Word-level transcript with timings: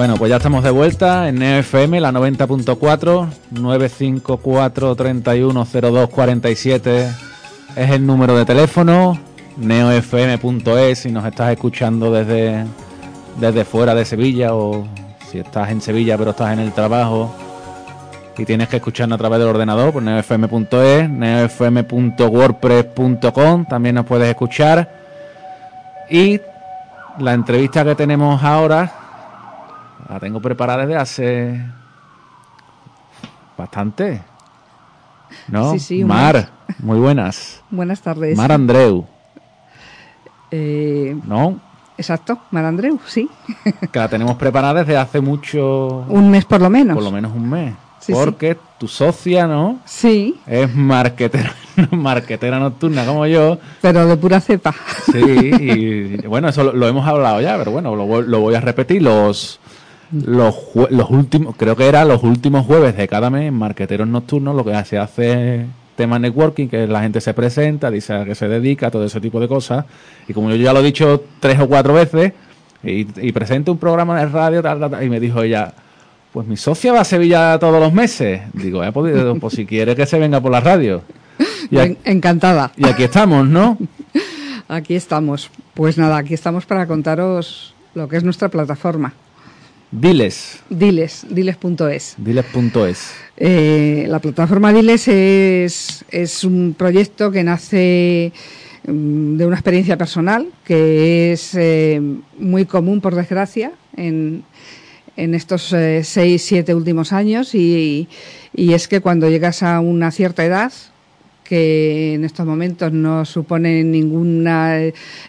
Bueno, 0.00 0.16
pues 0.16 0.30
ya 0.30 0.36
estamos 0.36 0.64
de 0.64 0.70
vuelta 0.70 1.28
en 1.28 1.40
NeoFM, 1.40 2.00
la 2.00 2.10
90.4, 2.10 3.28
954 3.50 4.96
310247 4.96 7.08
es 7.76 7.90
el 7.90 8.06
número 8.06 8.34
de 8.34 8.46
teléfono, 8.46 9.18
neofm.es 9.58 11.00
si 11.00 11.12
nos 11.12 11.26
estás 11.26 11.52
escuchando 11.52 12.10
desde, 12.10 12.64
desde 13.38 13.66
fuera 13.66 13.94
de 13.94 14.06
Sevilla 14.06 14.54
o 14.54 14.86
si 15.30 15.40
estás 15.40 15.68
en 15.68 15.82
Sevilla 15.82 16.16
pero 16.16 16.30
estás 16.30 16.54
en 16.54 16.60
el 16.60 16.72
trabajo 16.72 17.30
y 18.38 18.46
tienes 18.46 18.70
que 18.70 18.76
escucharnos 18.76 19.16
a 19.16 19.18
través 19.18 19.38
del 19.38 19.48
ordenador, 19.48 19.92
pues 19.92 20.02
neofm.es, 20.02 21.10
neofm.wordpress.com 21.10 23.66
también 23.66 23.96
nos 23.96 24.06
puedes 24.06 24.30
escuchar. 24.30 24.90
Y 26.08 26.40
la 27.18 27.34
entrevista 27.34 27.84
que 27.84 27.94
tenemos 27.94 28.42
ahora 28.42 28.94
la 30.08 30.20
tengo 30.20 30.40
preparada 30.40 30.86
desde 30.86 30.96
hace 31.00 31.64
bastante. 33.56 34.22
¿No? 35.48 35.72
Sí, 35.72 35.78
sí, 35.78 36.04
Mar, 36.04 36.48
muy 36.78 36.98
buenas. 36.98 37.62
Buenas 37.70 38.00
tardes. 38.00 38.36
Mar 38.36 38.50
Andreu, 38.52 39.06
Eh, 40.50 41.16
¿no? 41.24 41.60
exacto, 41.96 42.38
Mar 42.50 42.64
Andreu, 42.64 42.98
sí. 43.06 43.28
Que 43.92 43.98
la 43.98 44.08
tenemos 44.08 44.36
preparada 44.36 44.80
desde 44.82 44.96
hace 44.96 45.20
mucho, 45.20 45.98
Un 46.08 46.30
mes 46.30 46.44
por 46.44 46.60
lo 46.60 46.68
menos. 46.70 46.94
por 46.94 47.04
lo 47.04 47.10
menos 47.12 47.32
un 47.32 47.48
mes. 47.48 47.74
Sí, 48.00 48.12
porque 48.14 48.56
tu 48.78 48.88
socia, 48.88 49.46
¿no? 49.46 49.78
Sí, 49.84 50.40
Es 50.46 50.74
marquetera, 50.74 51.54
marquetera 51.90 52.58
nocturna 52.58 53.04
como 53.04 53.26
yo. 53.26 53.58
pero 53.82 54.06
de 54.06 54.16
pura 54.16 54.40
cepa. 54.40 54.74
Sí, 55.12 55.18
y 55.20 56.16
bueno, 56.26 56.48
eso 56.48 56.64
lo, 56.64 56.72
lo 56.72 56.88
hemos 56.88 57.06
hablado 57.06 57.40
ya, 57.42 57.58
pero 57.58 57.70
bueno, 57.72 57.94
lo 57.94 58.40
voy 58.40 58.54
a 58.54 58.60
repetir. 58.60 59.02
Los, 59.02 59.59
los, 60.12 60.54
los 60.90 61.10
últimos, 61.10 61.56
creo 61.56 61.76
que 61.76 61.86
era 61.86 62.04
los 62.04 62.22
últimos 62.22 62.66
jueves 62.66 62.96
de 62.96 63.08
cada 63.08 63.30
mes 63.30 63.48
en 63.48 63.54
Marqueteros 63.54 64.08
Nocturnos, 64.08 64.54
lo 64.54 64.64
que 64.64 64.84
se 64.84 64.98
hace 64.98 65.66
tema 65.96 66.18
networking, 66.18 66.68
que 66.68 66.86
la 66.86 67.02
gente 67.02 67.20
se 67.20 67.34
presenta, 67.34 67.90
dice 67.90 68.14
a 68.14 68.24
qué 68.24 68.34
se 68.34 68.48
dedica, 68.48 68.90
todo 68.90 69.04
ese 69.04 69.20
tipo 69.20 69.38
de 69.40 69.48
cosas. 69.48 69.84
Y 70.28 70.32
como 70.32 70.50
yo 70.50 70.56
ya 70.56 70.72
lo 70.72 70.80
he 70.80 70.84
dicho 70.84 71.24
tres 71.40 71.60
o 71.60 71.68
cuatro 71.68 71.94
veces, 71.94 72.32
y, 72.82 73.06
y 73.20 73.32
presento 73.32 73.72
un 73.72 73.78
programa 73.78 74.18
de 74.18 74.26
radio, 74.26 74.62
tal, 74.62 74.80
tal, 74.80 74.90
tal, 74.90 75.04
y 75.04 75.10
me 75.10 75.20
dijo 75.20 75.42
ella, 75.42 75.74
pues 76.32 76.46
mi 76.46 76.56
socia 76.56 76.92
va 76.92 77.00
a 77.00 77.04
Sevilla 77.04 77.58
todos 77.58 77.80
los 77.80 77.92
meses. 77.92 78.42
Digo, 78.52 78.84
eh, 78.84 78.92
pues, 78.92 79.14
pues 79.40 79.54
si 79.54 79.66
quiere 79.66 79.96
que 79.96 80.06
se 80.06 80.18
venga 80.18 80.40
por 80.40 80.52
la 80.52 80.60
radio. 80.60 81.02
Y, 81.70 81.78
encantada. 82.04 82.72
y 82.76 82.86
aquí 82.86 83.04
estamos, 83.04 83.46
¿no? 83.46 83.78
Aquí 84.68 84.94
estamos. 84.94 85.50
Pues 85.74 85.98
nada, 85.98 86.16
aquí 86.18 86.32
estamos 86.32 86.64
para 86.64 86.86
contaros 86.86 87.74
lo 87.94 88.08
que 88.08 88.16
es 88.16 88.22
nuestra 88.22 88.48
plataforma. 88.50 89.14
Diles, 89.92 90.60
Diles, 90.70 91.26
diles.es. 91.28 92.14
diles.es. 92.16 93.12
Eh, 93.36 94.06
la 94.08 94.20
plataforma 94.20 94.72
Diles 94.72 95.08
es, 95.08 96.04
es 96.10 96.44
un 96.44 96.74
proyecto 96.78 97.32
que 97.32 97.42
nace 97.42 98.32
mm, 98.86 99.36
de 99.36 99.46
una 99.46 99.56
experiencia 99.56 99.96
personal 99.96 100.46
que 100.64 101.32
es 101.32 101.56
eh, 101.56 102.00
muy 102.38 102.66
común, 102.66 103.00
por 103.00 103.16
desgracia, 103.16 103.72
en, 103.96 104.44
en 105.16 105.34
estos 105.34 105.72
eh, 105.72 106.04
seis, 106.04 106.42
siete 106.42 106.72
últimos 106.72 107.12
años 107.12 107.54
y, 107.56 108.08
y 108.54 108.74
es 108.74 108.86
que 108.86 109.00
cuando 109.00 109.28
llegas 109.28 109.64
a 109.64 109.80
una 109.80 110.12
cierta 110.12 110.44
edad, 110.44 110.72
que 111.50 112.14
en 112.14 112.24
estos 112.24 112.46
momentos 112.46 112.92
no 112.92 113.24
supone 113.24 113.82
ningún 113.82 114.46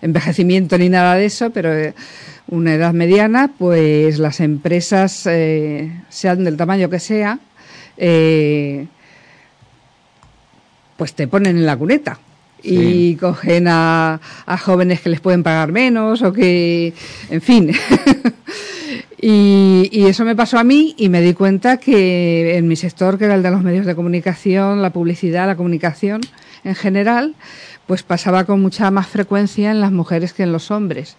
envejecimiento 0.04 0.78
ni 0.78 0.88
nada 0.88 1.16
de 1.16 1.26
eso, 1.26 1.50
pero 1.50 1.76
eh, 1.76 1.96
una 2.48 2.76
edad 2.76 2.94
mediana, 2.94 3.50
pues 3.58 4.20
las 4.20 4.40
empresas, 4.40 5.26
eh, 5.26 5.92
sean 6.10 6.44
del 6.44 6.58
tamaño 6.58 6.92
que 6.92 7.00
sea, 7.00 7.40
eh, 7.98 8.86
pues 10.96 11.16
te 11.16 11.28
ponen 11.28 11.58
en 11.58 11.66
la 11.66 11.76
cuneta. 11.76 12.20
Sí. 12.62 12.70
Y 12.70 13.16
cogen 13.16 13.68
a, 13.68 14.22
a 14.46 14.58
jóvenes 14.60 15.02
que 15.02 15.10
les 15.10 15.22
pueden 15.22 15.42
pagar 15.42 15.72
menos 15.72 16.22
o 16.22 16.32
que, 16.32 16.94
en 17.32 17.42
fin. 17.42 17.72
y, 19.22 19.90
y 19.92 20.06
eso 20.08 20.26
me 20.26 20.36
pasó 20.36 20.58
a 20.58 20.64
mí 20.64 20.96
y 20.98 21.10
me 21.10 21.22
di 21.22 21.34
cuenta 21.34 21.78
que 21.78 22.58
en 22.58 22.68
mi 22.68 22.76
sector, 22.76 23.18
que 23.18 23.26
era 23.26 23.36
el 23.36 23.44
de 23.44 23.52
los 23.52 23.62
medios 23.62 23.86
de 23.86 23.96
comunicación, 23.96 24.82
la 24.82 24.90
publicidad, 24.92 25.48
la 25.48 25.56
comunicación 25.56 26.22
en 26.64 26.76
general, 26.76 27.36
pues 27.88 28.04
pasaba 28.04 28.46
con 28.46 28.62
mucha 28.62 28.90
más 28.92 29.08
frecuencia 29.08 29.72
en 29.72 29.82
las 29.82 29.92
mujeres 29.92 30.32
que 30.32 30.44
en 30.44 30.52
los 30.52 30.72
hombres. 30.72 31.18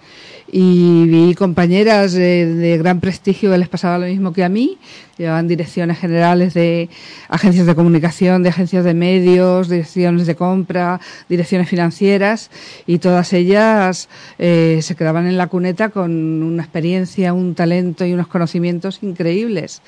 Y 0.51 1.07
vi 1.07 1.35
compañeras 1.35 2.13
de, 2.13 2.79
gran 2.79 3.01
prestigio 3.01 3.51
que 3.51 3.59
les 3.59 3.69
pasaba 3.69 3.99
lo 3.99 4.07
mismo 4.07 4.33
que 4.33 4.45
a 4.45 4.49
mí, 4.49 4.79
llevaban 5.19 5.49
direcciones 5.49 5.99
generales 5.99 6.55
de 6.55 6.89
agencias 7.29 7.67
de 7.67 7.75
comunicación, 7.75 8.43
de 8.43 8.49
agencias 8.49 8.85
de 8.85 8.95
medios, 8.95 9.69
direcciones 9.69 10.27
de 10.27 10.35
compra, 10.35 11.01
direcciones 11.29 11.69
financieras, 11.69 12.51
y 12.87 12.99
todas 12.99 13.33
ellas 13.33 14.09
eh, 14.39 14.81
se 14.83 14.95
quedaban 14.95 15.27
en 15.27 15.37
la 15.37 15.49
cuneta 15.49 15.91
con 15.91 16.43
una 16.43 16.63
experiencia, 16.63 17.33
un 17.33 17.55
talento 17.55 18.07
y 18.07 18.15
unos 18.15 18.29
conocimientos 18.29 19.01
increíbles. 19.03 19.83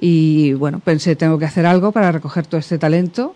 Y 0.00 0.54
bueno, 0.54 0.80
pensé, 0.80 1.14
tengo 1.14 1.38
que 1.38 1.44
hacer 1.44 1.66
algo 1.66 1.92
para 1.92 2.10
recoger 2.10 2.46
todo 2.46 2.58
este 2.58 2.78
talento 2.78 3.34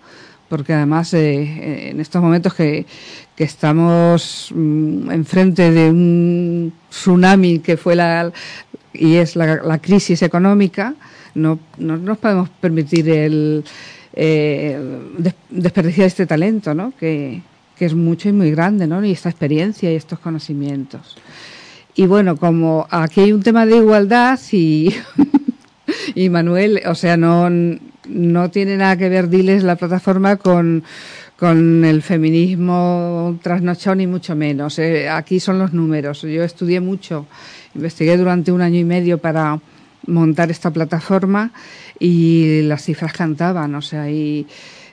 porque 0.48 0.72
además 0.72 1.12
eh, 1.14 1.90
en 1.90 2.00
estos 2.00 2.22
momentos 2.22 2.54
que, 2.54 2.86
que 3.36 3.44
estamos 3.44 4.50
mm, 4.54 5.10
enfrente 5.10 5.70
de 5.70 5.90
un 5.90 6.72
tsunami 6.90 7.58
que 7.60 7.76
fue 7.76 7.96
la 7.96 8.32
y 8.92 9.16
es 9.16 9.36
la, 9.36 9.56
la 9.62 9.78
crisis 9.78 10.22
económica, 10.22 10.94
no, 11.34 11.58
no 11.78 11.96
nos 11.98 12.16
podemos 12.18 12.48
permitir 12.48 13.08
el 13.10 13.64
eh, 14.14 14.78
des- 15.18 15.34
desperdiciar 15.50 16.06
este 16.06 16.24
talento, 16.26 16.72
¿no? 16.74 16.92
Que, 16.98 17.42
que 17.76 17.84
es 17.84 17.94
mucho 17.94 18.30
y 18.30 18.32
muy 18.32 18.50
grande, 18.52 18.86
¿no? 18.86 19.04
Y 19.04 19.10
esta 19.12 19.28
experiencia 19.28 19.92
y 19.92 19.96
estos 19.96 20.18
conocimientos. 20.18 21.16
Y 21.94 22.06
bueno, 22.06 22.36
como 22.36 22.86
aquí 22.90 23.20
hay 23.20 23.32
un 23.32 23.42
tema 23.42 23.66
de 23.66 23.76
igualdad 23.76 24.38
y, 24.52 24.94
y 26.14 26.28
Manuel, 26.30 26.80
o 26.86 26.94
sea, 26.94 27.16
no, 27.18 27.50
no 28.08 28.50
tiene 28.50 28.76
nada 28.76 28.96
que 28.96 29.08
ver, 29.08 29.28
diles, 29.28 29.62
la 29.62 29.76
plataforma 29.76 30.36
con, 30.36 30.84
con 31.36 31.84
el 31.84 32.02
feminismo 32.02 33.38
trasnochado 33.42 33.96
ni 33.96 34.06
mucho 34.06 34.34
menos. 34.34 34.78
eh. 34.78 35.08
Aquí 35.08 35.40
son 35.40 35.58
los 35.58 35.72
números. 35.72 36.22
Yo 36.22 36.42
estudié 36.42 36.80
mucho, 36.80 37.26
investigué 37.74 38.16
durante 38.16 38.52
un 38.52 38.60
año 38.60 38.78
y 38.78 38.84
medio 38.84 39.18
para 39.18 39.58
montar 40.06 40.50
esta 40.50 40.70
plataforma 40.70 41.52
y 41.98 42.62
las 42.62 42.84
cifras 42.84 43.12
cantaban, 43.12 43.74
o 43.74 43.82
sea, 43.82 44.10
y 44.10 44.46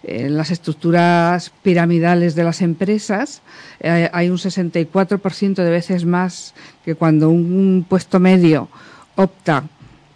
en 0.03 0.35
las 0.35 0.51
estructuras 0.51 1.51
piramidales 1.61 2.35
de 2.35 2.43
las 2.43 2.61
empresas 2.61 3.41
eh, 3.79 4.09
hay 4.11 4.29
un 4.29 4.37
64% 4.37 5.55
de 5.55 5.69
veces 5.69 6.05
más 6.05 6.53
que 6.83 6.95
cuando 6.95 7.29
un 7.29 7.85
puesto 7.87 8.19
medio 8.19 8.67
opta 9.15 9.63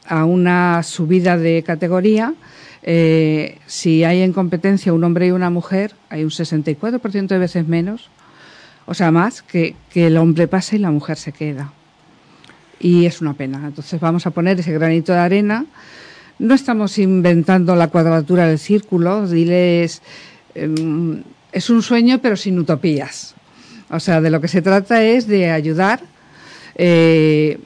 a 0.06 0.26
una 0.26 0.84
subida 0.84 1.38
de 1.38 1.64
categoría, 1.64 2.34
eh, 2.90 3.58
si 3.66 4.06
hay 4.06 4.22
en 4.22 4.32
competencia 4.32 4.94
un 4.94 5.04
hombre 5.04 5.28
y 5.28 5.32
una 5.32 5.50
mujer, 5.50 5.94
hay 6.08 6.24
un 6.24 6.30
64% 6.30 7.28
de 7.28 7.38
veces 7.38 7.68
menos, 7.68 8.10
o 8.86 8.94
sea, 8.94 9.12
más 9.12 9.42
que, 9.42 9.76
el 9.94 10.16
hombre 10.16 10.48
pasa 10.48 10.78
y 10.78 10.80
la 10.80 10.90
mujer 10.90 11.18
se 11.18 11.34
queda. 11.34 11.74
Y 12.80 13.06
es 13.06 13.20
una 13.20 13.34
pena. 13.34 13.62
Entonces 13.68 14.00
vamos 14.00 14.26
a 14.26 14.32
poner 14.32 14.58
ese 14.58 14.72
granito 14.72 15.12
de 15.12 15.20
arena. 15.20 15.66
No 16.40 16.54
estamos 16.54 16.98
inventando 16.98 17.76
la 17.76 17.90
cuadratura 17.90 18.48
del 18.48 18.58
círculo, 18.58 19.28
diles, 19.28 20.02
em, 20.56 21.24
es 21.52 21.70
un 21.70 21.84
sueño 21.84 22.20
pero 22.22 22.38
sin 22.38 22.58
utopías. 22.58 23.36
O 23.90 24.00
sea, 24.00 24.22
de 24.22 24.30
lo 24.30 24.40
que 24.40 24.48
se 24.48 24.62
trata 24.62 25.04
es 25.04 25.28
de 25.28 25.52
ayudar 25.52 26.00
eh, 26.76 27.60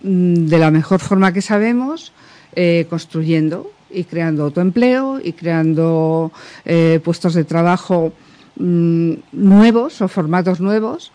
de 0.00 0.58
la 0.58 0.70
mejor 0.70 1.00
forma 1.00 1.34
que 1.34 1.42
sabemos, 1.42 2.14
eh, 2.54 2.86
construyendo 2.88 3.70
y 3.92 4.04
creando 4.04 4.44
autoempleo 4.44 5.20
y 5.22 5.32
creando 5.32 6.32
eh, 6.64 7.00
puestos 7.04 7.34
de 7.34 7.44
trabajo 7.44 8.12
mm, 8.56 9.12
nuevos 9.32 10.00
o 10.00 10.08
formatos 10.08 10.60
nuevos 10.60 11.12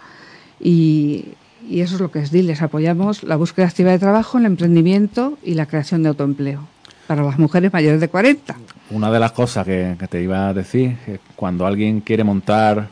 y, 0.60 1.26
y 1.70 1.82
eso 1.82 1.96
es 1.96 2.02
lo 2.02 2.12
que 2.12 2.20
es 2.20 2.32
Diles. 2.32 2.62
Apoyamos 2.62 3.24
la 3.24 3.36
búsqueda 3.36 3.68
activa 3.68 3.92
de 3.92 4.00
trabajo, 4.00 4.38
el 4.38 4.46
emprendimiento 4.46 5.38
y 5.44 5.54
la 5.54 5.66
creación 5.66 6.04
de 6.04 6.10
autoempleo 6.10 6.62
para 7.08 7.24
las 7.24 7.40
mujeres 7.40 7.72
mayores 7.72 8.02
de 8.02 8.10
40. 8.10 8.56
Una 8.92 9.10
de 9.12 9.20
las 9.20 9.32
cosas 9.32 9.66
que, 9.66 9.96
te 10.10 10.22
iba 10.22 10.50
a 10.50 10.54
decir 10.54 10.98
es 11.08 11.20
cuando 11.36 11.66
alguien 11.66 12.02
quiere 12.02 12.24
montar 12.24 12.90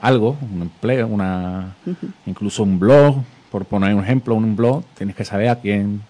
algo, 0.00 0.36
un 0.54 0.62
empleo, 0.62 1.08
una 1.08 1.74
incluso 2.26 2.62
un 2.62 2.78
blog, 2.78 3.16
por 3.50 3.64
poner 3.64 3.94
un 3.94 4.04
ejemplo, 4.04 4.34
un 4.34 4.56
blog, 4.56 4.84
tienes 4.96 5.16
que 5.16 5.24
saber 5.24 5.48
a 5.48 5.56
quién 5.56 6.02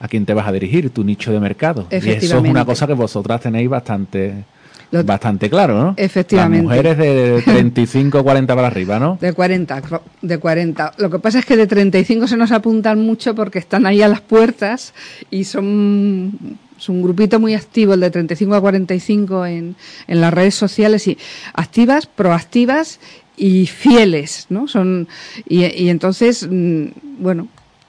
a 0.00 0.08
quién 0.08 0.24
te 0.24 0.34
vas 0.34 0.46
a 0.46 0.52
dirigir, 0.52 0.90
tu 0.90 1.04
nicho 1.04 1.32
de 1.32 1.40
mercado. 1.40 1.86
Y 1.90 1.96
eso 1.96 2.38
es 2.38 2.44
una 2.44 2.64
cosa 2.64 2.86
que 2.86 2.94
vosotras 2.94 3.40
tenéis 3.40 3.68
bastante 3.68 4.44
bastante 4.90 5.50
claro, 5.50 5.78
¿no? 5.78 5.94
Efectivamente. 5.96 6.66
Las 6.66 6.76
mujeres 6.76 6.98
de 6.98 7.42
35, 7.44 8.22
40 8.24 8.54
para 8.54 8.68
arriba, 8.68 8.98
¿no? 8.98 9.18
De 9.20 9.32
40, 9.32 9.82
de 10.22 10.38
40. 10.38 10.94
Lo 10.98 11.10
que 11.10 11.18
pasa 11.18 11.40
es 11.40 11.44
que 11.44 11.56
de 11.56 11.66
35 11.66 12.26
se 12.26 12.36
nos 12.36 12.52
apuntan 12.52 13.00
mucho 13.00 13.34
porque 13.34 13.58
están 13.58 13.86
ahí 13.86 14.02
a 14.02 14.08
las 14.08 14.20
puertas 14.20 14.94
y 15.30 15.44
son 15.44 16.58
es 16.78 16.88
un 16.88 17.02
grupito 17.02 17.40
muy 17.40 17.54
activo, 17.54 17.94
el 17.94 18.00
de 18.00 18.10
35 18.10 18.54
a 18.54 18.60
45 18.60 19.46
en, 19.46 19.76
en 20.06 20.20
las 20.20 20.32
redes 20.32 20.54
sociales 20.54 21.08
y 21.08 21.18
activas, 21.54 22.06
proactivas 22.06 23.00
y 23.36 23.66
fieles, 23.66 24.46
¿no? 24.48 24.68
Son 24.68 25.08
y, 25.48 25.64
y 25.64 25.90
entonces, 25.90 26.46
mm, 26.48 26.86
bueno, 27.18 27.48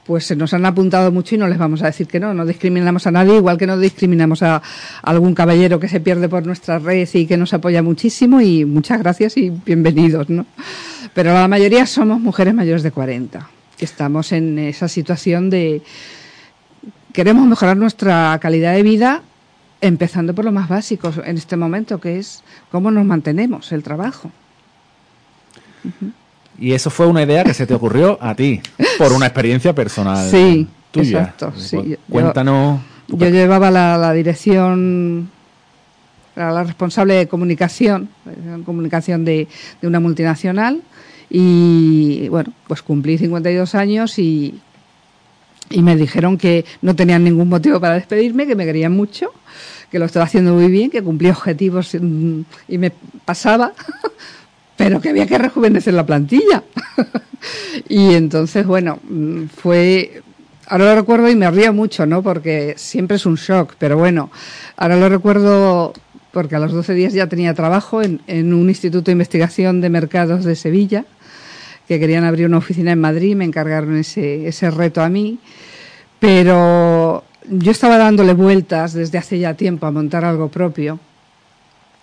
pues 0.09 0.25
se 0.25 0.35
nos 0.35 0.56
han 0.56 0.65
apuntado 0.65 1.11
mucho 1.11 1.35
y 1.35 1.38
no 1.38 1.47
les 1.47 1.59
vamos 1.59 1.83
a 1.83 1.85
decir 1.85 2.07
que 2.07 2.19
no, 2.19 2.33
no 2.33 2.44
discriminamos 2.44 3.06
a 3.06 3.11
nadie, 3.11 3.35
igual 3.35 3.59
que 3.59 3.67
no 3.67 3.77
discriminamos 3.77 4.41
a, 4.41 4.59
algún 5.03 5.35
caballero 5.35 5.79
que 5.79 5.88
se 5.88 6.00
pierde 6.00 6.27
por 6.27 6.47
nuestra 6.47 6.79
red 6.79 7.07
y 7.13 7.27
que 7.27 7.38
nos 7.38 7.53
apoya 7.53 7.83
muchísimo 7.83 8.41
y 8.41 8.65
muchas 8.65 8.97
gracias 8.97 9.38
y 9.38 9.51
bienvenidos, 9.51 10.27
¿no? 10.27 10.47
Pero 11.13 11.31
la 11.35 11.47
mayoría 11.47 11.85
somos 11.85 12.19
mujeres 12.19 12.56
mayores 12.56 12.81
de 12.81 12.89
40, 12.89 13.51
que 13.77 13.85
estamos 13.85 14.31
en 14.31 14.57
esa 14.57 14.88
situación 14.88 15.51
de 15.51 15.83
queremos 17.13 17.45
mejorar 17.45 17.77
nuestra 17.77 18.35
calidad 18.41 18.73
de 18.73 18.81
vida 18.81 19.21
empezando 19.79 20.33
por 20.33 20.44
lo 20.44 20.51
más 20.51 20.69
básico 20.69 21.13
en 21.23 21.38
este 21.38 21.56
momento, 21.56 22.00
que 22.00 22.17
es 22.17 22.44
cómo 22.71 22.89
nos 22.89 23.06
mantenemos, 23.06 23.71
el 23.71 23.83
trabajo. 23.83 24.31
Y 26.59 26.73
eso 26.73 26.89
fue 26.89 27.07
una 27.07 27.23
idea 27.23 27.44
que 27.44 27.53
se 27.53 27.65
te 27.65 27.73
ocurrió 27.73 28.17
a 28.21 28.35
ti, 28.35 28.61
por 28.97 29.13
una 29.13 29.27
experiencia 29.27 29.73
personal 29.73 30.29
sí, 30.29 30.67
tuya. 30.91 31.19
Exacto, 31.19 31.53
sí. 31.57 31.97
Cuéntanos. 32.09 32.81
Yo, 33.07 33.29
llevaba 33.29 33.71
la, 33.71 34.13
dirección, 34.13 35.29
era 36.35 36.51
la 36.51 36.63
responsable 36.63 37.15
de 37.15 37.27
comunicación, 37.27 38.09
comunicación 38.65 39.25
de, 39.25 39.47
de 39.81 39.88
una 39.88 40.00
multinacional, 40.00 40.81
y 41.29 42.27
bueno, 42.29 42.53
pues 42.67 42.81
cumplí 42.81 43.17
52 43.17 43.75
años 43.75 44.17
y, 44.19 44.59
y 45.69 45.81
me 45.81 45.95
dijeron 45.95 46.38
que 46.38 46.65
no 46.81 46.95
tenían 46.95 47.23
ningún 47.23 47.50
motivo 47.50 47.79
para 47.79 47.95
despedirme, 47.95 48.47
que 48.47 48.56
me 48.56 48.65
querían 48.65 48.94
mucho, 48.95 49.31
que 49.91 50.00
lo 50.00 50.06
estaba 50.06 50.25
haciendo 50.25 50.53
muy 50.53 50.69
bien, 50.69 50.89
que 50.89 51.03
cumplía 51.03 51.31
objetivos 51.31 51.95
mm, 52.00 52.41
y 52.67 52.77
me 52.77 52.91
pasaba 53.25 53.73
pero 54.79 55.01
que 55.01 55.09
había 55.09 55.27
que 55.27 55.37
rejuvenecer 55.37 55.93
la 55.93 56.05
plantilla. 56.05 56.63
y 57.89 58.13
entonces, 58.13 58.65
bueno, 58.65 58.97
mm, 59.09 59.47
fue 59.47 60.21
ahora 60.67 60.85
lo 60.85 60.95
recuerdo 60.95 61.29
y 61.29 61.35
me 61.35 61.51
río 61.51 61.73
mucho, 61.73 62.05
¿no? 62.05 62.23
Porque 62.23 62.75
siempre 62.77 63.17
es 63.17 63.25
un 63.25 63.35
shock, 63.35 63.73
pero 63.77 63.97
bueno, 63.97 64.31
ahora 64.77 64.95
lo 64.95 65.09
recuerdo 65.09 65.91
porque 66.31 66.55
a 66.55 66.59
los 66.59 66.71
12 66.71 66.93
días 66.93 67.11
ya 67.11 67.27
tenía 67.27 67.53
trabajo 67.53 68.01
en, 68.01 68.21
en, 68.27 68.53
un 68.53 68.69
instituto 68.69 69.05
de 69.07 69.11
investigación 69.11 69.81
de 69.81 69.89
mercados 69.89 70.45
de 70.45 70.55
Sevilla, 70.55 71.03
que 71.85 71.99
querían 71.99 72.23
abrir 72.23 72.45
una 72.45 72.59
oficina 72.59 72.93
en 72.93 73.01
Madrid, 73.01 73.35
me 73.35 73.43
encargaron 73.43 73.97
ese, 73.97 74.47
ese 74.47 74.71
reto 74.71 75.01
a 75.01 75.09
mí, 75.09 75.39
pero 76.21 77.25
yo 77.49 77.71
estaba 77.71 77.97
dándole 77.97 78.31
vueltas 78.31 78.93
desde 78.93 79.17
hace 79.17 79.39
ya 79.39 79.55
tiempo 79.55 79.87
a 79.87 79.91
montar 79.91 80.23
algo 80.23 80.47
propio 80.47 81.01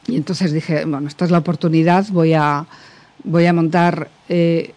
y 0.09 0.17
entonces 0.17 0.53
dije, 0.53 0.85
bueno, 0.85 1.09
esta 1.09 1.25
es 1.25 1.31
la 1.31 1.39
oportunidad, 1.39 2.07
voy 2.11 2.35
a, 2.35 2.67
voy 3.25 3.47
a 3.47 3.53
montar, 3.53 4.09
eh, 4.29 4.73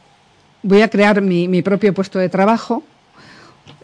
voy 0.64 0.82
a 0.82 0.90
crear 0.90 1.22
mi, 1.22 1.48
mi, 1.48 1.62
propio 1.62 1.94
puesto 1.94 2.20
de 2.20 2.30
trabajo 2.30 2.84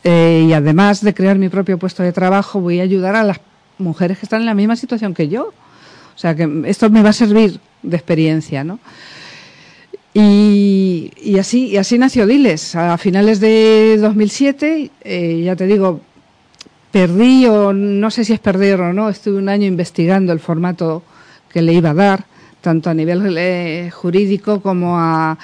eh, 0.04 0.46
y 0.48 0.54
además 0.54 1.02
de 1.02 1.14
crear 1.14 1.38
mi 1.38 1.50
propio 1.50 1.78
puesto 1.78 2.04
de 2.04 2.12
trabajo 2.12 2.60
voy 2.60 2.80
a 2.80 2.84
ayudar 2.84 3.16
a 3.16 3.24
las 3.24 3.40
mujeres 3.78 4.20
que 4.20 4.26
están 4.26 4.42
en 4.42 4.48
la 4.48 4.54
misma 4.54 4.76
situación 4.76 5.14
que 5.14 5.28
yo. 5.28 5.54
O 6.16 6.18
sea 6.18 6.36
que 6.36 6.64
esto 6.66 6.90
me 6.90 7.02
va 7.02 7.10
a 7.10 7.14
servir 7.14 7.60
de 7.84 7.96
experiencia, 7.96 8.64
¿no? 8.64 8.80
Y, 10.14 11.12
y 11.22 11.40
así, 11.40 11.68
y 11.68 11.78
así 11.78 11.98
nació 11.98 12.26
Diles. 12.26 12.74
A 12.76 12.98
finales 12.98 13.42
de 13.42 13.98
2007, 14.00 14.92
eh, 15.04 15.42
ya 15.44 15.58
te 15.58 15.68
digo, 15.68 16.00
perdí 16.92 17.46
o 17.48 17.74
no 17.74 18.10
sé 18.10 18.24
si 18.24 18.32
es 18.32 18.40
perder 18.40 18.80
o 18.80 18.94
no, 18.94 19.10
estuve 19.10 19.38
un 19.38 19.50
año 19.50 19.68
investigando 19.68 20.32
el 20.32 20.40
formato 20.40 21.04
que 21.56 21.62
le 21.62 21.72
iba 21.72 21.92
a 21.92 21.94
dar, 21.94 22.26
tanto 22.60 22.90
a 22.90 22.94
nivel 22.94 23.34
eh, 23.38 23.90
jurídico 23.90 24.60
como 24.60 25.00
a... 25.00 25.38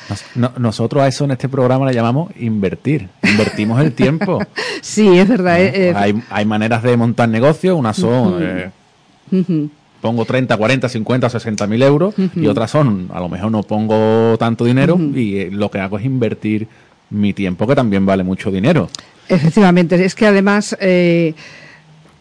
nosotros 0.58 1.02
a 1.02 1.08
eso 1.08 1.24
en 1.24 1.32
este 1.32 1.48
programa 1.48 1.86
le 1.86 1.94
llamamos 1.94 2.34
invertir, 2.38 3.08
invertimos 3.24 3.80
el 3.80 3.94
tiempo. 3.94 4.40
sí, 4.82 5.18
es 5.18 5.26
verdad. 5.26 5.62
Eh, 5.62 5.72
eh, 5.74 5.94
hay, 5.96 6.22
hay, 6.30 6.46
maneras 6.46 6.84
de 6.84 6.98
montar 6.98 7.30
negocios, 7.30 7.80
unas 7.80 7.96
son... 7.96 8.44
Pongo 10.02 10.26
30, 10.26 10.58
40, 10.58 10.90
50, 10.90 11.30
60 11.30 11.68
mil 11.68 11.82
euros 11.82 12.14
y 12.36 12.46
otras 12.48 12.72
son, 12.72 13.08
a 13.14 13.22
lo 13.22 13.30
mejor 13.30 13.52
no 13.52 13.64
pongo 13.64 14.36
tanto 14.38 14.66
dinero 14.66 15.00
y 15.00 15.50
lo 15.50 15.72
que 15.72 15.80
hago 15.80 15.98
es 15.98 16.04
invertir 16.04 16.68
mi 17.10 17.32
tiempo, 17.32 17.66
que 17.66 17.76
también 17.76 18.06
vale 18.06 18.26
mucho 18.26 18.52
dinero. 18.52 18.90
Efectivamente, 19.30 20.04
es 20.04 20.14
que 20.14 20.26
además 20.26 20.76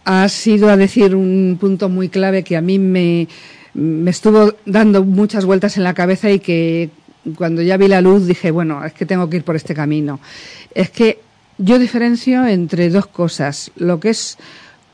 has 0.05 0.31
sido 0.31 0.69
a 0.69 0.77
decir 0.77 1.17
un 1.17 1.59
punto 1.61 1.89
muy 1.89 2.09
clave 2.09 2.45
que 2.45 2.57
a 2.57 2.61
mí 2.61 2.79
me, 2.79 3.27
me 3.75 4.11
estuvo 4.11 4.55
dando 4.67 5.05
muchas 5.05 5.45
vueltas 5.45 5.77
en 5.77 5.85
la 5.85 5.95
cabeza 5.95 6.31
y 6.31 6.41
que 6.41 6.91
cuando 7.37 7.63
ya 7.63 7.77
vi 7.77 7.89
la 7.89 8.01
luz 8.01 8.27
dije, 8.27 8.51
bueno, 8.51 8.85
es 8.85 8.93
que 8.93 9.07
tengo 9.07 9.29
que 9.29 9.39
ir 9.39 9.45
por 9.45 9.57
este 9.57 9.75
camino. 9.75 10.21
Es 10.75 10.91
que 10.91 11.21
yo 11.59 11.79
diferencio 11.79 12.47
entre 12.47 12.91
dos 12.91 13.07
cosas. 13.07 13.71
Lo 13.77 14.01
que 14.01 14.11
es 14.11 14.39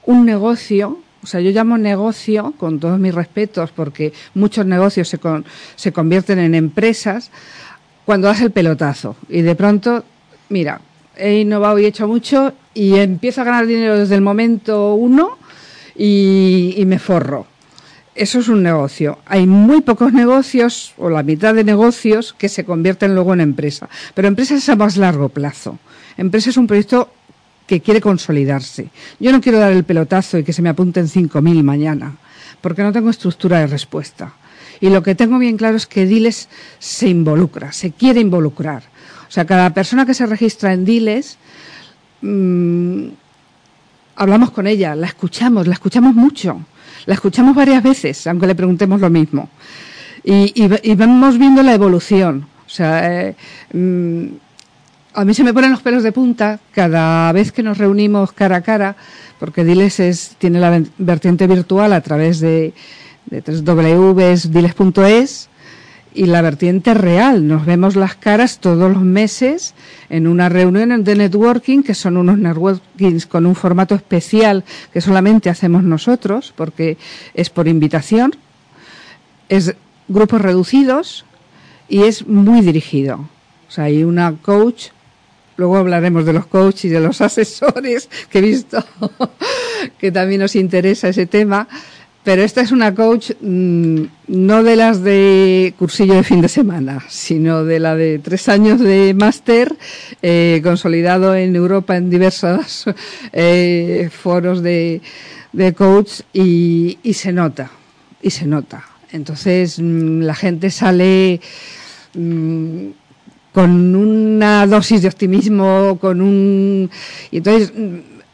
un 0.04 0.26
negocio, 0.26 0.98
o 1.22 1.26
sea, 1.26 1.40
yo 1.40 1.50
llamo 1.50 1.78
negocio, 1.78 2.54
con 2.58 2.80
todos 2.80 2.98
mis 2.98 3.14
respetos, 3.14 3.70
porque 3.70 4.12
muchos 4.34 4.66
negocios 4.66 5.08
se, 5.08 5.18
se 5.76 5.92
convierten 5.92 6.38
en 6.38 6.54
empresas, 6.54 7.30
cuando 8.04 8.28
das 8.28 8.40
el 8.40 8.50
pelotazo. 8.50 9.16
Y 9.28 9.42
de 9.42 9.54
pronto, 9.54 10.04
mira, 10.48 10.80
he 11.16 11.40
innovado 11.40 11.78
y 11.78 11.84
he 11.84 11.88
hecho 11.88 12.06
mucho 12.06 12.52
y 12.74 12.96
empiezo 12.96 13.40
a 13.40 13.44
ganar 13.44 13.66
dinero 13.66 13.98
desde 13.98 14.14
el 14.16 14.20
momento 14.20 14.94
uno 14.94 15.38
y 15.96 16.82
me 16.86 16.98
forro 16.98 17.46
eso 18.16 18.40
es 18.40 18.48
un 18.48 18.62
negocio. 18.62 19.18
Hay 19.26 19.46
muy 19.46 19.82
pocos 19.82 20.12
negocios, 20.12 20.94
o 20.96 21.10
la 21.10 21.22
mitad 21.22 21.54
de 21.54 21.64
negocios, 21.64 22.34
que 22.36 22.48
se 22.48 22.64
convierten 22.64 23.14
luego 23.14 23.34
en 23.34 23.40
empresa. 23.40 23.88
Pero 24.14 24.28
empresa 24.28 24.54
es 24.54 24.68
a 24.68 24.76
más 24.76 24.96
largo 24.96 25.28
plazo. 25.28 25.78
Empresa 26.16 26.50
es 26.50 26.56
un 26.56 26.66
proyecto 26.66 27.10
que 27.66 27.80
quiere 27.80 28.00
consolidarse. 28.00 28.88
Yo 29.20 29.32
no 29.32 29.40
quiero 29.40 29.58
dar 29.58 29.72
el 29.72 29.84
pelotazo 29.84 30.38
y 30.38 30.44
que 30.44 30.52
se 30.52 30.62
me 30.62 30.68
apunten 30.68 31.06
5.000 31.06 31.62
mañana, 31.62 32.16
porque 32.60 32.82
no 32.82 32.92
tengo 32.92 33.10
estructura 33.10 33.60
de 33.60 33.66
respuesta. 33.66 34.32
Y 34.80 34.90
lo 34.90 35.02
que 35.02 35.14
tengo 35.14 35.38
bien 35.38 35.56
claro 35.56 35.76
es 35.76 35.86
que 35.86 36.06
Diles 36.06 36.48
se 36.78 37.08
involucra, 37.08 37.72
se 37.72 37.92
quiere 37.92 38.20
involucrar. 38.20 38.82
O 39.28 39.30
sea, 39.30 39.44
cada 39.44 39.74
persona 39.74 40.06
que 40.06 40.14
se 40.14 40.26
registra 40.26 40.72
en 40.72 40.84
Diles, 40.84 41.38
mmm, 42.22 43.08
hablamos 44.16 44.50
con 44.50 44.66
ella, 44.66 44.94
la 44.94 45.06
escuchamos, 45.06 45.66
la 45.66 45.74
escuchamos 45.74 46.14
mucho 46.14 46.64
la 47.06 47.14
escuchamos 47.14 47.54
varias 47.54 47.82
veces, 47.82 48.26
aunque 48.26 48.46
le 48.46 48.54
preguntemos 48.54 49.00
lo 49.00 49.08
mismo. 49.10 49.48
Y, 50.24 50.66
vamos 50.96 51.38
viendo 51.38 51.62
la 51.62 51.72
evolución. 51.72 52.46
O 52.66 52.68
sea, 52.68 53.28
eh, 53.28 53.36
mm, 53.72 54.26
a 55.14 55.24
mí 55.24 55.32
se 55.32 55.44
me 55.44 55.54
ponen 55.54 55.70
los 55.70 55.82
pelos 55.82 56.02
de 56.02 56.10
punta 56.10 56.58
cada 56.72 57.30
vez 57.32 57.52
que 57.52 57.62
nos 57.62 57.78
reunimos 57.78 58.32
cara 58.32 58.56
a 58.56 58.62
cara, 58.62 58.96
porque 59.38 59.64
Diles 59.64 60.00
es, 60.00 60.34
tiene 60.38 60.58
la 60.58 60.82
vertiente 60.98 61.46
virtual 61.46 61.92
a 61.92 62.00
través 62.00 62.40
de, 62.40 62.74
de 63.26 63.40
www.diles.es 63.40 65.48
y 66.16 66.26
la 66.26 66.42
vertiente 66.42 66.94
real. 66.94 67.46
Nos 67.46 67.66
vemos 67.66 67.94
las 67.94 68.16
caras 68.16 68.58
todos 68.58 68.92
los 68.92 69.02
meses 69.02 69.74
en 70.08 70.26
una 70.26 70.48
reunión 70.48 71.04
de 71.04 71.14
networking, 71.14 71.82
que 71.82 71.94
son 71.94 72.16
unos 72.16 72.38
networkings 72.38 73.26
con 73.26 73.46
un 73.46 73.54
formato 73.54 73.94
especial 73.94 74.64
que 74.92 75.00
solamente 75.00 75.50
hacemos 75.50 75.84
nosotros, 75.84 76.52
porque 76.56 76.96
es 77.34 77.50
por 77.50 77.68
invitación, 77.68 78.34
es 79.48 79.74
grupos 80.08 80.40
reducidos 80.40 81.24
y 81.88 82.04
es 82.04 82.26
muy 82.26 82.62
dirigido. 82.62 83.28
O 83.68 83.70
sea, 83.70 83.84
hay 83.84 84.02
una 84.02 84.34
coach, 84.40 84.88
luego 85.56 85.76
hablaremos 85.76 86.24
de 86.24 86.32
los 86.32 86.46
coaches 86.46 86.86
y 86.86 86.88
de 86.88 87.00
los 87.00 87.20
asesores, 87.20 88.08
que 88.30 88.38
he 88.38 88.42
visto 88.42 88.84
que 89.98 90.10
también 90.10 90.40
nos 90.40 90.56
interesa 90.56 91.08
ese 91.08 91.26
tema 91.26 91.68
pero 92.26 92.42
esta 92.42 92.60
es 92.60 92.72
una 92.72 92.92
coach 92.92 93.30
mm, 93.40 94.02
no 94.26 94.64
de 94.64 94.74
las 94.74 95.00
de 95.04 95.72
cursillo 95.78 96.14
de 96.14 96.24
fin 96.24 96.40
de 96.40 96.48
semana, 96.48 97.04
sino 97.08 97.62
de 97.62 97.78
la 97.78 97.94
de 97.94 98.18
tres 98.18 98.48
años 98.48 98.80
de 98.80 99.14
máster, 99.14 99.72
eh, 100.22 100.60
consolidado 100.64 101.36
en 101.36 101.54
Europa 101.54 101.96
en 101.96 102.10
diversos 102.10 102.86
eh, 103.32 104.10
foros 104.10 104.60
de, 104.60 105.02
de 105.52 105.72
coach 105.72 106.22
y, 106.32 106.98
se 107.14 107.32
nota, 107.32 107.70
y 108.20 108.30
se 108.30 108.44
nota. 108.44 108.84
Entonces 109.12 109.78
mm, 109.78 110.22
la 110.22 110.34
gente 110.34 110.70
sale 110.70 111.40
mm, 112.12 112.86
con 113.52 113.94
una 113.94 114.66
dosis 114.66 115.02
de 115.02 115.08
optimismo, 115.08 115.96
con 116.00 116.20
un... 116.20 116.90
Y 117.30 117.36
entonces 117.36 117.72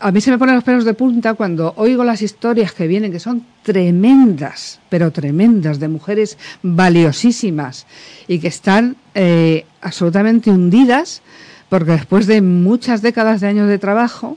a 0.02 0.10
mí 0.10 0.20
se 0.20 0.32
me 0.32 0.38
ponen 0.38 0.56
los 0.56 0.64
pelos 0.64 0.84
de 0.84 0.94
punta 0.94 1.34
cuando 1.34 1.74
oigo 1.76 2.02
las 2.02 2.22
historias 2.22 2.72
que 2.72 2.88
vienen, 2.88 3.12
que 3.12 3.20
son 3.20 3.46
tremendas, 3.62 4.80
pero 4.88 5.12
tremendas, 5.12 5.78
de 5.78 5.86
mujeres 5.86 6.38
valiosísimas 6.60 7.86
y 8.26 8.40
que 8.40 8.48
están 8.48 8.96
eh, 9.14 9.64
absolutamente 9.80 10.50
hundidas 10.50 11.22
porque 11.68 11.92
después 11.92 12.26
de 12.26 12.42
muchas 12.42 13.00
décadas 13.00 13.40
de 13.40 13.46
años 13.46 13.68
de 13.68 13.78
trabajo 13.78 14.36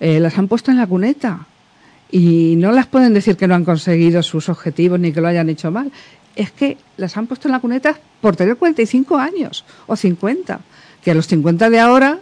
eh, 0.00 0.20
las 0.20 0.36
han 0.36 0.48
puesto 0.48 0.70
en 0.70 0.76
la 0.76 0.86
cuneta 0.86 1.46
y 2.12 2.54
no 2.58 2.70
las 2.72 2.86
pueden 2.86 3.14
decir 3.14 3.38
que 3.38 3.48
no 3.48 3.54
han 3.54 3.64
conseguido 3.64 4.22
sus 4.22 4.50
objetivos 4.50 5.00
ni 5.00 5.12
que 5.12 5.22
lo 5.22 5.28
hayan 5.28 5.48
hecho 5.48 5.70
mal. 5.70 5.90
Es 6.36 6.52
que 6.52 6.76
las 6.98 7.16
han 7.16 7.26
puesto 7.26 7.48
en 7.48 7.52
la 7.52 7.60
cuneta 7.60 7.98
por 8.20 8.36
tener 8.36 8.56
45 8.56 9.16
años 9.16 9.64
o 9.86 9.96
50, 9.96 10.60
que 11.02 11.10
a 11.10 11.14
los 11.14 11.26
50 11.26 11.70
de 11.70 11.80
ahora 11.80 12.18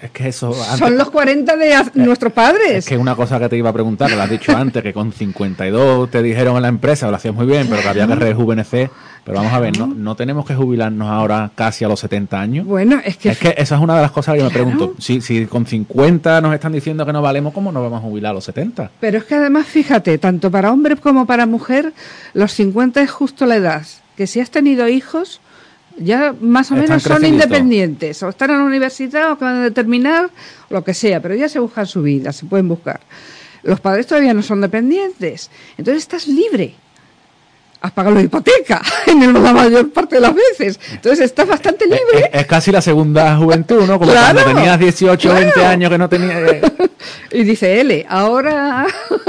es 0.00 0.10
que 0.10 0.28
eso. 0.28 0.52
Son 0.52 0.96
los 0.96 1.10
40 1.10 1.56
de 1.56 1.74
nuestros 1.94 2.32
padres. 2.32 2.76
Es 2.76 2.86
que 2.86 2.96
una 2.96 3.14
cosa 3.14 3.38
que 3.38 3.48
te 3.48 3.56
iba 3.56 3.70
a 3.70 3.72
preguntar, 3.72 4.10
lo 4.10 4.20
has 4.20 4.30
dicho 4.30 4.56
antes, 4.56 4.82
que 4.82 4.92
con 4.92 5.12
52 5.12 6.10
te 6.10 6.22
dijeron 6.22 6.56
en 6.56 6.62
la 6.62 6.68
empresa, 6.68 7.10
lo 7.10 7.16
hacías 7.16 7.34
muy 7.34 7.46
bien, 7.46 7.66
pero 7.68 7.82
que 7.82 7.88
había 7.88 8.06
que 8.06 8.14
rejuvenecer. 8.14 8.90
Pero 9.24 9.38
vamos 9.38 9.54
a 9.54 9.60
ver, 9.60 9.78
¿no, 9.78 9.86
no 9.86 10.16
tenemos 10.16 10.44
que 10.44 10.54
jubilarnos 10.54 11.08
ahora 11.08 11.50
casi 11.54 11.84
a 11.84 11.88
los 11.88 11.98
70 12.00 12.38
años? 12.40 12.66
Bueno, 12.66 13.00
es 13.02 13.16
que. 13.16 13.30
Es 13.30 13.38
que 13.38 13.54
esa 13.56 13.76
es 13.76 13.80
una 13.80 13.96
de 13.96 14.02
las 14.02 14.10
cosas 14.10 14.34
que 14.34 14.40
yo 14.40 14.46
me 14.46 14.50
pregunto. 14.50 14.94
Si, 14.98 15.22
si 15.22 15.46
con 15.46 15.66
50 15.66 16.40
nos 16.42 16.54
están 16.54 16.72
diciendo 16.72 17.06
que 17.06 17.12
no 17.12 17.22
valemos, 17.22 17.54
¿cómo 17.54 17.72
nos 17.72 17.82
vamos 17.82 18.00
a 18.00 18.02
jubilar 18.02 18.32
a 18.32 18.34
los 18.34 18.44
70? 18.44 18.90
Pero 19.00 19.18
es 19.18 19.24
que 19.24 19.36
además, 19.36 19.66
fíjate, 19.66 20.18
tanto 20.18 20.50
para 20.50 20.72
hombre 20.72 20.96
como 20.96 21.24
para 21.26 21.46
mujer, 21.46 21.94
los 22.34 22.52
50 22.52 23.00
es 23.00 23.10
justo 23.10 23.46
la 23.46 23.56
edad. 23.56 23.86
Que 24.16 24.26
si 24.26 24.40
has 24.40 24.50
tenido 24.50 24.88
hijos, 24.88 25.40
ya 25.96 26.34
más 26.40 26.70
o 26.70 26.74
menos 26.74 27.02
son 27.02 27.24
independientes, 27.24 28.22
o 28.22 28.28
están 28.28 28.50
en 28.50 28.58
la 28.58 28.64
universidad 28.64 29.30
o 29.30 29.32
acaban 29.34 29.62
de 29.62 29.70
terminar, 29.70 30.30
lo 30.70 30.82
que 30.82 30.94
sea, 30.94 31.20
pero 31.20 31.34
ya 31.34 31.48
se 31.48 31.58
buscan 31.58 31.86
su 31.86 32.02
vida, 32.02 32.32
se 32.32 32.46
pueden 32.46 32.68
buscar. 32.68 33.00
Los 33.62 33.80
padres 33.80 34.06
todavía 34.06 34.34
no 34.34 34.42
son 34.42 34.60
dependientes, 34.60 35.50
entonces 35.78 36.02
estás 36.02 36.26
libre. 36.26 36.74
Has 37.80 37.92
pagado 37.92 38.14
la 38.14 38.22
hipoteca 38.22 38.80
en 39.06 39.30
la 39.34 39.52
mayor 39.52 39.92
parte 39.92 40.14
de 40.14 40.22
las 40.22 40.34
veces. 40.34 40.80
Entonces 40.90 41.26
estás 41.26 41.46
bastante 41.46 41.84
libre. 41.84 42.30
Es, 42.32 42.46
casi 42.46 42.72
la 42.72 42.80
segunda 42.80 43.36
juventud, 43.36 43.86
¿no? 43.86 43.98
Como 43.98 44.10
cuando 44.10 44.42
tenías 44.42 44.78
18 44.78 45.30
o 45.30 45.34
20 45.34 45.64
años 45.66 45.90
que 45.90 45.98
no 45.98 46.08
tenías. 46.08 46.50
Eh. 46.50 46.62
y 47.32 47.42
dice 47.42 47.82
L, 47.82 48.06
ahora, 48.08 48.86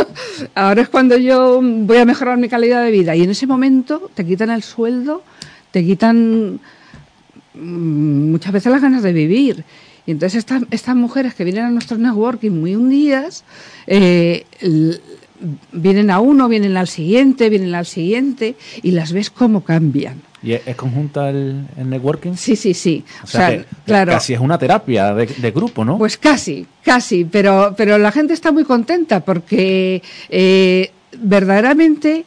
ahora 0.55 0.81
es 0.81 0.87
cuando 0.87 1.17
yo 1.17 1.59
voy 1.61 1.97
a 1.97 2.05
mejorar 2.05 2.37
mi 2.37 2.47
calidad 2.47 2.81
de 2.81 2.91
vida. 2.91 3.13
Y 3.13 3.23
en 3.23 3.31
ese 3.31 3.45
momento 3.45 4.09
te 4.13 4.25
quitan 4.25 4.49
el 4.49 4.63
sueldo 4.63 5.23
te 5.75 5.83
quitan 5.83 6.61
mm, 7.53 8.31
muchas 8.31 8.53
veces 8.53 8.71
las 8.71 8.81
ganas 8.81 9.03
de 9.03 9.11
vivir. 9.11 9.65
Y 10.05 10.11
entonces 10.11 10.37
estas, 10.37 10.63
estas 10.71 10.95
mujeres 10.95 11.33
que 11.33 11.43
vienen 11.43 11.65
a 11.65 11.69
nuestro 11.69 11.97
networking 11.97 12.51
muy 12.51 12.77
hundidas, 12.77 13.43
eh, 13.85 14.45
vienen 15.73 16.11
a 16.11 16.21
uno, 16.21 16.47
vienen 16.47 16.77
al 16.77 16.87
siguiente, 16.87 17.49
vienen 17.49 17.75
al 17.75 17.85
siguiente, 17.85 18.55
y 18.83 18.91
las 18.91 19.11
ves 19.11 19.29
cómo 19.29 19.65
cambian. 19.65 20.21
¿Y 20.41 20.53
es 20.53 20.75
conjunta 20.77 21.29
el, 21.29 21.65
networking? 21.75 22.35
Sí, 22.37 22.55
sí, 22.55 22.73
sí. 22.73 23.03
O 23.21 23.27
sea, 23.27 23.65
claro. 23.85 24.13
casi 24.13 24.33
es 24.33 24.39
una 24.39 24.57
terapia 24.57 25.13
de, 25.13 25.51
grupo, 25.51 25.83
¿no? 25.83 25.97
Pues 25.97 26.15
casi, 26.15 26.65
casi, 26.83 27.25
pero, 27.25 27.73
pero 27.75 27.97
la 27.97 28.13
gente 28.13 28.33
está 28.33 28.53
muy 28.53 28.63
contenta 28.63 29.19
porque 29.19 30.01
eh, 30.29 30.89
verdaderamente 31.21 32.25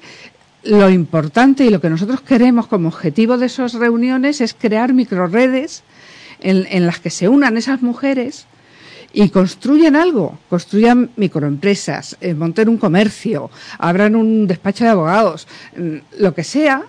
lo 0.64 0.90
importante 0.90 1.64
y 1.64 1.70
lo 1.70 1.80
que 1.80 1.90
nosotros 1.90 2.20
queremos 2.20 2.66
como 2.66 2.88
objetivo 2.88 3.38
de 3.38 3.46
esas 3.46 3.74
reuniones 3.74 4.40
es 4.40 4.54
crear 4.54 4.92
microredes 4.92 5.82
en, 6.40 6.66
en 6.70 6.86
las 6.86 7.00
que 7.00 7.10
se 7.10 7.28
unan 7.28 7.56
esas 7.56 7.82
mujeres 7.82 8.46
y 9.12 9.30
construyan 9.30 9.96
algo, 9.96 10.38
construyan 10.48 11.10
microempresas, 11.16 12.16
eh, 12.20 12.34
monten 12.34 12.68
un 12.68 12.76
comercio, 12.76 13.50
abran 13.78 14.14
un 14.14 14.46
despacho 14.46 14.84
de 14.84 14.90
abogados, 14.90 15.48
mm, 15.76 16.20
lo 16.20 16.34
que 16.34 16.44
sea, 16.44 16.84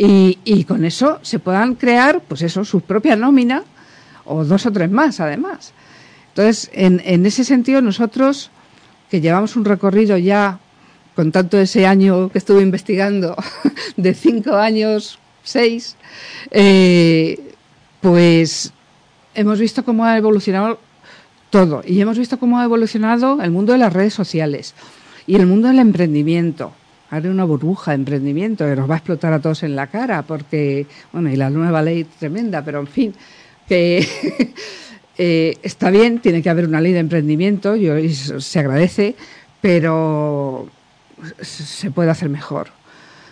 y, 0.00 0.64
con 0.64 0.84
eso 0.84 1.18
se 1.22 1.40
puedan 1.40 1.74
crear, 1.74 2.20
pues 2.20 2.42
eso, 2.42 2.64
su 2.64 2.82
propia 2.82 3.16
nómina 3.16 3.64
o 4.24 4.44
dos 4.44 4.64
o 4.66 4.70
tres 4.70 4.88
más, 4.88 5.18
además. 5.18 5.72
Entonces, 6.28 6.70
en, 6.72 7.02
en 7.04 7.26
ese 7.26 7.42
sentido, 7.42 7.82
nosotros, 7.82 8.52
que 9.10 9.20
llevamos 9.20 9.56
un 9.56 9.64
recorrido 9.64 10.16
ya 10.16 10.60
con 11.18 11.32
tanto 11.32 11.58
ese 11.58 11.84
año 11.84 12.28
que 12.28 12.38
estuve 12.38 12.62
investigando, 12.62 13.34
de 13.96 14.14
cinco 14.14 14.54
años, 14.54 15.18
seis, 15.42 15.96
eh, 16.52 17.54
pues 18.00 18.72
hemos 19.34 19.58
visto 19.58 19.84
cómo 19.84 20.04
ha 20.04 20.16
evolucionado 20.16 20.78
todo 21.50 21.82
y 21.84 22.00
hemos 22.00 22.16
visto 22.16 22.38
cómo 22.38 22.60
ha 22.60 22.64
evolucionado 22.64 23.42
el 23.42 23.50
mundo 23.50 23.72
de 23.72 23.80
las 23.80 23.92
redes 23.92 24.14
sociales 24.14 24.76
y 25.26 25.34
el 25.34 25.48
mundo 25.48 25.66
del 25.66 25.80
emprendimiento. 25.80 26.70
Haré 27.10 27.28
una 27.30 27.42
burbuja 27.42 27.90
de 27.90 27.96
emprendimiento 27.96 28.64
que 28.64 28.76
nos 28.76 28.88
va 28.88 28.94
a 28.94 28.98
explotar 28.98 29.32
a 29.32 29.40
todos 29.40 29.64
en 29.64 29.74
la 29.74 29.88
cara 29.88 30.22
porque, 30.22 30.86
bueno, 31.12 31.32
y 31.32 31.34
la 31.34 31.50
nueva 31.50 31.82
ley 31.82 32.04
tremenda, 32.04 32.64
pero 32.64 32.78
en 32.78 32.86
fin, 32.86 33.12
que 33.66 34.06
eh, 35.18 35.56
está 35.64 35.90
bien, 35.90 36.20
tiene 36.20 36.42
que 36.42 36.50
haber 36.50 36.68
una 36.68 36.80
ley 36.80 36.92
de 36.92 37.00
emprendimiento, 37.00 37.74
yo, 37.74 37.94
se 38.08 38.58
agradece, 38.60 39.16
pero 39.60 40.70
se 41.40 41.90
puede 41.90 42.10
hacer 42.10 42.28
mejor. 42.28 42.68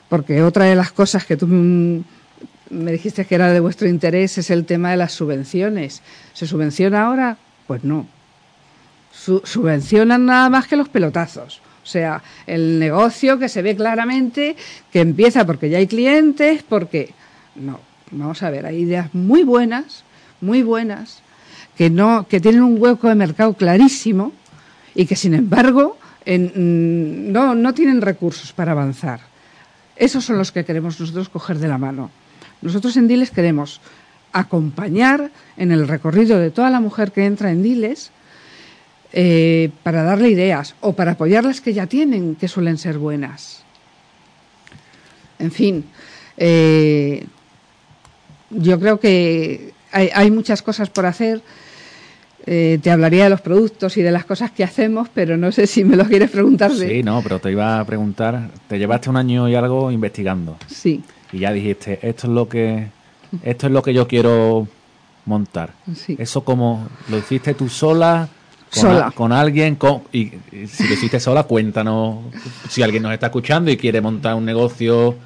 Porque 0.08 0.42
otra 0.42 0.66
de 0.66 0.76
las 0.76 0.92
cosas 0.92 1.24
que 1.24 1.36
tú 1.36 1.46
me 1.46 2.92
dijiste 2.92 3.24
que 3.24 3.34
era 3.34 3.52
de 3.52 3.60
vuestro 3.60 3.88
interés 3.88 4.38
es 4.38 4.50
el 4.50 4.64
tema 4.64 4.90
de 4.90 4.96
las 4.96 5.12
subvenciones. 5.12 6.02
¿Se 6.32 6.46
subvenciona 6.46 7.06
ahora? 7.06 7.38
Pues 7.66 7.84
no. 7.84 8.06
subvencionan 9.12 10.26
nada 10.26 10.48
más 10.50 10.66
que 10.66 10.76
los 10.76 10.88
pelotazos. 10.88 11.60
O 11.82 11.88
sea, 11.88 12.22
el 12.46 12.78
negocio 12.80 13.38
que 13.38 13.48
se 13.48 13.62
ve 13.62 13.76
claramente 13.76 14.56
que 14.92 15.00
empieza 15.00 15.46
porque 15.46 15.70
ya 15.70 15.78
hay 15.78 15.86
clientes, 15.86 16.64
porque 16.68 17.14
no, 17.54 17.78
vamos 18.10 18.42
a 18.42 18.50
ver, 18.50 18.66
hay 18.66 18.78
ideas 18.78 19.14
muy 19.14 19.44
buenas, 19.44 20.02
muy 20.40 20.62
buenas, 20.62 21.22
que 21.76 21.88
no 21.88 22.26
que 22.28 22.40
tienen 22.40 22.62
un 22.62 22.82
hueco 22.82 23.08
de 23.08 23.14
mercado 23.14 23.54
clarísimo 23.54 24.32
y 24.96 25.06
que 25.06 25.14
sin 25.14 25.34
embargo 25.34 25.96
Mm, 26.26 27.30
no, 27.30 27.54
no 27.54 27.72
tienen 27.72 28.00
recursos 28.00 28.52
para 28.52 28.72
avanzar. 28.72 29.20
Esos 29.94 30.24
son 30.24 30.38
los 30.38 30.50
que 30.50 30.64
queremos 30.64 31.00
nosotros 31.00 31.28
coger 31.28 31.58
de 31.58 31.68
la 31.68 31.78
mano. 31.78 32.10
Nosotros 32.62 32.96
en 32.96 33.06
Diles 33.06 33.30
queremos 33.30 33.80
acompañar 34.32 35.30
en 35.56 35.72
el 35.72 35.86
recorrido 35.88 36.38
de 36.38 36.50
toda 36.50 36.68
la 36.68 36.80
mujer 36.80 37.12
que 37.12 37.24
entra 37.24 37.52
en 37.52 37.62
Diles 37.62 38.10
eh, 39.12 39.70
para 39.82 40.02
darle 40.02 40.28
ideas 40.30 40.74
o 40.80 40.94
para 40.94 41.12
apoyar 41.12 41.44
las 41.44 41.60
que 41.60 41.72
ya 41.72 41.86
tienen, 41.86 42.34
que 42.34 42.48
suelen 42.48 42.76
ser 42.76 42.98
buenas. 42.98 43.62
En 45.38 45.52
fin, 45.52 45.84
eh, 46.36 47.24
yo 48.50 48.80
creo 48.80 48.98
que 48.98 49.72
hay 49.92 50.30
muchas 50.30 50.60
cosas 50.60 50.90
por 50.90 51.06
hacer. 51.06 51.40
Eh, 52.48 52.78
te 52.80 52.92
hablaría 52.92 53.24
de 53.24 53.30
los 53.30 53.40
productos 53.40 53.96
y 53.96 54.02
de 54.02 54.12
las 54.12 54.24
cosas 54.24 54.52
que 54.52 54.62
hacemos, 54.62 55.08
pero 55.12 55.36
no 55.36 55.50
sé 55.50 55.66
si 55.66 55.82
me 55.82 55.96
lo 55.96 56.04
quieres 56.04 56.30
preguntar. 56.30 56.70
Sí, 56.72 57.02
no, 57.02 57.20
pero 57.20 57.40
te 57.40 57.50
iba 57.50 57.80
a 57.80 57.84
preguntar, 57.84 58.50
te 58.68 58.78
llevaste 58.78 59.10
un 59.10 59.16
año 59.16 59.48
y 59.48 59.56
algo 59.56 59.90
investigando. 59.90 60.56
Sí. 60.68 61.02
Y 61.32 61.40
ya 61.40 61.52
dijiste, 61.52 61.98
esto 62.02 62.28
es 62.28 62.32
lo 62.32 62.48
que, 62.48 62.86
esto 63.42 63.66
es 63.66 63.72
lo 63.72 63.82
que 63.82 63.92
yo 63.92 64.06
quiero 64.06 64.68
montar. 65.24 65.70
Sí. 65.96 66.16
Eso 66.20 66.44
como 66.44 66.88
lo 67.08 67.18
hiciste 67.18 67.54
tú 67.54 67.68
sola, 67.68 68.28
con, 68.72 68.80
sola. 68.80 69.10
con 69.10 69.32
alguien, 69.32 69.76
y, 70.12 70.30
si 70.68 70.86
lo 70.86 70.94
hiciste 70.94 71.18
sola, 71.18 71.42
cuéntanos 71.42 72.26
si 72.68 72.80
alguien 72.82 73.02
nos 73.02 73.12
está 73.12 73.26
escuchando 73.26 73.72
y 73.72 73.76
quiere 73.76 74.00
montar 74.00 74.36
un 74.36 74.44
negocio 74.44 75.16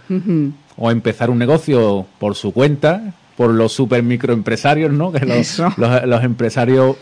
o 0.79 0.91
empezar 0.91 1.29
un 1.29 1.39
negocio 1.39 2.07
por 2.19 2.35
su 2.35 2.53
cuenta, 2.53 3.13
por 3.41 3.55
los 3.55 3.73
super 3.73 4.03
microempresarios, 4.03 4.93
¿no? 4.93 5.11
Que 5.13 5.25
los, 5.25 5.63
los, 5.79 6.25
empresarios 6.25 6.97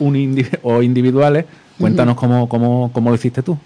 o 0.63 0.83
individuales. 0.85 1.47
Cuéntanos 1.81 2.15
cómo, 2.15 2.49
cómo, 2.49 2.93
cómo, 2.93 3.11
lo 3.11 3.17
hiciste 3.17 3.43
tú. 3.43 3.59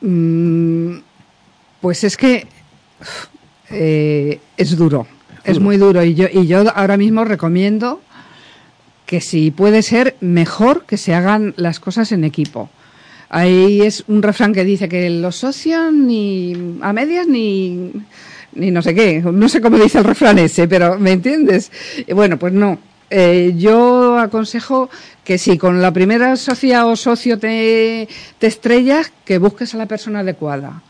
Mm, 0.00 0.96
pues 1.80 2.02
es 2.02 2.16
que 2.16 2.48
eh, 3.70 4.40
es, 4.56 4.76
duro, 4.76 5.06
es 5.44 5.60
muy 5.60 5.76
duro. 5.76 6.02
Y 6.02 6.16
yo, 6.16 6.26
y 6.32 6.48
yo 6.48 6.64
ahora 6.74 6.96
mismo 6.96 7.24
recomiendo 7.24 8.00
que 9.06 9.20
si 9.20 9.52
puede 9.52 9.82
ser, 9.82 10.16
mejor 10.20 10.84
que 10.84 10.96
se 10.96 11.14
hagan 11.14 11.54
las 11.56 11.78
cosas 11.78 12.10
en 12.10 12.24
equipo. 12.24 12.70
Ahí 13.28 13.82
es 13.82 14.02
un 14.08 14.20
refrán 14.20 14.52
que 14.52 14.64
dice 14.64 14.88
que 14.88 15.10
los 15.10 15.36
socios 15.36 15.92
ni 15.92 16.76
a 16.80 16.92
medias 16.92 17.28
ni, 17.28 17.92
ni 18.56 18.70
no 18.70 18.82
sé 18.82 18.94
qué, 18.94 19.20
no 19.20 19.48
sé 19.48 19.60
cómo 19.60 19.78
dice 19.78 19.98
el 19.98 20.04
refrán 20.04 20.38
ese, 20.38 20.66
pero 20.66 20.98
¿me 20.98 21.12
entiendes? 21.12 21.70
Bueno, 22.12 22.38
pues 22.38 22.52
no. 22.52 22.78
Eh, 23.08 23.54
yo 23.56 24.18
aconsejo 24.18 24.90
que 25.22 25.38
si 25.38 25.58
con 25.58 25.80
la 25.80 25.92
primera 25.92 26.34
socia 26.36 26.86
o 26.86 26.96
socio 26.96 27.38
te, 27.38 28.08
te 28.38 28.46
estrellas, 28.46 29.12
que 29.24 29.38
busques 29.38 29.74
a 29.74 29.78
la 29.78 29.86
persona 29.86 30.20
adecuada. 30.20 30.82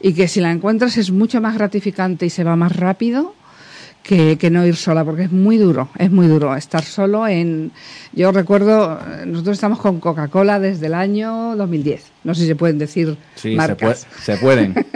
Y 0.00 0.14
que 0.14 0.26
si 0.26 0.40
la 0.40 0.50
encuentras 0.50 0.96
es 0.96 1.12
mucho 1.12 1.40
más 1.40 1.54
gratificante 1.54 2.26
y 2.26 2.30
se 2.30 2.42
va 2.42 2.56
más 2.56 2.74
rápido 2.74 3.34
que, 4.02 4.36
que, 4.38 4.50
no 4.50 4.66
ir 4.66 4.76
sola, 4.76 5.04
porque 5.04 5.22
es 5.24 5.32
muy 5.32 5.58
duro, 5.58 5.88
es 5.98 6.10
muy 6.10 6.26
duro 6.26 6.54
estar 6.56 6.82
solo 6.82 7.26
en... 7.28 7.70
Yo 8.12 8.32
recuerdo, 8.32 8.98
nosotros 9.26 9.54
estamos 9.54 9.78
con 9.78 10.00
Coca-Cola 10.00 10.58
desde 10.58 10.86
el 10.86 10.94
año 10.94 11.54
2010, 11.56 12.04
no 12.24 12.34
sé 12.34 12.42
si 12.42 12.46
se 12.48 12.56
pueden 12.56 12.78
decir 12.78 13.16
Sí, 13.36 13.50
se, 13.52 13.56
marcas. 13.56 14.06
pue- 14.06 14.22
se 14.22 14.36
pueden. 14.38 14.74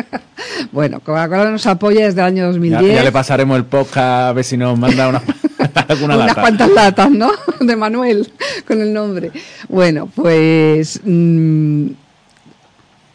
Bueno, 0.73 1.01
Coca-Cola 1.01 1.51
nos 1.51 1.67
apoya 1.67 2.07
desde 2.07 2.21
el 2.21 2.27
año 2.27 2.37
Ya, 2.43 2.47
2010. 2.47 2.95
ya 2.95 3.03
le 3.05 3.13
pasaremos 3.13 3.57
el 3.57 3.65
podcast 3.65 4.31
a 4.31 4.33
ver 4.33 4.45
si 4.45 4.57
nos 4.57 4.79
manda 4.79 5.09
una, 5.09 5.23
alguna 5.89 6.15
unas 6.17 6.27
lata. 6.29 6.41
cuantas 6.41 6.71
latas, 6.71 7.11
¿no? 7.11 7.31
De 7.61 7.77
Manuel, 7.77 8.31
con 8.67 8.81
el 8.81 8.93
nombre. 8.93 9.31
Bueno, 9.69 10.09
pues 10.15 11.01
mm, 11.05 11.87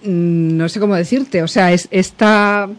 mm, 0.04 0.58
no 0.58 0.70
sé 0.70 0.80
cómo 0.80 0.96
decirte. 0.96 1.42
O 1.44 1.48
sea, 1.48 1.72
es, 1.72 1.88
esta, 1.92 2.70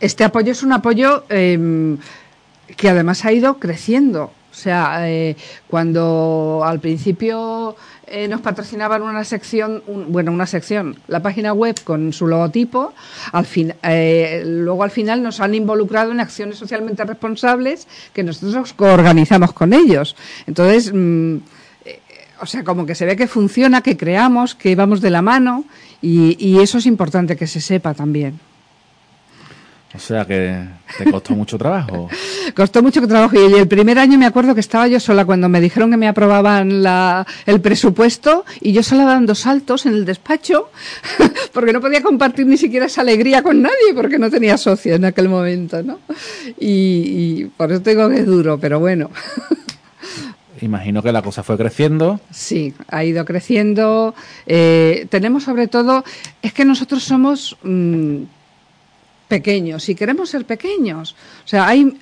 este 0.00 0.24
apoyo 0.24 0.52
es 0.52 0.62
un 0.62 0.72
apoyo 0.72 1.24
eh, 1.28 1.96
que 2.76 2.88
además 2.88 3.24
ha 3.24 3.32
ido 3.32 3.58
creciendo. 3.58 4.32
O 4.50 4.58
sea, 4.58 5.10
eh, 5.10 5.36
cuando 5.68 6.62
al 6.64 6.80
principio 6.80 7.76
eh, 8.06 8.26
nos 8.26 8.40
patrocinaban 8.40 9.02
una 9.02 9.22
sección, 9.22 9.82
un- 9.86 10.10
bueno, 10.10 10.32
una 10.32 10.46
sección, 10.46 10.96
la 11.08 11.20
página 11.20 11.52
web 11.52 11.76
con 11.84 12.14
su 12.14 12.26
logotipo, 12.26 12.94
al 13.32 13.44
fin, 13.44 13.74
eh, 13.82 14.42
luego 14.46 14.82
al 14.82 14.90
final 14.90 15.22
nos 15.22 15.40
han 15.40 15.54
involucrado 15.54 16.10
en 16.10 16.20
acciones 16.20 16.56
socialmente 16.56 17.04
responsables 17.04 17.86
que 18.14 18.22
nosotros 18.22 18.74
organizamos 18.78 19.52
con 19.52 19.74
ellos. 19.74 20.16
Entonces, 20.46 20.90
mm, 20.94 21.36
eh, 21.84 22.00
o 22.40 22.46
sea, 22.46 22.64
como 22.64 22.86
que 22.86 22.94
se 22.94 23.04
ve 23.04 23.14
que 23.14 23.26
funciona, 23.26 23.82
que 23.82 23.98
creamos, 23.98 24.54
que 24.54 24.74
vamos 24.74 25.02
de 25.02 25.10
la 25.10 25.20
mano 25.20 25.64
y, 26.00 26.34
y 26.38 26.60
eso 26.60 26.78
es 26.78 26.86
importante 26.86 27.36
que 27.36 27.46
se 27.46 27.60
sepa 27.60 27.92
también. 27.92 28.40
O 29.96 29.98
sea 29.98 30.26
que 30.26 30.62
te 30.98 31.10
costó 31.10 31.34
mucho 31.34 31.56
trabajo. 31.56 32.10
Costó 32.54 32.82
mucho 32.82 33.06
trabajo 33.08 33.34
y 33.34 33.54
el 33.54 33.66
primer 33.66 33.98
año 33.98 34.18
me 34.18 34.26
acuerdo 34.26 34.54
que 34.54 34.60
estaba 34.60 34.86
yo 34.86 35.00
sola 35.00 35.24
cuando 35.24 35.48
me 35.48 35.60
dijeron 35.60 35.90
que 35.90 35.96
me 35.96 36.06
aprobaban 36.06 36.82
la, 36.82 37.26
el 37.46 37.60
presupuesto 37.60 38.44
y 38.60 38.72
yo 38.72 38.82
sola 38.82 39.04
dando 39.04 39.34
saltos 39.34 39.86
en 39.86 39.94
el 39.94 40.04
despacho 40.04 40.70
porque 41.52 41.72
no 41.72 41.80
podía 41.80 42.02
compartir 42.02 42.46
ni 42.46 42.56
siquiera 42.56 42.86
esa 42.86 43.00
alegría 43.00 43.42
con 43.42 43.62
nadie 43.62 43.94
porque 43.94 44.18
no 44.18 44.30
tenía 44.30 44.58
socio 44.58 44.94
en 44.94 45.06
aquel 45.06 45.28
momento, 45.28 45.82
¿no? 45.82 45.98
Y, 46.60 47.40
y 47.40 47.44
por 47.56 47.72
eso 47.72 47.80
tengo 47.80 48.08
que 48.10 48.20
es 48.20 48.26
duro, 48.26 48.58
pero 48.58 48.78
bueno. 48.78 49.10
Imagino 50.60 51.02
que 51.02 51.12
la 51.12 51.22
cosa 51.22 51.42
fue 51.42 51.56
creciendo. 51.56 52.20
Sí, 52.30 52.72
ha 52.88 53.04
ido 53.04 53.24
creciendo. 53.24 54.14
Eh, 54.46 55.06
tenemos 55.10 55.44
sobre 55.44 55.68
todo, 55.68 56.04
es 56.42 56.52
que 56.52 56.64
nosotros 56.64 57.02
somos 57.02 57.56
mm, 57.62 58.22
pequeños 59.28 59.88
y 59.88 59.94
queremos 59.94 60.30
ser 60.30 60.44
pequeños. 60.44 61.14
O 61.44 61.48
sea, 61.48 61.66
hay, 61.66 61.98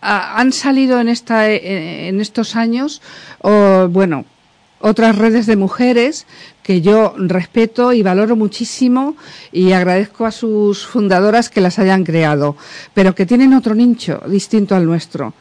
han 0.00 0.52
salido 0.52 1.00
en, 1.00 1.08
esta, 1.08 1.50
eh, 1.50 2.08
en 2.08 2.20
estos 2.20 2.56
años, 2.56 3.02
bueno, 3.42 4.24
otras 4.82 5.16
redes 5.16 5.46
de 5.46 5.56
mujeres 5.56 6.26
que 6.62 6.80
yo 6.80 7.14
respeto 7.16 7.92
y 7.92 8.02
valoro 8.02 8.36
muchísimo 8.36 9.16
y 9.52 9.72
agradezco 9.72 10.26
a 10.26 10.32
sus 10.32 10.86
fundadoras 10.86 11.48
que 11.48 11.60
las 11.60 11.78
hayan 11.78 12.04
creado, 12.04 12.56
pero 12.92 13.14
que 13.14 13.26
tienen 13.26 13.54
otro 13.54 13.74
nicho 13.74 14.20
distinto 14.26 14.74
al 14.74 14.84
nuestro. 14.84 15.34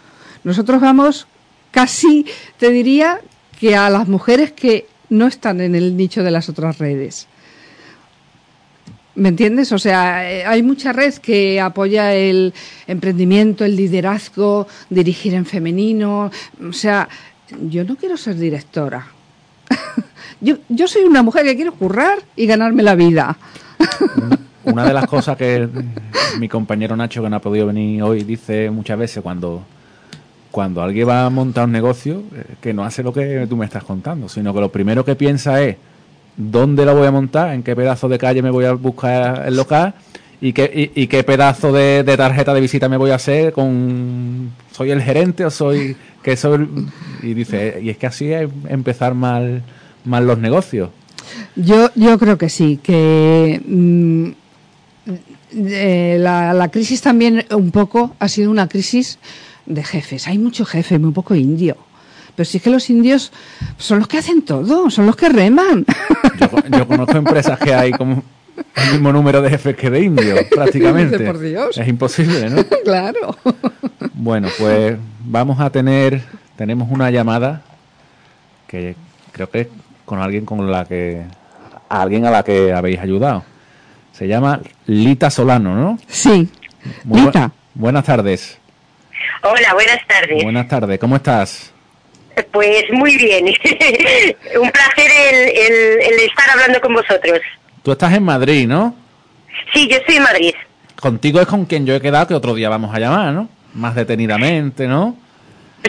Nosotros 0.43 0.79
vamos 0.79 1.27
casi, 1.71 2.25
te 2.57 2.69
diría, 2.69 3.19
que 3.60 3.75
a 3.75 3.89
las 3.89 4.07
mujeres 4.07 4.51
que 4.51 4.88
no 5.10 5.27
están 5.27 5.62
en 5.62 5.75
el 5.75 5.95
nicho 5.95 6.23
de 6.23 6.31
las 6.31 6.49
otras 6.49 6.77
redes. 6.77 7.27
¿Me 9.15 9.30
entiendes? 9.30 9.71
O 9.74 9.80
sea, 9.80 10.30
eh, 10.32 10.45
hay 10.45 10.63
mucha 10.63 10.93
red 10.93 11.13
que 11.15 11.60
apoya 11.60 12.13
el 12.13 12.54
emprendimiento, 12.88 13.65
el 13.65 13.76
liderazgo, 13.76 14.67
dirigir 14.89 15.34
en 15.34 15.45
femenino. 15.45 16.32
O 16.65 16.74
sea, 16.74 17.10
yo 17.69 17.84
no 17.84 17.97
quiero 17.97 18.15
ser 18.15 18.38
directora. 18.38 19.08
yo, 20.41 20.58
yo 20.69 20.88
soy 20.88 21.04
una 21.04 21.24
mujer 21.24 21.43
que 21.43 21.56
quiero 21.56 21.74
currar 21.74 22.19
y 22.38 22.45
ganarme 22.45 22.84
la 22.84 22.95
vida. 22.95 23.38
Una 24.63 24.86
de 24.86 24.93
las 24.93 25.08
cosas 25.08 25.36
que 25.36 25.67
mi 26.39 26.47
compañero 26.47 26.95
Nacho, 26.95 27.21
que 27.21 27.30
no 27.30 27.36
ha 27.36 27.41
podido 27.41 27.67
venir 27.67 28.04
hoy, 28.04 28.24
dice 28.24 28.69
muchas 28.69 28.97
veces 28.97 29.21
cuando, 29.21 29.63
cuando 30.52 30.82
alguien 30.82 31.10
va 31.10 31.26
a 31.26 31.30
montar 31.30 31.65
un 31.65 31.71
negocio, 31.71 32.24
eh, 32.34 32.45
que 32.62 32.74
no 32.74 32.86
hace 32.86 33.04
lo 33.04 33.12
que 33.12 33.45
tú 33.50 33.58
me 33.58 33.65
estás 33.65 33.84
contando, 33.84 34.30
sino 34.30 34.54
que 34.54 34.62
lo 34.62 34.71
primero 34.71 35.04
que 35.04 35.15
piensa 35.15 35.62
es 35.62 35.76
dónde 36.38 36.86
lo 36.86 36.96
voy 36.96 37.08
a 37.08 37.12
montar, 37.12 37.54
en 37.54 37.63
qué 37.63 37.76
pedazo 37.76 38.10
de 38.10 38.17
calle 38.17 38.41
me 38.41 38.50
voy 38.50 38.65
a 38.65 38.74
buscar 38.74 39.48
el 39.48 39.56
local 39.56 39.94
y 40.39 40.54
qué, 40.54 40.91
y, 40.96 41.08
qué 41.08 41.24
pedazo 41.24 41.72
de, 41.72 42.04
tarjeta 42.17 42.54
de 42.54 42.62
visita 42.62 42.89
me 42.89 42.98
voy 42.98 43.12
a 43.12 43.15
hacer 43.15 43.54
con 43.54 44.52
soy 44.72 44.91
el 44.91 45.02
gerente 45.02 45.46
o 45.46 45.52
soy 45.52 45.96
que 46.24 46.36
soy 46.36 46.56
el-?" 46.56 46.88
y 47.22 47.34
dice 47.34 47.80
y 47.82 47.89
es 47.89 47.98
que 47.98 48.08
así 48.08 48.32
es 48.32 48.50
empezar 48.67 49.13
mal 49.13 49.62
mal 50.04 50.26
los 50.26 50.39
negocios 50.39 50.89
Yo, 51.56 51.91
yo 51.96 52.17
creo 52.17 52.38
que 52.39 52.50
sí, 52.50 52.80
que 52.82 53.62
mm, 53.63 54.30
eh, 55.54 56.17
la, 56.20 56.54
la 56.54 56.70
crisis 56.70 57.02
también 57.02 57.46
un 57.52 57.70
poco 57.72 58.15
ha 58.20 58.28
sido 58.28 58.50
una 58.50 58.67
crisis 58.67 59.20
de 59.65 59.84
jefes. 59.84 60.28
Hay 60.28 60.38
mucho 60.38 60.65
jefe, 60.65 61.00
muy 61.00 61.12
poco 61.12 61.36
indio. 61.36 61.78
Pero 62.41 62.49
sí 62.49 62.60
que 62.60 62.71
los 62.71 62.89
indios 62.89 63.32
son 63.77 63.99
los 63.99 64.08
que 64.08 64.17
hacen 64.17 64.41
todo, 64.41 64.89
son 64.89 65.06
los 65.06 65.15
que 65.15 65.30
reman. 65.30 65.86
Yo, 66.39 66.49
yo 66.75 66.88
conozco 66.88 67.15
empresas 67.19 67.60
que 67.60 67.71
hay 67.71 67.91
como 67.91 68.23
el 68.77 68.91
mismo 68.93 69.13
número 69.13 69.43
de 69.43 69.51
jefes 69.51 69.75
que 69.77 69.91
de 69.91 70.01
indios, 70.01 70.39
prácticamente. 70.49 71.19
Por 71.19 71.38
Dios. 71.38 71.77
Es 71.77 71.88
imposible, 71.88 72.49
¿no? 72.49 72.63
claro. 72.84 73.38
Bueno, 74.15 74.47
pues 74.58 74.97
vamos 75.23 75.60
a 75.60 75.69
tener, 75.69 76.23
tenemos 76.56 76.89
una 76.89 77.12
llamada 77.12 77.62
que 78.65 78.95
creo 79.34 79.47
que 79.51 79.60
es 79.62 79.67
con 80.06 80.19
alguien 80.19 80.43
con 80.43 80.71
la 80.71 80.86
que, 80.86 81.21
a 81.89 82.01
alguien 82.01 82.25
a 82.25 82.32
la 82.32 82.41
que 82.41 82.73
habéis 82.73 82.97
ayudado. 83.01 83.43
Se 84.13 84.27
llama 84.27 84.62
Lita 84.88 85.30
Solano, 85.30 85.75
¿no? 85.75 85.99
Sí. 86.08 86.49
Muy 87.04 87.21
bu- 87.21 87.25
Lita. 87.27 87.51
buenas 87.75 88.04
tardes. 88.04 88.58
Hola, 89.43 89.73
buenas 89.75 89.99
tardes. 90.08 90.43
Buenas 90.43 90.67
tardes, 90.67 90.97
¿cómo 90.99 91.17
estás? 91.17 91.71
Pues 92.52 92.84
muy 92.91 93.17
bien. 93.17 93.46
Un 94.62 94.72
placer 94.72 95.12
el, 95.32 95.36
el- 95.50 96.02
el 96.13 96.20
estar 96.22 96.50
hablando 96.52 96.80
con 96.82 96.94
vosotros. 96.94 97.39
Tú 97.84 97.91
estás 97.91 98.13
en 98.13 98.24
Madrid, 98.24 98.67
¿no? 98.67 98.96
Sí, 99.74 99.88
yo 99.89 99.98
estoy 99.98 100.17
en 100.17 100.24
Madrid. 100.24 100.54
Contigo 101.00 101.41
es 101.41 101.48
con 101.48 101.65
quien 101.65 101.86
yo 101.86 101.96
he 101.96 102.02
quedado 102.02 102.28
que 102.28 102.34
otro 102.36 102.54
día 102.54 102.70
vamos 102.70 102.94
a 102.94 103.00
llamar, 103.00 103.34
¿no? 103.34 103.50
Más 103.74 103.96
detenidamente, 103.96 104.88
¿no? 104.88 105.17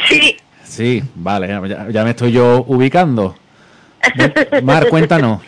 Sí, 0.08 0.36
Sí, 0.64 1.02
vale, 1.16 1.48
ya, 1.48 1.86
ya 1.90 2.02
me 2.04 2.10
estoy 2.10 2.32
yo 2.32 2.64
ubicando. 2.66 3.36
Mar, 4.62 4.88
cuéntanos 4.88 5.42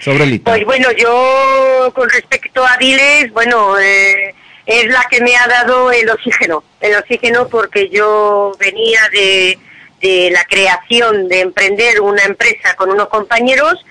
sobre 0.00 0.26
Lita. 0.26 0.50
pues 0.50 0.64
bueno, 0.64 0.88
yo 0.98 1.92
con 1.94 2.08
respecto 2.10 2.64
a 2.66 2.76
Diles, 2.78 3.30
bueno, 3.32 3.78
eh, 3.78 4.34
es 4.66 4.86
la 4.86 5.04
que 5.08 5.20
me 5.20 5.36
ha 5.36 5.46
dado 5.46 5.92
el 5.92 6.08
oxígeno. 6.10 6.64
El 6.80 6.96
oxígeno 6.96 7.46
porque 7.48 7.88
yo 7.90 8.52
venía 8.58 9.00
de, 9.12 9.56
de 10.00 10.30
la 10.30 10.44
creación 10.44 11.28
de 11.28 11.40
emprender 11.40 12.00
una 12.00 12.22
empresa 12.24 12.74
con 12.76 12.90
unos 12.90 13.08
compañeros, 13.08 13.84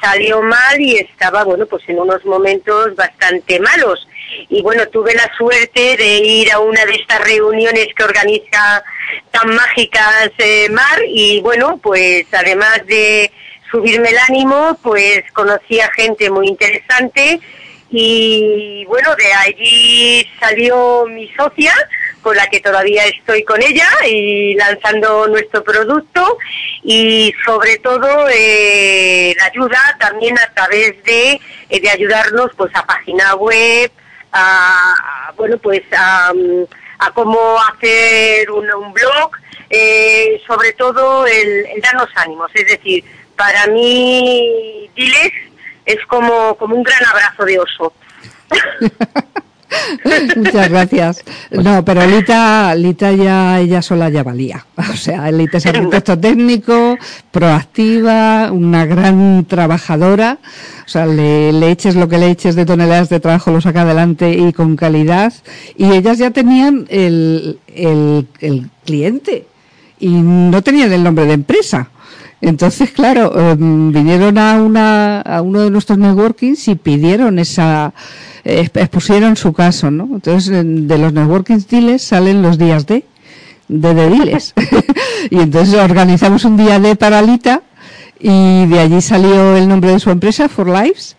salió 0.00 0.42
mal 0.42 0.80
y 0.80 0.96
estaba, 0.96 1.44
bueno, 1.44 1.66
pues 1.66 1.82
en 1.88 1.98
unos 1.98 2.24
momentos 2.24 2.94
bastante 2.94 3.58
malos. 3.60 4.06
Y 4.48 4.62
bueno, 4.62 4.86
tuve 4.88 5.14
la 5.14 5.30
suerte 5.36 5.96
de 5.96 6.18
ir 6.18 6.52
a 6.52 6.58
una 6.60 6.84
de 6.84 6.94
estas 6.94 7.20
reuniones 7.20 7.88
que 7.96 8.04
organiza 8.04 8.84
tan 9.30 9.54
mágicas 9.54 10.30
eh, 10.38 10.68
Mar 10.70 11.00
y 11.06 11.40
bueno, 11.40 11.78
pues 11.82 12.26
además 12.32 12.82
de 12.86 13.30
subirme 13.70 14.10
el 14.10 14.18
ánimo, 14.28 14.78
pues 14.82 15.22
conocí 15.32 15.80
a 15.80 15.90
gente 15.92 16.30
muy 16.30 16.48
interesante 16.48 17.40
y 17.90 18.84
bueno, 18.86 19.14
de 19.16 19.32
allí 19.32 20.28
salió 20.40 21.06
mi 21.06 21.28
socia, 21.34 21.72
con 22.26 22.36
la 22.36 22.48
que 22.48 22.58
todavía 22.58 23.04
estoy 23.06 23.44
con 23.44 23.62
ella 23.62 23.88
y 24.04 24.56
lanzando 24.56 25.28
nuestro 25.28 25.62
producto 25.62 26.38
y 26.82 27.32
sobre 27.44 27.78
todo 27.78 28.26
eh, 28.28 29.32
la 29.38 29.44
ayuda 29.44 29.78
también 30.00 30.36
a 30.36 30.52
través 30.52 31.00
de, 31.04 31.40
eh, 31.68 31.80
de 31.80 31.88
ayudarnos 31.88 32.50
pues 32.56 32.74
a 32.74 32.84
página 32.84 33.36
web, 33.36 33.92
a, 34.32 35.32
bueno 35.36 35.56
pues 35.58 35.82
a, 35.96 36.32
mm, 36.34 36.64
a 36.98 37.12
cómo 37.12 37.60
hacer 37.72 38.50
un, 38.50 38.68
un 38.72 38.92
blog, 38.92 39.30
eh, 39.70 40.42
sobre 40.48 40.72
todo 40.72 41.28
el, 41.28 41.64
el 41.66 41.80
darnos 41.80 42.08
ánimos, 42.16 42.50
es 42.54 42.66
decir, 42.66 43.04
para 43.36 43.68
mí 43.68 44.90
Diles 44.96 45.32
es 45.84 46.04
como, 46.06 46.56
como 46.56 46.74
un 46.74 46.82
gran 46.82 47.06
abrazo 47.06 47.44
de 47.44 47.60
oso. 47.60 47.92
Muchas 50.36 50.68
gracias. 50.68 51.24
No, 51.50 51.84
pero 51.84 52.06
Lita, 52.06 52.74
Lita 52.74 53.12
ya 53.12 53.60
ella 53.60 53.82
sola 53.82 54.08
ya 54.08 54.22
valía. 54.22 54.66
O 54.92 54.96
sea, 54.96 55.30
Lita 55.30 55.58
es 55.58 55.66
arquitecto 55.66 56.18
técnico, 56.20 56.96
proactiva, 57.30 58.50
una 58.52 58.86
gran 58.86 59.44
trabajadora. 59.44 60.38
O 60.84 60.88
sea, 60.88 61.06
le, 61.06 61.52
le, 61.52 61.70
eches 61.70 61.96
lo 61.96 62.08
que 62.08 62.18
le 62.18 62.30
eches 62.30 62.54
de 62.54 62.64
toneladas 62.64 63.08
de 63.08 63.20
trabajo, 63.20 63.50
lo 63.50 63.60
saca 63.60 63.82
adelante 63.82 64.32
y 64.32 64.52
con 64.52 64.76
calidad. 64.76 65.32
Y 65.76 65.90
ellas 65.92 66.18
ya 66.18 66.30
tenían 66.30 66.86
el, 66.88 67.58
el, 67.74 68.26
el 68.40 68.70
cliente 68.84 69.46
y 69.98 70.08
no 70.08 70.62
tenían 70.62 70.92
el 70.92 71.02
nombre 71.02 71.26
de 71.26 71.34
empresa. 71.34 71.90
Entonces, 72.40 72.90
claro, 72.90 73.32
um, 73.32 73.92
vinieron 73.92 74.36
a, 74.38 74.62
una, 74.62 75.20
a 75.22 75.42
uno 75.42 75.62
de 75.62 75.70
nuestros 75.70 75.98
networkings 75.98 76.68
y 76.68 76.74
pidieron 76.74 77.38
esa, 77.38 77.94
expusieron 78.46 79.36
su 79.36 79.52
caso, 79.52 79.90
¿no? 79.90 80.04
Entonces, 80.04 80.64
de 80.64 80.98
los 80.98 81.12
networkings 81.12 81.66
diles 81.68 82.02
salen 82.02 82.42
los 82.42 82.58
días 82.58 82.86
de, 82.86 83.04
de, 83.68 83.94
de 83.94 84.06
y 85.30 85.38
entonces 85.40 85.74
organizamos 85.74 86.44
un 86.44 86.56
día 86.56 86.78
de 86.78 86.94
paralita 86.96 87.62
y 88.20 88.66
de 88.66 88.78
allí 88.78 89.00
salió 89.00 89.56
el 89.56 89.68
nombre 89.68 89.90
de 89.90 90.00
su 90.00 90.10
empresa, 90.10 90.48
For 90.48 90.68
Lives, 90.68 91.15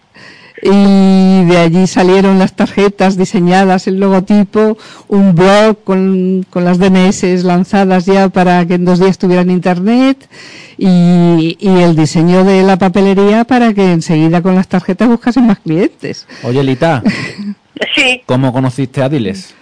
y 0.62 1.46
de 1.46 1.58
allí 1.58 1.88
salieron 1.88 2.40
las 2.40 2.56
tarjetas 2.56 3.18
diseñadas, 3.18 3.88
el 3.88 4.00
logotipo, 4.00 4.78
un 5.08 5.36
blog 5.36 5.84
con, 5.84 6.46
con 6.50 6.66
las 6.66 6.80
DNS 6.80 7.44
lanzadas 7.44 8.06
ya 8.06 8.30
para 8.30 8.66
que 8.66 8.76
en 8.76 8.86
dos 8.86 9.00
días 9.00 9.18
tuvieran 9.18 9.52
internet 9.52 10.28
y, 10.78 11.58
y, 11.60 11.82
el 11.82 11.96
diseño 11.96 12.44
de 12.44 12.64
la 12.64 12.78
papelería 12.78 13.44
para 13.44 13.74
que 13.74 13.92
enseguida 13.92 14.42
con 14.42 14.56
las 14.56 14.68
tarjetas 14.68 15.08
buscasen 15.08 15.48
más 15.48 15.60
clientes. 15.60 16.28
Oye, 16.44 16.64
Lita, 16.64 17.04
Sí, 17.96 18.24
¿cómo 18.26 18.54
conociste 18.54 19.02
a 19.02 19.10
Diles? 19.10 19.54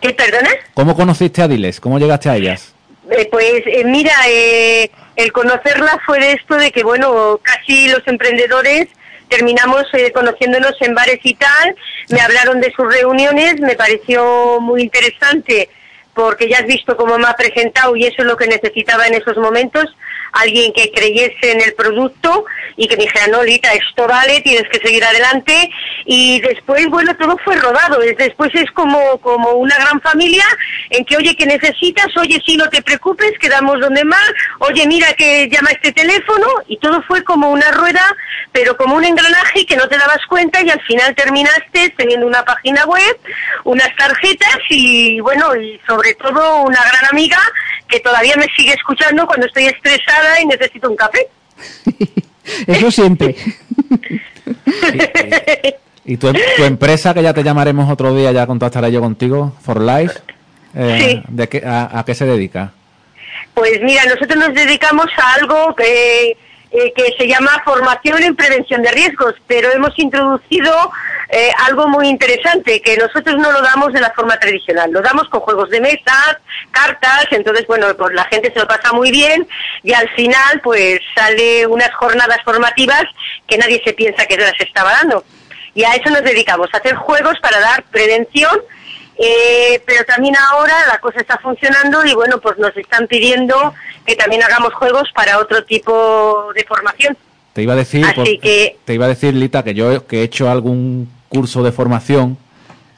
¿qué 0.00 0.10
perdona? 0.10 0.50
¿Cómo 0.74 0.94
conociste 0.94 1.42
a 1.42 1.48
Diles? 1.48 1.80
¿Cómo 1.80 1.98
llegaste 1.98 2.28
a 2.28 2.36
ellas? 2.36 2.72
Eh, 3.10 3.28
pues 3.30 3.62
eh, 3.66 3.84
mira, 3.84 4.12
eh, 4.28 4.90
el 5.16 5.32
conocerla 5.32 6.00
fue 6.06 6.20
de 6.20 6.32
esto 6.32 6.54
de 6.54 6.70
que, 6.70 6.84
bueno, 6.84 7.40
casi 7.42 7.88
los 7.88 8.06
emprendedores 8.06 8.86
terminamos 9.28 9.84
eh, 9.92 10.12
conociéndonos 10.12 10.74
en 10.80 10.94
bares 10.94 11.20
y 11.22 11.34
tal, 11.34 11.76
me 12.10 12.20
hablaron 12.20 12.60
de 12.60 12.72
sus 12.72 12.92
reuniones, 12.92 13.60
me 13.60 13.76
pareció 13.76 14.60
muy 14.60 14.82
interesante 14.82 15.68
porque 16.14 16.48
ya 16.48 16.58
has 16.58 16.66
visto 16.66 16.96
cómo 16.96 17.16
me 17.16 17.28
ha 17.28 17.34
presentado 17.34 17.94
y 17.94 18.04
eso 18.04 18.16
es 18.18 18.24
lo 18.24 18.36
que 18.36 18.48
necesitaba 18.48 19.06
en 19.06 19.14
esos 19.14 19.36
momentos, 19.36 19.84
alguien 20.32 20.72
que 20.72 20.90
creyese 20.92 21.52
en 21.52 21.60
el 21.60 21.74
producto 21.74 22.44
y 22.76 22.86
que 22.86 22.96
dijera, 22.96 23.26
no, 23.28 23.42
Lita, 23.42 23.70
esto 23.72 24.06
vale, 24.06 24.40
tienes 24.42 24.68
que 24.70 24.78
seguir 24.78 25.02
adelante. 25.04 25.68
Y 26.04 26.40
después, 26.40 26.86
bueno, 26.88 27.16
todo 27.16 27.36
fue 27.44 27.56
rodado. 27.56 28.00
Es- 28.02 28.16
Después 28.18 28.50
es 28.54 28.70
como, 28.72 29.18
como 29.20 29.52
una 29.52 29.74
gran 29.76 30.00
familia 30.00 30.44
en 30.90 31.04
que, 31.04 31.16
oye, 31.16 31.34
que 31.36 31.46
necesitas? 31.46 32.06
Oye, 32.16 32.40
sí, 32.46 32.56
no 32.56 32.68
te 32.68 32.82
preocupes, 32.82 33.32
quedamos 33.40 33.80
donde 33.80 34.04
más. 34.04 34.30
Oye, 34.60 34.86
mira 34.86 35.12
que 35.14 35.48
llama 35.48 35.70
este 35.70 35.92
teléfono. 35.92 36.46
Y 36.68 36.76
todo 36.78 37.02
fue 37.02 37.24
como 37.24 37.50
una 37.50 37.70
rueda, 37.72 38.04
pero 38.52 38.76
como 38.76 38.96
un 38.96 39.04
engranaje 39.04 39.66
que 39.66 39.76
no 39.76 39.88
te 39.88 39.96
dabas 39.98 40.24
cuenta 40.28 40.60
y 40.62 40.70
al 40.70 40.80
final 40.82 41.14
terminaste 41.14 41.90
teniendo 41.96 42.26
una 42.26 42.44
página 42.44 42.84
web, 42.84 43.18
unas 43.64 43.94
tarjetas 43.96 44.58
y, 44.68 45.20
bueno, 45.20 45.54
y 45.56 45.80
sobre 45.86 46.14
todo 46.14 46.62
una 46.62 46.80
gran 46.82 47.06
amiga 47.10 47.38
que 47.88 48.00
todavía 48.00 48.36
me 48.36 48.46
sigue 48.54 48.72
escuchando 48.74 49.26
cuando 49.26 49.46
estoy 49.46 49.64
estresada 49.66 50.17
y 50.42 50.46
necesito 50.46 50.90
un 50.90 50.96
café. 50.96 51.28
Eso 52.66 52.90
siempre. 52.90 53.36
¿Y 56.04 56.16
tu, 56.16 56.32
tu 56.32 56.64
empresa, 56.64 57.12
que 57.12 57.22
ya 57.22 57.34
te 57.34 57.42
llamaremos 57.42 57.90
otro 57.90 58.14
día, 58.14 58.32
ya 58.32 58.46
contactaré 58.46 58.90
yo 58.90 59.00
contigo, 59.00 59.52
For 59.62 59.80
Life, 59.80 60.18
eh, 60.74 60.98
Sí. 61.00 61.22
¿de 61.28 61.48
qué, 61.48 61.62
a, 61.66 61.98
a 61.98 62.04
qué 62.04 62.14
se 62.14 62.24
dedica? 62.24 62.72
Pues 63.52 63.80
mira, 63.82 64.04
nosotros 64.06 64.36
nos 64.36 64.54
dedicamos 64.54 65.06
a 65.16 65.34
algo 65.34 65.74
que, 65.74 66.30
eh, 66.30 66.92
que 66.96 67.14
se 67.18 67.26
llama 67.26 67.50
formación 67.64 68.22
en 68.22 68.36
prevención 68.36 68.82
de 68.82 68.90
riesgos, 68.92 69.34
pero 69.46 69.70
hemos 69.72 69.98
introducido 69.98 70.72
eh, 71.30 71.50
algo 71.66 71.88
muy 71.88 72.08
interesante, 72.08 72.80
que 72.80 72.96
nosotros 72.96 73.36
no 73.36 73.52
lo 73.52 73.60
damos 73.60 73.92
de 73.92 74.00
la 74.00 74.10
forma 74.12 74.38
tradicional, 74.38 74.90
lo 74.90 75.02
damos 75.02 75.28
con 75.28 75.40
juegos 75.40 75.68
de 75.70 75.80
mesa, 75.80 76.40
cartas, 76.70 77.26
entonces 77.30 77.66
bueno, 77.66 77.86
pues 77.96 78.14
la 78.14 78.24
gente 78.24 78.50
se 78.52 78.58
lo 78.60 78.66
pasa 78.66 78.92
muy 78.92 79.10
bien 79.10 79.46
y 79.82 79.92
al 79.92 80.08
final 80.10 80.60
pues 80.62 81.00
sale 81.14 81.66
unas 81.66 81.92
jornadas 81.94 82.38
formativas 82.44 83.04
que 83.46 83.58
nadie 83.58 83.80
se 83.84 83.92
piensa 83.92 84.24
que 84.26 84.36
las 84.38 84.58
estaba 84.60 84.92
dando. 84.92 85.24
Y 85.74 85.84
a 85.84 85.94
eso 85.94 86.08
nos 86.10 86.22
dedicamos, 86.22 86.68
a 86.72 86.78
hacer 86.78 86.94
juegos 86.96 87.34
para 87.40 87.60
dar 87.60 87.82
prevención 87.84 88.58
eh, 89.20 89.82
pero 89.84 90.04
también 90.04 90.36
ahora 90.36 90.74
la 90.86 90.98
cosa 91.00 91.20
está 91.20 91.36
funcionando 91.38 92.06
y 92.06 92.14
bueno, 92.14 92.38
pues 92.40 92.56
nos 92.58 92.76
están 92.76 93.08
pidiendo 93.08 93.74
que 94.06 94.14
también 94.14 94.44
hagamos 94.44 94.72
juegos 94.74 95.10
para 95.12 95.38
otro 95.40 95.64
tipo 95.64 96.52
de 96.54 96.62
formación. 96.64 97.16
Te 97.52 97.62
iba 97.62 97.72
a 97.72 97.76
decir, 97.76 98.04
Así 98.04 98.14
por- 98.14 98.24
que- 98.40 98.76
te 98.84 98.94
iba 98.94 99.06
a 99.06 99.08
decir, 99.08 99.34
Lita, 99.34 99.64
que 99.64 99.74
yo 99.74 100.06
que 100.06 100.20
he 100.20 100.22
hecho 100.22 100.48
algún 100.48 101.10
curso 101.28 101.62
de 101.62 101.72
formación, 101.72 102.36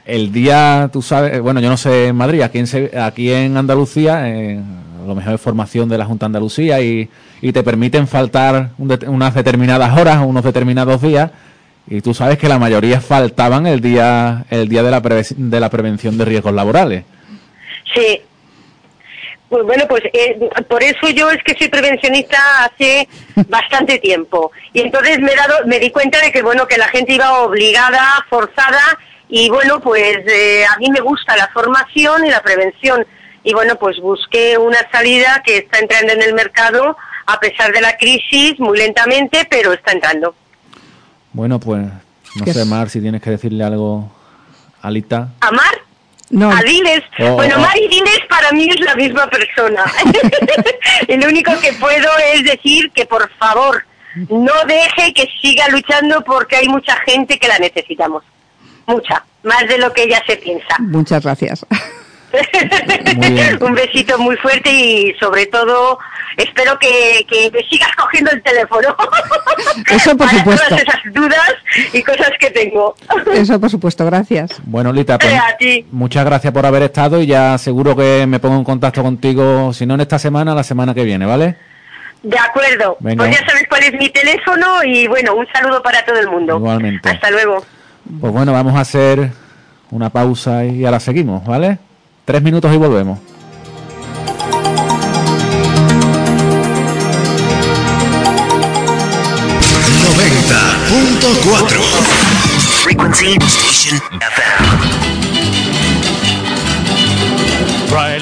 el 0.05 0.31
día, 0.31 0.89
tú 0.91 1.01
sabes, 1.01 1.33
eh, 1.33 1.39
bueno, 1.39 1.59
yo 1.59 1.69
no 1.69 1.77
sé 1.77 2.07
en 2.07 2.15
Madrid, 2.15 2.41
aquí 2.41 2.59
en, 2.59 2.99
aquí 2.99 3.31
en 3.31 3.57
Andalucía, 3.57 4.25
a 4.25 5.07
lo 5.07 5.15
mejor 5.15 5.33
es 5.33 5.41
formación 5.41 5.89
de 5.89 5.97
la 5.97 6.05
Junta 6.05 6.25
Andalucía 6.25 6.81
y, 6.81 7.09
y 7.41 7.51
te 7.51 7.63
permiten 7.63 8.07
faltar 8.07 8.71
unas 8.77 9.33
determinadas 9.33 9.97
horas 9.97 10.17
o 10.17 10.25
unos 10.25 10.43
determinados 10.43 11.01
días. 11.01 11.31
Y 11.87 12.01
tú 12.01 12.13
sabes 12.13 12.37
que 12.37 12.47
la 12.47 12.59
mayoría 12.59 13.01
faltaban 13.01 13.65
el 13.67 13.81
día, 13.81 14.45
el 14.49 14.69
día 14.69 14.83
de 14.83 14.91
la, 14.91 15.01
de 15.01 15.59
la 15.59 15.69
prevención 15.69 16.17
de 16.17 16.25
riesgos 16.25 16.53
laborales. 16.53 17.03
Sí. 17.93 18.21
Pues 19.51 19.65
bueno, 19.65 19.83
pues 19.85 20.01
eh, 20.13 20.49
por 20.69 20.81
eso 20.81 21.09
yo 21.09 21.29
es 21.29 21.43
que 21.43 21.53
soy 21.55 21.67
prevencionista 21.67 22.37
hace 22.63 23.09
bastante 23.49 23.99
tiempo. 23.99 24.49
Y 24.71 24.79
entonces 24.79 25.19
me 25.19 25.33
he 25.33 25.35
dado, 25.35 25.65
me 25.65 25.77
di 25.77 25.91
cuenta 25.91 26.21
de 26.21 26.31
que 26.31 26.41
bueno, 26.41 26.65
que 26.67 26.77
la 26.77 26.87
gente 26.87 27.15
iba 27.15 27.39
obligada, 27.41 28.01
forzada, 28.29 28.81
y 29.27 29.49
bueno, 29.49 29.81
pues 29.81 30.19
eh, 30.25 30.63
a 30.65 30.77
mí 30.77 30.89
me 30.89 31.01
gusta 31.01 31.35
la 31.35 31.49
formación 31.49 32.25
y 32.25 32.29
la 32.29 32.41
prevención. 32.41 33.05
Y 33.43 33.53
bueno, 33.53 33.75
pues 33.75 33.99
busqué 33.99 34.57
una 34.57 34.79
salida 34.89 35.43
que 35.45 35.57
está 35.57 35.79
entrando 35.79 36.13
en 36.13 36.21
el 36.21 36.33
mercado 36.33 36.95
a 37.25 37.37
pesar 37.41 37.73
de 37.73 37.81
la 37.81 37.97
crisis, 37.97 38.57
muy 38.57 38.77
lentamente, 38.77 39.45
pero 39.49 39.73
está 39.73 39.91
entrando. 39.91 40.33
Bueno, 41.33 41.59
pues 41.59 41.87
no 42.35 42.45
¿Qué 42.45 42.53
sé? 42.53 42.63
Mar, 42.63 42.89
si 42.89 43.01
tienes 43.01 43.21
que 43.21 43.31
decirle 43.31 43.65
algo 43.65 44.09
a 44.81 44.89
Lita. 44.89 45.33
¿Amar? 45.41 45.90
No, 46.31 46.49
A 46.49 46.61
Diles. 46.61 47.03
Oh, 47.19 47.35
bueno, 47.35 47.55
oh. 47.57 47.61
Mar 47.61 47.77
y 47.77 47.87
Diles 47.87 48.19
para 48.29 48.51
mí 48.51 48.69
es 48.69 48.79
la 48.79 48.95
misma 48.95 49.27
persona. 49.27 49.83
lo 51.07 51.27
único 51.27 51.51
que 51.59 51.73
puedo 51.73 52.09
es 52.33 52.43
decir 52.43 52.89
que 52.91 53.05
por 53.05 53.29
favor 53.37 53.85
no 54.29 54.53
deje 54.67 55.13
que 55.13 55.27
siga 55.41 55.67
luchando 55.69 56.23
porque 56.23 56.57
hay 56.57 56.67
mucha 56.67 56.95
gente 57.05 57.37
que 57.37 57.47
la 57.47 57.59
necesitamos. 57.59 58.23
Mucha. 58.87 59.23
Más 59.43 59.67
de 59.67 59.77
lo 59.77 59.91
que 59.91 60.03
ella 60.03 60.21
se 60.27 60.37
piensa. 60.37 60.75
muchas 60.79 61.23
gracias. 61.23 61.65
Un 63.61 63.73
besito 63.75 64.17
muy 64.19 64.35
fuerte 64.37 64.69
y 64.71 65.13
sobre 65.19 65.45
todo 65.47 65.99
espero 66.37 66.77
que, 66.79 67.25
que 67.29 67.51
me 67.51 67.61
sigas 67.69 67.89
cogiendo 67.95 68.31
el 68.31 68.41
teléfono. 68.41 68.95
Eso 69.89 70.15
por 70.17 70.27
Para 70.27 70.37
supuesto. 70.39 70.65
todas 70.69 70.81
esas 70.83 71.01
dudas 71.13 71.53
y 71.93 72.01
cosas 72.03 72.31
que 72.39 72.49
tengo. 72.51 72.95
Eso 73.33 73.59
por 73.59 73.69
supuesto, 73.69 74.05
gracias. 74.05 74.51
Bueno, 74.63 74.91
Lita, 74.93 75.17
pues, 75.17 75.33
A 75.33 75.55
ti. 75.57 75.85
muchas 75.91 76.25
gracias 76.25 76.53
por 76.53 76.65
haber 76.65 76.83
estado 76.83 77.21
y 77.21 77.27
ya 77.27 77.57
seguro 77.57 77.95
que 77.95 78.25
me 78.27 78.39
pongo 78.39 78.55
en 78.57 78.63
contacto 78.63 79.03
contigo, 79.03 79.73
si 79.73 79.85
no 79.85 79.95
en 79.95 80.01
esta 80.01 80.19
semana, 80.19 80.55
la 80.55 80.63
semana 80.63 80.93
que 80.93 81.03
viene, 81.03 81.25
¿vale? 81.25 81.57
De 82.23 82.37
acuerdo. 82.37 82.97
Venga. 82.99 83.25
Pues 83.25 83.39
ya 83.39 83.45
sabes 83.47 83.63
cuál 83.67 83.83
es 83.83 83.93
mi 83.93 84.09
teléfono 84.09 84.83
y 84.83 85.07
bueno, 85.07 85.33
un 85.35 85.47
saludo 85.51 85.81
para 85.81 86.05
todo 86.05 86.19
el 86.19 86.29
mundo. 86.29 86.57
Igualmente. 86.57 87.09
Hasta 87.09 87.31
luego. 87.31 87.63
Pues 88.19 88.31
bueno, 88.33 88.53
vamos 88.53 88.75
a 88.75 88.81
hacer 88.81 89.31
una 89.89 90.09
pausa 90.09 90.63
y 90.65 90.85
ahora 90.85 90.99
seguimos, 90.99 91.43
¿vale? 91.45 91.79
Tres 92.25 92.41
minutos 92.41 92.73
y 92.73 92.77
volvemos. 92.77 93.19
Frequency 102.83 103.37
Station 103.41 104.01
FM. 104.19 105.20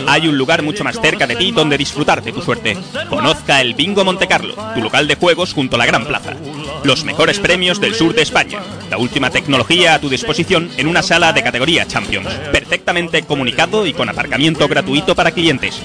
Hay 0.07 0.27
un 0.27 0.37
lugar 0.37 0.61
mucho 0.63 0.83
más 0.83 0.99
cerca 0.99 1.27
de 1.27 1.35
ti 1.35 1.51
donde 1.51 1.77
disfrutar 1.77 2.23
de 2.23 2.31
tu 2.31 2.41
suerte. 2.41 2.75
Conozca 3.07 3.61
el 3.61 3.75
Bingo 3.75 4.03
Montecarlo, 4.03 4.55
tu 4.73 4.81
local 4.81 5.07
de 5.07 5.13
juegos 5.15 5.53
junto 5.53 5.75
a 5.75 5.79
la 5.79 5.85
Gran 5.85 6.05
Plaza. 6.05 6.33
Los 6.83 7.03
mejores 7.03 7.37
premios 7.39 7.79
del 7.79 7.93
sur 7.93 8.15
de 8.15 8.23
España. 8.23 8.59
La 8.89 8.97
última 8.97 9.29
tecnología 9.29 9.93
a 9.93 9.99
tu 9.99 10.09
disposición 10.09 10.71
en 10.77 10.87
una 10.87 11.03
sala 11.03 11.33
de 11.33 11.43
categoría 11.43 11.85
Champions. 11.85 12.33
Perfectamente 12.51 13.21
comunicado 13.23 13.85
y 13.85 13.93
con 13.93 14.09
aparcamiento 14.09 14.67
gratuito 14.67 15.13
para 15.15 15.29
clientes. 15.31 15.79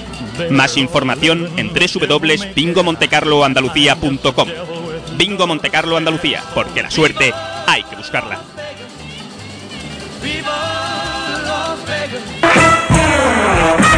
Más 0.49 0.77
información 0.77 1.51
en 1.57 1.69
www.bingomontecarloandalucía.com. 1.69 4.49
Bingo 5.17 5.47
Montecarlo 5.47 5.97
Andalucía, 5.97 6.41
porque 6.53 6.81
la 6.81 6.89
suerte 6.89 7.33
hay 7.67 7.83
que 7.83 7.95
buscarla. 7.95 8.39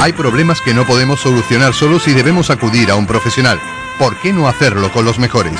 Hay 0.01 0.13
problemas 0.13 0.61
que 0.61 0.73
no 0.73 0.85
podemos 0.85 1.19
solucionar 1.19 1.73
solos 1.73 2.07
y 2.07 2.13
debemos 2.13 2.49
acudir 2.49 2.91
a 2.91 2.95
un 2.95 3.07
profesional. 3.07 3.59
¿Por 3.99 4.15
qué 4.17 4.31
no 4.31 4.47
hacerlo 4.47 4.91
con 4.91 5.05
los 5.05 5.19
mejores? 5.19 5.59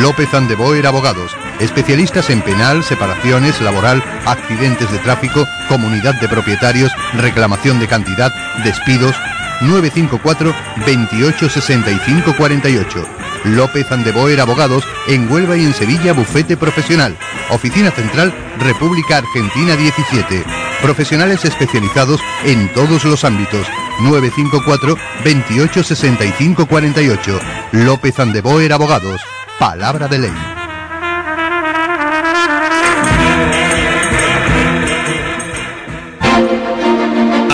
López 0.00 0.32
Andeboer 0.32 0.86
Abogados, 0.86 1.36
especialistas 1.60 2.30
en 2.30 2.40
penal, 2.42 2.84
separaciones, 2.84 3.60
laboral, 3.60 4.02
accidentes 4.24 4.90
de 4.90 4.98
tráfico, 4.98 5.46
comunidad 5.68 6.14
de 6.20 6.28
propietarios, 6.28 6.92
reclamación 7.14 7.80
de 7.80 7.88
cantidad, 7.88 8.32
despidos. 8.64 9.16
954 9.60 10.54
28 10.86 11.48
65 11.48 12.34
48. 12.36 13.21
López 13.44 13.90
Andeboer 13.90 14.40
Abogados 14.40 14.84
en 15.08 15.30
Huelva 15.30 15.56
y 15.56 15.64
en 15.64 15.74
Sevilla 15.74 16.12
Bufete 16.12 16.56
Profesional. 16.56 17.16
Oficina 17.50 17.90
Central 17.90 18.32
República 18.58 19.18
Argentina 19.18 19.76
17. 19.76 20.44
Profesionales 20.80 21.44
especializados 21.44 22.20
en 22.44 22.72
todos 22.72 23.04
los 23.04 23.24
ámbitos. 23.24 23.66
954 24.00 24.96
28 25.24 25.82
65 25.84 26.66
48. 26.66 27.40
López 27.72 28.18
Andeboer 28.18 28.72
Abogados. 28.72 29.20
Palabra 29.58 30.08
de 30.08 30.18
ley. 30.18 30.32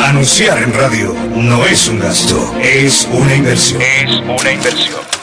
Anunciar 0.09 0.62
en 0.62 0.72
radio 0.72 1.14
no 1.37 1.64
es 1.66 1.87
un 1.87 2.01
gasto, 2.01 2.55
es 2.61 3.07
una 3.12 3.35
inversión. 3.35 3.83
Es 3.83 4.20
una 4.20 4.53
inversión. 4.53 5.17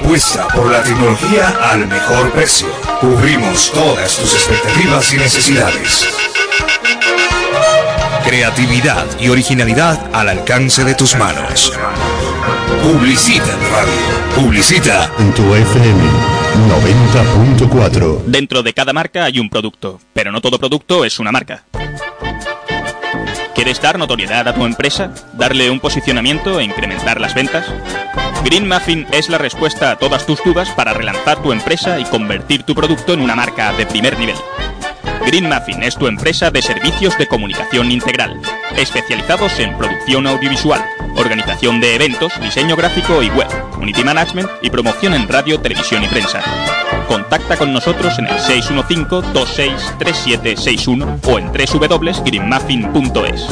Apuesta 0.00 0.48
por 0.48 0.70
la 0.70 0.82
tecnología 0.82 1.54
al 1.70 1.86
mejor 1.86 2.32
precio. 2.32 2.68
Cubrimos 3.00 3.70
todas 3.70 4.16
tus 4.16 4.32
expectativas 4.32 5.12
y 5.12 5.18
necesidades. 5.18 6.08
Creatividad 8.24 9.06
y 9.20 9.28
originalidad 9.28 10.00
al 10.14 10.30
alcance 10.30 10.84
de 10.84 10.94
tus 10.94 11.14
manos. 11.16 11.72
Publicita 12.82 13.44
en 13.44 13.72
radio. 13.72 13.92
Publicita 14.34 15.12
en 15.18 15.34
tu 15.34 15.54
FM 15.54 16.02
90.4. 17.58 18.22
Dentro 18.24 18.62
de 18.62 18.72
cada 18.72 18.94
marca 18.94 19.24
hay 19.24 19.38
un 19.38 19.50
producto, 19.50 20.00
pero 20.14 20.32
no 20.32 20.40
todo 20.40 20.58
producto 20.58 21.04
es 21.04 21.20
una 21.20 21.30
marca. 21.30 21.64
¿Quieres 23.60 23.82
dar 23.82 23.98
notoriedad 23.98 24.48
a 24.48 24.54
tu 24.54 24.64
empresa? 24.64 25.10
¿Darle 25.34 25.68
un 25.68 25.80
posicionamiento 25.80 26.58
e 26.58 26.64
incrementar 26.64 27.20
las 27.20 27.34
ventas? 27.34 27.66
Green 28.42 28.66
Muffin 28.66 29.06
es 29.12 29.28
la 29.28 29.36
respuesta 29.36 29.90
a 29.90 29.96
todas 29.96 30.24
tus 30.24 30.42
dudas 30.42 30.70
para 30.70 30.94
relanzar 30.94 31.42
tu 31.42 31.52
empresa 31.52 32.00
y 32.00 32.04
convertir 32.04 32.62
tu 32.62 32.74
producto 32.74 33.12
en 33.12 33.20
una 33.20 33.36
marca 33.36 33.74
de 33.74 33.84
primer 33.84 34.18
nivel. 34.18 34.36
Green 35.26 35.46
Muffin 35.46 35.82
es 35.82 35.94
tu 35.94 36.06
empresa 36.06 36.50
de 36.50 36.62
servicios 36.62 37.18
de 37.18 37.26
comunicación 37.26 37.92
integral, 37.92 38.40
especializados 38.78 39.58
en 39.58 39.76
producción 39.76 40.26
audiovisual, 40.26 40.82
organización 41.16 41.82
de 41.82 41.96
eventos, 41.96 42.32
diseño 42.40 42.76
gráfico 42.76 43.22
y 43.22 43.28
web, 43.28 43.48
community 43.72 44.02
management 44.02 44.48
y 44.62 44.70
promoción 44.70 45.12
en 45.12 45.28
radio, 45.28 45.60
televisión 45.60 46.02
y 46.02 46.08
prensa. 46.08 46.40
Contacta 47.10 47.56
con 47.56 47.72
nosotros 47.72 48.16
en 48.20 48.28
el 48.28 48.36
615-263761 48.36 51.18
o 51.26 51.38
en 51.40 51.48
www.greenmuffin.es. 51.48 53.46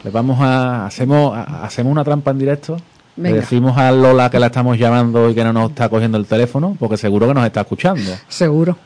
les 0.06 0.14
vamos 0.14 0.40
a 0.40 0.86
hacemos 0.86 1.38
hacemos 1.62 1.92
una 1.92 2.06
trampa 2.06 2.32
en 2.32 2.40
directo 2.40 2.78
le 3.18 3.34
decimos 3.34 3.78
a 3.78 3.92
Lola 3.92 4.30
que 4.30 4.40
la 4.40 4.48
estamos 4.48 4.78
llamando 4.78 5.30
y 5.30 5.36
que 5.36 5.44
no 5.44 5.52
nos 5.52 5.72
está 5.72 5.90
cogiendo 5.90 6.18
el 6.18 6.26
teléfono 6.26 6.78
porque 6.80 6.96
seguro 6.98 7.28
que 7.28 7.34
nos 7.34 7.46
está 7.46 7.62
escuchando 7.62 8.12
Seguro. 8.28 8.78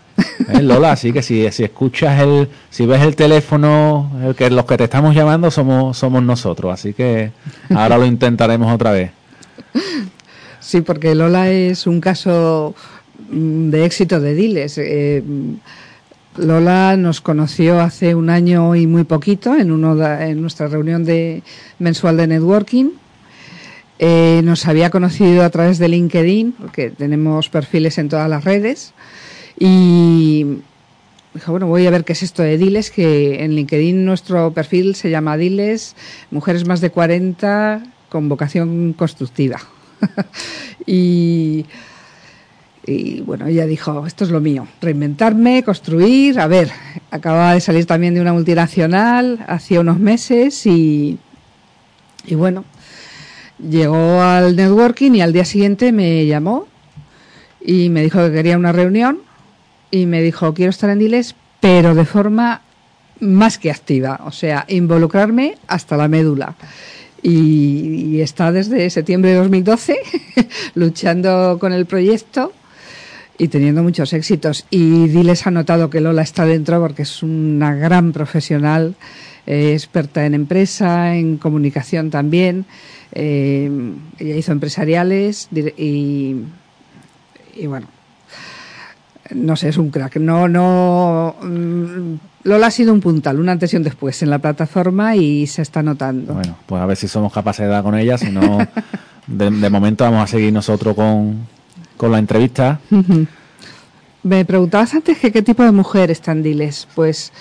¿Eh, 0.50 0.62
Lola 0.62 0.92
así 0.92 1.12
que 1.12 1.22
si, 1.22 1.52
si 1.52 1.64
escuchas 1.64 2.22
el 2.22 2.48
si 2.70 2.86
ves 2.86 3.02
el 3.02 3.16
teléfono 3.16 4.12
el 4.24 4.36
que 4.36 4.50
los 4.50 4.66
que 4.66 4.78
te 4.78 4.86
estamos 4.86 5.14
llamando 5.14 5.52
somos 5.52 5.98
somos 5.98 6.24
nosotros 6.24 6.74
así 6.74 6.94
que 6.94 7.32
ahora 7.76 7.98
lo 7.98 8.06
intentaremos 8.06 8.74
otra 8.74 8.92
vez 8.92 9.12
Sí, 10.70 10.82
porque 10.82 11.16
Lola 11.16 11.50
es 11.50 11.88
un 11.88 12.00
caso 12.00 12.76
mm, 13.32 13.70
de 13.72 13.86
éxito 13.86 14.20
de 14.20 14.36
Diles. 14.36 14.78
Eh, 14.78 15.24
Lola 16.38 16.96
nos 16.96 17.22
conoció 17.22 17.80
hace 17.82 18.16
un 18.16 18.30
año 18.30 18.76
y 18.76 18.88
muy 18.88 19.04
poquito 19.04 19.56
en, 19.56 19.72
en 19.72 20.42
nuestra 20.42 20.68
reunión 20.68 21.04
de, 21.04 21.44
mensual 21.80 22.18
de 22.18 22.28
networking. 22.28 22.92
Eh, 24.02 24.42
nos 24.46 24.66
había 24.66 24.90
conocido 24.90 25.44
a 25.44 25.50
través 25.50 25.78
de 25.78 25.90
LinkedIn, 25.90 26.54
porque 26.54 26.90
tenemos 26.90 27.50
perfiles 27.50 27.98
en 27.98 28.08
todas 28.08 28.30
las 28.30 28.46
redes. 28.46 28.94
Y 29.60 30.46
dijo, 31.34 31.52
bueno, 31.52 31.68
voy 31.68 31.86
a 31.86 31.92
ver 31.92 32.06
qué 32.06 32.14
es 32.14 32.24
esto 32.24 32.42
de 32.42 32.58
Diles, 32.58 32.92
que 32.92 33.44
en 33.44 33.56
LinkedIn 33.56 34.06
nuestro 34.06 34.54
perfil 34.54 34.96
se 34.96 35.10
llama 35.10 35.36
Diles, 35.36 35.96
Mujeres 36.32 36.66
más 36.66 36.80
de 36.80 36.92
40 36.92 37.84
con 38.08 38.30
vocación 38.30 38.94
constructiva. 38.94 39.60
y, 40.86 41.66
Y 42.86 43.22
bueno, 43.22 43.48
ella 43.48 43.66
dijo, 43.66 44.08
esto 44.08 44.24
es 44.24 44.32
lo 44.32 44.40
mío, 44.40 44.68
reinventarme, 44.82 45.64
construir. 45.64 46.40
A 46.40 46.48
ver, 46.48 46.72
acababa 47.12 47.54
de 47.54 47.62
salir 47.62 47.86
también 47.86 48.14
de 48.14 48.22
una 48.22 48.34
multinacional 48.34 49.40
hacía 49.48 49.82
unos 49.82 50.00
meses 50.00 50.66
y, 50.66 51.20
y 52.26 52.36
bueno, 52.36 52.66
llegó 53.60 54.22
al 54.22 54.56
networking 54.56 55.12
y 55.12 55.22
al 55.22 55.34
día 55.34 55.46
siguiente 55.46 55.92
me 55.92 56.26
llamó 56.26 56.68
y 57.62 57.90
me 57.90 58.02
dijo 58.02 58.20
que 58.20 58.32
quería 58.32 58.58
una 58.58 58.72
reunión 58.72 59.20
y 59.92 60.06
me 60.06 60.22
dijo, 60.22 60.54
quiero 60.54 60.70
estar 60.70 60.90
en 60.90 61.00
Diles, 61.00 61.36
pero 61.60 61.96
de 61.96 62.06
forma 62.06 62.62
más 63.20 63.58
que 63.58 63.72
activa, 63.72 64.22
o 64.26 64.32
sea, 64.32 64.66
involucrarme 64.68 65.58
hasta 65.68 65.98
la 65.98 66.08
médula. 66.08 66.56
Y, 67.22 68.22
está 68.22 68.52
desde 68.52 68.90
septiembre 68.90 69.32
de 69.32 69.38
2012 69.38 69.98
luchando 70.76 71.58
con 71.60 71.74
el 71.74 71.86
proyecto 71.86 72.54
y 73.40 73.48
teniendo 73.48 73.82
muchos 73.82 74.14
éxitos. 74.14 74.66
Y 74.70 75.08
Diles 75.08 75.48
ha 75.48 75.52
notado 75.52 75.90
que 75.90 76.02
Lola 76.02 76.22
está 76.22 76.46
dentro 76.46 76.80
porque 76.80 77.02
es 77.02 77.24
una 77.24 77.74
gran 77.74 78.12
profesional, 78.12 78.94
eh, 79.48 79.72
experta 79.74 80.26
en 80.26 80.36
empresa, 80.36 81.16
en 81.16 81.38
comunicación 81.38 82.12
también. 82.12 82.66
Eh, 83.14 83.72
ella 84.20 84.36
hizo 84.36 84.52
empresariales 84.52 85.48
y, 85.52 86.36
y 87.56 87.68
bueno, 87.68 87.88
no 89.32 89.56
sé, 89.56 89.70
es 89.70 89.78
un 89.78 89.90
crack. 89.90 90.18
No, 90.18 90.48
no. 90.48 91.36
Mm, 91.42 92.16
Lola 92.44 92.68
ha 92.68 92.72
sido 92.72 92.94
un 92.94 93.02
puntal, 93.02 93.40
una 93.40 93.54
antes 93.54 93.74
y 93.74 93.78
un 93.78 93.84
después 93.84 94.22
en 94.22 94.30
la 94.30 94.40
plataforma 94.40 95.16
y 95.16 95.48
se 95.48 95.62
está 95.62 95.84
notando. 95.84 96.34
Bueno, 96.34 96.58
pues 96.66 96.82
a 96.82 96.86
ver 96.86 96.98
si 96.98 97.08
somos 97.08 97.32
capaces 97.34 97.66
de 97.66 97.72
dar 97.72 97.84
con 97.84 97.98
ella, 97.98 98.18
si 98.18 98.32
no, 98.32 98.60
de, 99.28 99.70
momento 99.70 100.04
vamos 100.04 100.24
a 100.24 100.28
seguir 100.28 100.52
nosotros 100.52 100.96
con, 100.96 101.48
con 102.00 102.14
la 102.14 102.20
entrevista. 102.20 102.80
Me 104.24 104.46
preguntabas 104.46 104.94
antes 104.94 105.18
que 105.18 105.34
qué 105.34 105.42
tipo 105.42 105.64
de 105.64 105.74
mujer 105.74 106.10
están 106.10 106.42
Diles. 106.42 106.88
Pues 106.96 107.34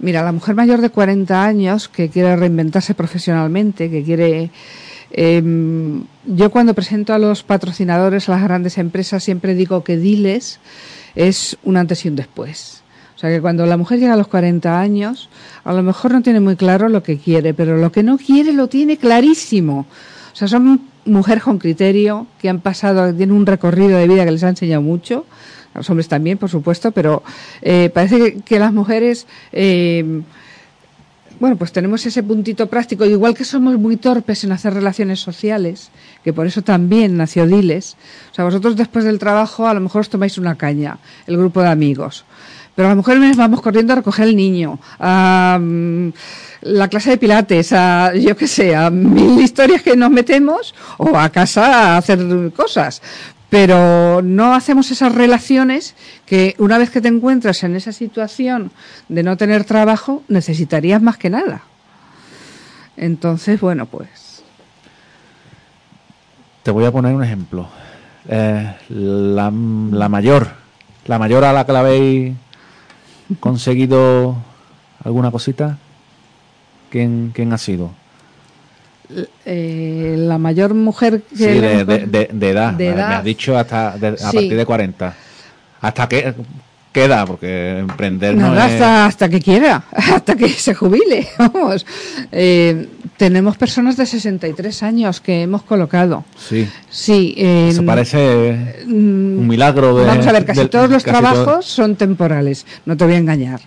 mira, 0.00 0.24
la 0.24 0.32
mujer 0.32 0.56
mayor 0.56 0.80
de 0.80 0.90
40 0.90 1.44
años 1.44 1.88
que 1.88 2.08
quiere 2.08 2.34
reinventarse 2.34 2.94
profesionalmente, 2.94 3.88
que 3.88 4.02
quiere 4.02 4.50
em, 5.12 6.02
yo 6.26 6.50
cuando 6.50 6.74
presento 6.74 7.14
a 7.14 7.20
los 7.20 7.44
patrocinadores, 7.44 8.28
a 8.28 8.32
las 8.32 8.42
grandes 8.42 8.78
empresas, 8.78 9.22
siempre 9.22 9.54
digo 9.54 9.84
que 9.84 9.96
diles 9.96 10.58
es 11.14 11.56
un 11.62 11.76
antes 11.76 12.04
y 12.04 12.08
un 12.08 12.16
después. 12.16 12.82
O 13.14 13.18
sea 13.20 13.30
que 13.30 13.40
cuando 13.40 13.64
la 13.64 13.76
mujer 13.76 14.00
llega 14.00 14.14
a 14.14 14.16
los 14.16 14.26
40 14.26 14.80
años, 14.80 15.28
a 15.62 15.72
lo 15.72 15.84
mejor 15.84 16.10
no 16.10 16.22
tiene 16.22 16.40
muy 16.40 16.56
claro 16.56 16.88
lo 16.88 17.04
que 17.04 17.18
quiere, 17.18 17.54
pero 17.54 17.76
lo 17.76 17.92
que 17.92 18.02
no 18.02 18.18
quiere 18.18 18.52
lo 18.52 18.66
tiene 18.68 18.96
clarísimo. 18.96 19.86
Sea, 20.40 20.48
son 20.48 20.80
mujeres 21.04 21.44
con 21.44 21.58
criterio, 21.58 22.26
que 22.40 22.48
han 22.48 22.60
pasado, 22.60 23.14
tienen 23.14 23.36
un 23.36 23.44
recorrido 23.44 23.98
de 23.98 24.08
vida 24.08 24.24
que 24.24 24.30
les 24.30 24.42
ha 24.42 24.48
enseñado 24.48 24.80
mucho, 24.80 25.26
a 25.74 25.78
los 25.80 25.90
hombres 25.90 26.08
también, 26.08 26.38
por 26.38 26.48
supuesto, 26.48 26.92
pero 26.92 27.22
eh, 27.60 27.90
parece 27.92 28.40
que, 28.40 28.58
las 28.58 28.72
mujeres... 28.72 29.26
Eh, 29.52 30.22
bueno, 31.38 31.56
pues 31.56 31.72
tenemos 31.72 32.04
ese 32.06 32.22
puntito 32.22 32.68
práctico, 32.68 33.04
igual 33.04 33.34
que 33.34 33.44
somos 33.44 33.78
muy 33.78 33.96
torpes 33.96 34.44
en 34.44 34.52
hacer 34.52 34.72
relaciones 34.72 35.20
sociales, 35.20 35.90
que 36.24 36.32
por 36.32 36.46
eso 36.46 36.62
también 36.62 37.18
nació 37.18 37.46
Diles. 37.46 37.96
O 38.32 38.34
sea, 38.34 38.44
vosotros 38.46 38.76
después 38.76 39.04
del 39.04 39.18
trabajo 39.18 39.66
a 39.66 39.74
lo 39.74 39.80
mejor 39.80 40.00
os 40.00 40.10
tomáis 40.10 40.38
una 40.38 40.56
caña, 40.56 40.98
el 41.26 41.36
grupo 41.36 41.60
de 41.60 41.68
amigos. 41.68 42.24
Pero 42.80 42.92
a 42.92 42.94
mejor 42.94 43.18
nos 43.18 43.36
vamos 43.36 43.60
corriendo 43.60 43.92
a 43.92 43.96
recoger 43.96 44.26
el 44.26 44.34
niño, 44.34 44.78
a 44.98 45.58
mm, 45.60 46.12
la 46.62 46.88
clase 46.88 47.10
de 47.10 47.18
pilates, 47.18 47.74
a 47.74 48.14
yo 48.14 48.34
qué 48.34 48.48
sé, 48.48 48.74
a 48.74 48.88
mil 48.88 49.38
historias 49.38 49.82
que 49.82 49.94
nos 49.96 50.10
metemos, 50.10 50.74
o 50.96 51.14
a 51.14 51.28
casa 51.28 51.66
a 51.66 51.96
hacer 51.98 52.18
cosas 52.56 53.02
pero 53.50 54.22
no 54.22 54.54
hacemos 54.54 54.90
esas 54.90 55.14
relaciones 55.14 55.94
que 56.24 56.54
una 56.56 56.78
vez 56.78 56.88
que 56.88 57.02
te 57.02 57.08
encuentras 57.08 57.62
en 57.64 57.76
esa 57.76 57.92
situación 57.92 58.70
de 59.10 59.24
no 59.24 59.36
tener 59.36 59.64
trabajo, 59.64 60.22
necesitarías 60.28 61.02
más 61.02 61.18
que 61.18 61.28
nada. 61.28 61.60
Entonces, 62.96 63.60
bueno, 63.60 63.84
pues. 63.84 64.42
Te 66.62 66.70
voy 66.70 66.86
a 66.86 66.92
poner 66.92 67.12
un 67.12 67.24
ejemplo. 67.24 67.68
Eh, 68.26 68.74
la, 68.88 69.50
mayor, 69.50 70.48
la 71.06 71.18
mayor 71.18 71.44
a 71.44 71.52
la 71.52 71.66
que 71.66 71.72
la 71.72 71.80
habéis 71.80 72.36
conseguido 73.38 74.36
alguna 75.04 75.30
cosita, 75.30 75.78
¿quién, 76.90 77.32
quién 77.34 77.52
ha 77.52 77.58
sido? 77.58 77.92
eh, 79.44 80.14
la 80.18 80.38
mayor 80.38 80.74
mujer 80.74 81.22
que... 81.22 81.36
Sí, 81.36 81.44
de, 81.44 82.28
de, 82.32 82.50
edad, 82.50 82.74
me, 82.74 82.90
has 82.90 83.24
dicho 83.24 83.56
hasta 83.58 83.94
a 83.94 83.98
partir 83.98 84.56
de 84.56 84.66
40. 84.66 85.14
¿Hasta 85.80 86.08
qué, 86.08 86.34
qué 86.92 87.04
edad? 87.04 87.26
Porque 87.26 87.78
emprender 87.78 88.36
no 88.36 88.52
hasta, 88.52 89.06
hasta 89.06 89.28
que 89.28 89.40
quiera, 89.40 89.84
hasta 89.92 90.36
que 90.36 90.48
se 90.48 90.74
jubile, 90.74 91.28
vamos. 91.38 91.86
Eh, 92.32 92.86
tenemos 93.16 93.56
personas 93.56 93.96
de 93.96 94.06
63 94.06 94.82
años 94.82 95.20
que 95.20 95.42
hemos 95.42 95.62
colocado. 95.62 96.24
Sí. 96.36 96.68
Sí. 96.88 97.34
Eso 97.36 97.84
parece 97.84 98.82
un 98.86 99.46
milagro 99.46 99.96
de... 99.96 100.06
Vamos 100.06 100.26
a 100.26 100.32
ver, 100.32 100.44
casi 100.44 100.66
todos 100.66 100.90
los 100.90 101.04
trabajos 101.04 101.66
son 101.66 101.96
temporales, 101.96 102.66
no 102.86 102.96
te 102.96 103.04
voy 103.04 103.14
a 103.14 103.18
engañar. 103.18 103.60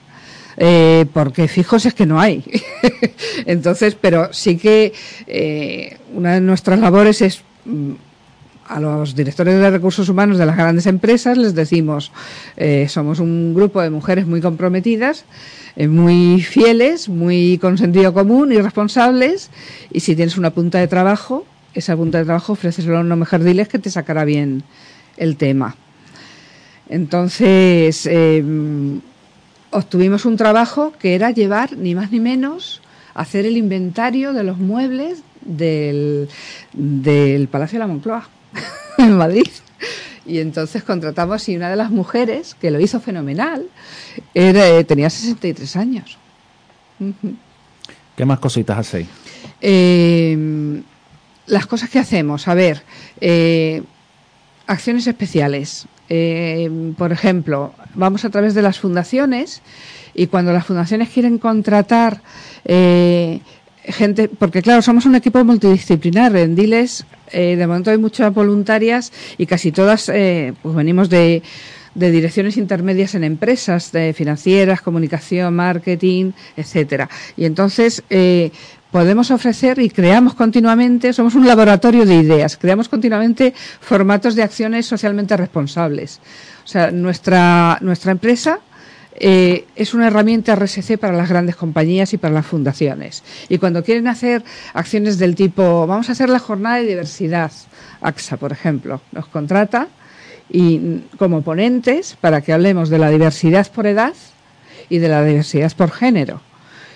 Eh, 0.58 1.06
porque 1.14 1.48
fijos 1.48 1.86
es 1.86 1.94
que 1.94 2.06
no 2.06 2.20
hay. 2.20 2.44
Entonces, 3.46 3.96
pero 4.00 4.32
sí 4.34 4.58
que 4.58 4.94
eh, 5.28 5.98
una 6.14 6.36
de 6.36 6.42
nuestras 6.42 6.80
labores 6.80 7.22
es 7.22 7.42
mm, 7.66 7.94
a 8.74 8.80
los 8.80 9.16
directores 9.16 9.60
de 9.60 9.70
recursos 9.70 10.10
humanos 10.10 10.40
de 10.40 10.48
las 10.48 10.58
grandes 10.58 10.88
empresas 10.88 11.38
les 11.38 11.54
decimos, 11.54 12.12
eh, 12.58 12.88
somos 12.90 13.20
un 13.20 13.54
grupo 13.54 13.82
de 13.82 13.92
mujeres 13.92 14.26
muy 14.26 14.42
comprometidas, 14.42 15.26
muy 15.78 16.42
fieles, 16.42 17.08
muy 17.08 17.60
con 17.60 17.78
sentido 17.78 18.14
común 18.14 18.52
y 18.52 18.60
responsables, 18.60 19.52
y 19.92 20.00
si 20.00 20.16
tienes 20.16 20.38
una 20.38 20.52
punta 20.52 20.80
de 20.80 20.88
trabajo, 20.88 21.46
esa 21.74 21.96
punta 21.96 22.18
de 22.18 22.26
trabajo 22.26 22.54
ofréceselo 22.54 22.98
a 22.98 23.02
una 23.02 23.16
mujer 23.16 23.44
diles 23.44 23.68
que 23.68 23.80
te 23.80 23.90
sacará 23.90 24.26
bien 24.26 24.64
el 25.18 25.36
tema. 25.38 25.76
Entonces, 26.90 28.10
obtuvimos 29.72 30.26
un 30.26 30.38
trabajo 30.38 30.94
que 31.00 31.16
era 31.16 31.32
llevar 31.32 31.78
ni 31.78 31.96
más 31.96 32.12
ni 32.12 32.20
menos 32.20 32.82
hacer 33.14 33.46
el 33.46 33.58
inventario 33.58 34.34
de 34.34 34.44
los 34.44 34.58
muebles 34.58 35.24
del, 35.42 36.28
del 36.74 37.48
Palacio 37.48 37.78
de 37.78 37.80
la 37.80 37.88
Moncloa 37.88 38.30
en 38.98 39.18
Madrid. 39.18 39.48
Y 40.26 40.40
entonces 40.40 40.84
contratamos 40.84 41.48
y 41.50 41.56
una 41.58 41.70
de 41.70 41.76
las 41.76 41.92
mujeres 41.92 42.56
que 42.60 42.72
lo 42.72 42.80
hizo 42.80 43.00
fenomenal 43.00 43.68
era, 44.34 44.82
tenía 44.84 45.10
63 45.10 45.76
años. 45.76 46.18
¿Qué 48.16 48.26
más 48.26 48.40
cositas 48.40 48.78
hacéis? 48.78 49.08
Eh, 49.60 50.82
las 51.48 51.66
cosas 51.66 51.90
que 51.90 52.00
hacemos, 52.00 52.48
a 52.48 52.54
ver, 52.54 52.84
eh, 53.20 53.84
acciones 54.68 55.08
especiales. 55.08 55.88
Eh, 56.10 56.70
por 56.98 57.12
ejemplo, 57.12 57.74
vamos 57.96 58.26
a 58.26 58.30
través 58.30 58.54
de 58.54 58.62
las 58.62 58.80
fundaciones 58.80 59.62
y 60.14 60.28
cuando 60.28 60.54
las 60.54 60.66
fundaciones 60.66 61.10
quieren 61.10 61.38
contratar 61.38 62.22
eh, 62.66 63.40
gente, 63.86 64.30
porque 64.30 64.62
claro, 64.62 64.82
somos 64.82 65.06
un 65.06 65.16
equipo 65.16 65.44
multidisciplinar, 65.44 66.36
en 66.36 66.56
Diles 66.56 67.06
eh, 67.32 67.56
de 67.56 67.68
momento 67.68 67.92
hay 67.92 67.98
muchas 67.98 68.34
voluntarias 68.34 69.12
y 69.38 69.46
casi 69.46 69.72
todas 69.72 70.06
pues 70.06 70.76
venimos 70.76 71.10
de, 71.10 71.42
de 71.96 72.12
direcciones 72.12 72.58
intermedias 72.58 73.16
en 73.16 73.24
empresas 73.24 73.92
de 73.92 74.14
financieras, 74.14 74.82
comunicación, 74.82 75.56
marketing, 75.56 76.32
etcétera. 76.56 77.10
Y 77.36 77.46
entonces 77.46 78.04
podemos 78.94 79.32
ofrecer 79.32 79.80
y 79.80 79.90
creamos 79.90 80.36
continuamente, 80.36 81.14
somos 81.14 81.34
un 81.34 81.48
laboratorio 81.48 82.06
de 82.06 82.14
ideas, 82.14 82.58
creamos 82.58 82.88
continuamente 82.88 83.52
formatos 83.82 84.36
de 84.36 84.44
acciones 84.44 84.86
socialmente 84.86 85.36
responsables. 85.36 86.22
O 86.64 86.68
sea, 86.68 86.92
nuestra, 86.92 87.80
nuestra 87.82 88.12
empresa 88.12 88.60
eh, 89.16 89.66
es 89.76 89.94
una 89.94 90.08
herramienta 90.08 90.56
RSC 90.56 90.98
para 90.98 91.16
las 91.16 91.30
grandes 91.30 91.56
compañías 91.56 92.14
y 92.14 92.18
para 92.18 92.34
las 92.34 92.46
fundaciones. 92.46 93.24
Y 93.50 93.58
cuando 93.58 93.84
quieren 93.84 94.08
hacer 94.08 94.44
acciones 94.74 95.18
del 95.20 95.36
tipo, 95.36 95.86
vamos 95.86 96.10
a 96.10 96.14
hacer 96.14 96.30
la 96.30 96.40
jornada 96.40 96.78
de 96.78 96.88
diversidad, 96.88 97.52
AXA, 98.02 98.38
por 98.38 98.52
ejemplo, 98.52 99.02
nos 99.12 99.28
contrata 99.28 99.88
y 100.50 101.02
como 101.18 101.42
ponentes 101.42 102.18
para 102.20 102.42
que 102.42 102.54
hablemos 102.54 102.90
de 102.90 103.00
la 103.00 103.10
diversidad 103.10 103.72
por 103.72 103.88
edad 103.88 104.14
y 104.90 104.98
de 104.98 105.10
la 105.10 105.24
diversidad 105.24 105.72
por 105.76 105.92
género. 105.92 106.42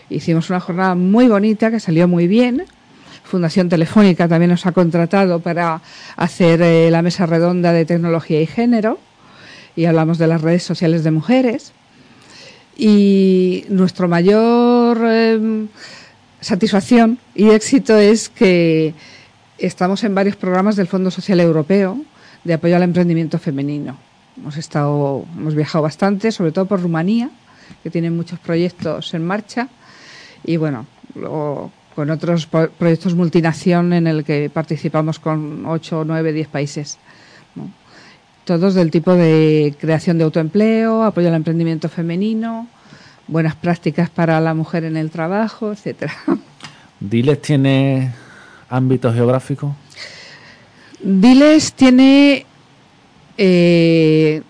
Hicimos 0.10 0.49
una 0.49 0.60
jornada 0.60 0.95
muy 0.95 1.27
bonita 1.27 1.69
que 1.69 1.80
salió 1.80 2.08
muy 2.08 2.27
bien. 2.27 2.65
Fundación 3.23 3.67
Telefónica 3.67 4.27
también 4.27 4.51
nos 4.51 4.65
ha 4.65 4.71
contratado 4.71 5.39
para 5.41 5.82
hacer 6.15 6.62
eh, 6.62 6.89
la 6.89 7.01
mesa 7.01 7.25
redonda 7.25 7.73
de 7.73 7.86
tecnología 7.86 8.41
y 8.41 8.47
género 8.47 8.99
y 9.76 9.86
hablamos 9.86 10.18
de 10.18 10.28
las 10.28 10.41
redes 10.41 10.63
sociales 10.63 11.03
de 11.03 11.11
mujeres. 11.11 11.74
Y 12.78 13.65
nuestro 13.69 14.07
mayor 14.07 14.99
em, 15.03 15.67
satisfacción 16.39 17.17
y 17.34 17.49
éxito 17.49 17.97
es 17.97 18.30
que 18.30 18.93
estamos 19.57 20.03
en 20.03 20.13
varios 20.13 20.36
programas 20.36 20.75
del 20.75 20.86
Fondo 20.86 21.09
Social 21.09 21.39
Europeo 21.39 21.99
de 22.43 22.53
apoyo 22.53 22.75
al 22.75 22.84
emprendimiento 22.84 23.39
femenino. 23.39 23.97
hemos 24.38 24.57
estado, 24.57 25.25
hemos 25.36 25.55
viajado 25.55 25.82
bastante, 25.82 26.32
sobre 26.32 26.51
todo 26.51 26.67
por 26.67 26.80
Rumanía, 26.80 27.32
que 27.82 27.89
tiene 27.89 28.11
muchos 28.11 28.38
proyectos 28.38 29.13
en 29.15 29.25
marcha, 29.25 29.67
y 30.45 30.57
bueno, 30.57 30.86
luego 31.15 31.71
con 31.95 32.11
otros 32.11 32.45
proyectos 32.45 33.15
multinación 33.15 33.91
en 33.91 34.05
el 34.05 34.23
que 34.23 34.51
participamos 34.53 35.17
con 35.17 35.65
8, 35.65 36.03
9, 36.05 36.32
10 36.32 36.47
países. 36.47 36.99
Todos 38.48 38.76
del 38.76 38.91
tipo 38.91 39.14
de 39.14 39.76
creación 39.78 40.18
de 40.18 40.24
autoempleo, 40.24 41.04
apoyo 41.04 41.28
al 41.28 41.34
emprendimiento 41.36 41.89
femenino, 41.89 42.70
buenas 43.28 43.56
prácticas 43.56 44.10
para 44.10 44.39
la 44.39 44.54
mujer 44.54 44.86
en 44.86 44.95
el 44.95 45.12
trabajo, 45.12 45.74
etcétera. 45.74 46.14
¿Diles 47.02 47.41
tiene 47.41 48.14
ámbito 48.70 49.12
geográfico? 49.12 49.76
Diles 51.04 51.74
tiene 51.74 52.45
eh, 53.38 54.41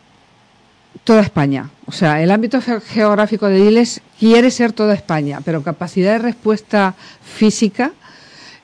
toda 1.04 1.22
España. 1.22 1.72
O 1.88 1.92
sea, 1.92 2.22
el 2.22 2.30
ámbito 2.30 2.62
ge- 2.62 2.80
geográfico 2.82 3.48
de 3.48 3.66
Diles 3.66 4.02
quiere 4.20 4.52
ser 4.52 4.74
toda 4.74 4.94
España, 4.94 5.40
pero 5.44 5.64
capacidad 5.64 6.12
de 6.12 6.20
respuesta 6.20 6.94
física 7.24 7.94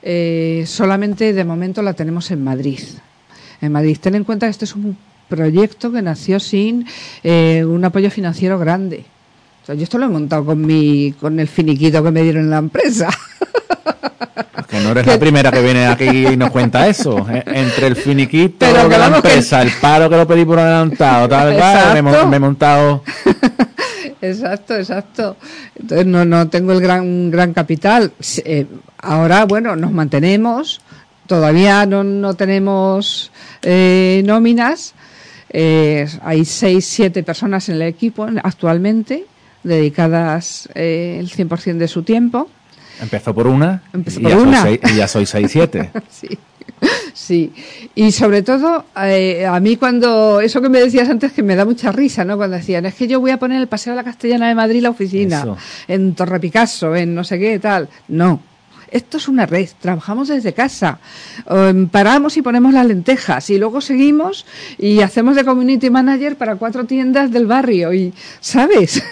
eh, 0.00 0.62
solamente 0.68 1.32
de 1.32 1.44
momento 1.44 1.82
la 1.82 1.94
tenemos 1.94 2.30
en 2.30 2.44
Madrid. 2.44 2.78
En 3.60 3.72
Madrid, 3.72 3.98
ten 4.00 4.14
en 4.14 4.22
cuenta 4.22 4.46
que 4.46 4.50
este 4.50 4.66
es 4.66 4.76
un 4.76 4.96
proyecto 5.28 5.90
que 5.92 6.02
nació 6.02 6.38
sin 6.40 6.86
eh, 7.22 7.64
un 7.66 7.84
apoyo 7.84 8.10
financiero 8.10 8.58
grande. 8.58 9.04
O 9.62 9.66
sea, 9.66 9.74
yo 9.74 9.84
esto 9.84 9.98
lo 9.98 10.06
he 10.06 10.08
montado 10.08 10.44
con 10.44 10.60
mi, 10.64 11.12
con 11.20 11.40
el 11.40 11.48
finiquito 11.48 12.02
que 12.02 12.10
me 12.10 12.22
dieron 12.22 12.44
en 12.44 12.50
la 12.50 12.58
empresa. 12.58 13.08
Que 14.68 14.80
no 14.80 14.90
eres 14.90 15.06
la 15.06 15.18
primera 15.20 15.52
que 15.52 15.62
viene 15.62 15.86
aquí 15.86 16.26
y 16.26 16.36
nos 16.36 16.50
cuenta 16.50 16.88
eso. 16.88 17.24
Eh, 17.30 17.44
Entre 17.46 17.86
el 17.86 17.94
finiquito 17.94 18.56
Pero 18.66 18.88
de 18.88 18.98
la 18.98 19.08
que- 19.08 19.16
empresa, 19.16 19.62
el 19.62 19.70
paro 19.80 20.10
que 20.10 20.16
lo 20.16 20.26
pedí 20.26 20.44
por 20.44 20.58
adelantado, 20.58 21.28
tal, 21.28 21.56
tal, 21.56 22.02
me, 22.02 22.10
he 22.10 22.26
me 22.26 22.38
montado. 22.40 23.04
Exacto, 24.20 24.74
exacto. 24.74 25.36
Entonces 25.76 26.06
no, 26.06 26.24
no 26.24 26.48
tengo 26.48 26.72
el 26.72 26.80
gran, 26.80 27.30
gran 27.30 27.52
capital. 27.52 28.12
Eh, 28.44 28.66
ahora, 28.98 29.44
bueno, 29.44 29.76
nos 29.76 29.92
mantenemos. 29.92 30.80
Todavía 31.26 31.84
no, 31.86 32.02
no 32.02 32.34
tenemos 32.34 33.30
eh, 33.62 34.22
nóminas. 34.24 34.94
Eh, 35.56 36.04
hay 36.22 36.44
seis, 36.44 36.84
siete 36.84 37.22
personas 37.22 37.68
en 37.68 37.76
el 37.76 37.82
equipo 37.82 38.26
actualmente 38.42 39.24
dedicadas 39.62 40.68
eh, 40.74 41.16
el 41.20 41.30
100% 41.30 41.76
de 41.78 41.86
su 41.88 42.02
tiempo. 42.02 42.48
Empezó 43.00 43.32
por 43.34 43.46
una, 43.46 43.82
Empezó 43.92 44.20
y, 44.20 44.24
por 44.24 44.32
ya 44.32 44.36
soy 44.38 44.78
seis- 44.80 44.80
y 44.92 44.96
ya 44.96 45.08
soy 45.08 45.26
6, 45.26 45.50
7. 45.50 45.90
Sí, 46.10 46.28
sí. 47.12 47.52
Y 47.94 48.12
sobre 48.12 48.42
todo, 48.42 48.84
eh, 49.00 49.46
a 49.46 49.58
mí 49.60 49.76
cuando, 49.76 50.40
eso 50.40 50.60
que 50.60 50.68
me 50.68 50.80
decías 50.80 51.08
antes 51.08 51.32
que 51.32 51.42
me 51.42 51.54
da 51.56 51.64
mucha 51.64 51.92
risa, 51.92 52.24
¿no? 52.24 52.36
Cuando 52.36 52.56
decían, 52.56 52.86
es 52.86 52.94
que 52.94 53.06
yo 53.06 53.20
voy 53.20 53.30
a 53.30 53.38
poner 53.38 53.60
el 53.60 53.68
Paseo 53.68 53.92
de 53.92 53.96
la 53.98 54.04
Castellana 54.04 54.48
de 54.48 54.54
Madrid 54.54 54.82
la 54.82 54.90
oficina, 54.90 55.38
Eso. 55.40 55.56
en 55.88 56.14
Torre 56.14 56.40
Picasso, 56.40 56.94
en 56.94 57.14
no 57.14 57.22
sé 57.24 57.38
qué, 57.38 57.58
tal. 57.58 57.88
No. 58.08 58.40
Esto 58.94 59.16
es 59.16 59.26
una 59.28 59.44
red, 59.44 59.68
trabajamos 59.80 60.28
desde 60.28 60.52
casa, 60.54 60.98
Em, 61.50 61.88
paramos 61.88 62.36
y 62.36 62.42
ponemos 62.42 62.72
las 62.72 62.86
lentejas 62.86 63.50
y 63.50 63.58
luego 63.58 63.80
seguimos 63.80 64.46
y 64.78 65.00
hacemos 65.00 65.34
de 65.34 65.44
community 65.44 65.90
manager 65.90 66.36
para 66.36 66.54
cuatro 66.56 66.84
tiendas 66.84 67.30
del 67.32 67.46
barrio 67.46 67.92
y, 67.92 68.14
¿sabes? 68.40 69.02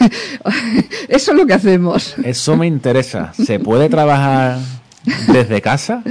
Eso 1.09 1.33
es 1.33 1.37
lo 1.37 1.47
que 1.47 1.55
hacemos. 1.55 2.14
Eso 2.24 2.57
me 2.57 2.66
interesa. 2.68 3.33
¿Se 3.35 3.59
puede 3.59 3.89
trabajar 3.89 4.59
desde 5.28 5.61
casa? 5.61 6.03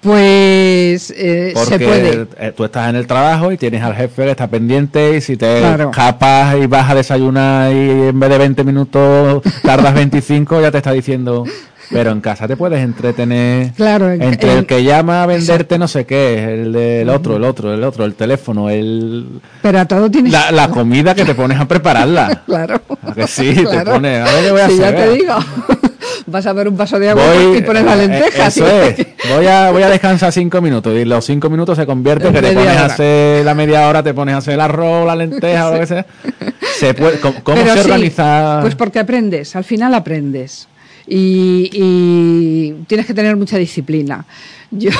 Pues 0.00 1.12
eh, 1.16 1.52
Porque 1.54 1.78
se 1.78 1.78
puede. 1.78 2.26
eh, 2.38 2.52
tú 2.56 2.64
estás 2.64 2.90
en 2.90 2.96
el 2.96 3.06
trabajo 3.06 3.52
y 3.52 3.56
tienes 3.56 3.82
al 3.82 3.94
jefe 3.94 4.24
que 4.24 4.30
está 4.32 4.48
pendiente 4.48 5.16
y 5.16 5.20
si 5.20 5.36
te 5.36 5.58
Claro. 5.60 5.90
escapas 5.90 6.56
y 6.60 6.66
vas 6.66 6.90
a 6.90 6.94
desayunar 6.96 7.72
y 7.72 8.08
en 8.08 8.18
vez 8.18 8.28
de 8.30 8.38
20 8.38 8.64
minutos 8.64 9.42
tardas 9.62 9.94
25, 9.94 10.60
ya 10.60 10.70
te 10.70 10.78
está 10.78 10.92
diciendo... 10.92 11.44
Pero 11.92 12.10
en 12.10 12.20
casa 12.20 12.48
te 12.48 12.56
puedes 12.56 12.80
entretener 12.82 13.72
Claro, 13.72 14.10
en- 14.10 14.22
entre 14.22 14.52
en- 14.52 14.58
el 14.58 14.66
que 14.66 14.82
llama 14.82 15.22
a 15.22 15.26
venderte 15.26 15.78
no 15.78 15.86
sé 15.88 16.06
qué, 16.06 16.54
el 16.54 16.72
del 16.72 17.08
otro, 17.10 17.36
el 17.36 17.44
otro, 17.44 17.72
el 17.74 17.84
otro, 17.84 18.04
el 18.04 18.14
teléfono, 18.14 18.70
el 18.70 19.40
Pero 19.60 19.80
a 19.80 19.84
todo 19.84 20.10
tienes 20.10 20.32
la, 20.32 20.50
la 20.52 20.68
comida 20.68 21.14
que 21.14 21.24
te 21.24 21.34
pones 21.34 21.58
a 21.60 21.66
prepararla. 21.68 22.42
Claro. 22.46 22.80
¿A 23.02 23.12
que 23.14 23.26
sí? 23.26 23.54
Claro. 23.54 23.84
Te 23.84 23.90
pones, 23.92 24.28
a 24.28 24.32
ver, 24.32 24.44
yo 24.46 24.52
voy 24.52 24.60
a 24.62 24.68
Sí, 24.68 24.78
ya 24.78 24.94
te 24.94 25.10
digo. 25.12 25.34
Vas 26.26 26.46
a 26.46 26.52
ver 26.52 26.68
un 26.68 26.76
vaso 26.76 26.98
de 26.98 27.10
agua 27.10 27.22
Voy, 27.34 27.58
y 27.58 27.62
pones 27.62 27.84
las 27.84 27.98
eh, 27.98 28.06
lentejas. 28.08 28.56
Eso 28.56 28.66
es. 28.66 29.06
Voy 29.34 29.46
a, 29.46 29.70
voy 29.70 29.82
a 29.82 29.88
descansar 29.88 30.32
cinco 30.32 30.60
minutos 30.60 30.94
y 30.96 31.04
los 31.04 31.24
cinco 31.24 31.50
minutos 31.50 31.76
se 31.76 31.84
convierte 31.84 32.28
En 32.28 32.34
que 32.34 32.40
te 32.42 32.52
pones 32.52 32.76
a 32.76 32.84
hacer 32.86 33.44
la 33.44 33.54
media 33.54 33.88
hora, 33.88 34.02
te 34.02 34.14
pones 34.14 34.34
a 34.34 34.38
hacer 34.38 34.54
el 34.54 34.60
arroz, 34.60 35.06
la 35.06 35.16
lenteja 35.16 35.68
o 35.68 35.74
lo 35.74 35.80
que 35.80 35.86
sea. 35.86 36.06
Se 36.78 36.94
puede, 36.94 37.18
¿Cómo, 37.20 37.56
se 37.56 37.72
sí, 37.74 37.78
organiza? 37.80 38.58
Pues 38.62 38.74
porque 38.74 38.98
aprendes, 39.00 39.54
al 39.56 39.64
final 39.64 39.94
aprendes. 39.94 40.68
Y, 41.06 41.68
y 41.72 42.72
tienes 42.86 43.06
que 43.06 43.14
tener 43.14 43.36
mucha 43.36 43.56
disciplina. 43.58 44.24
Yo, 44.70 44.90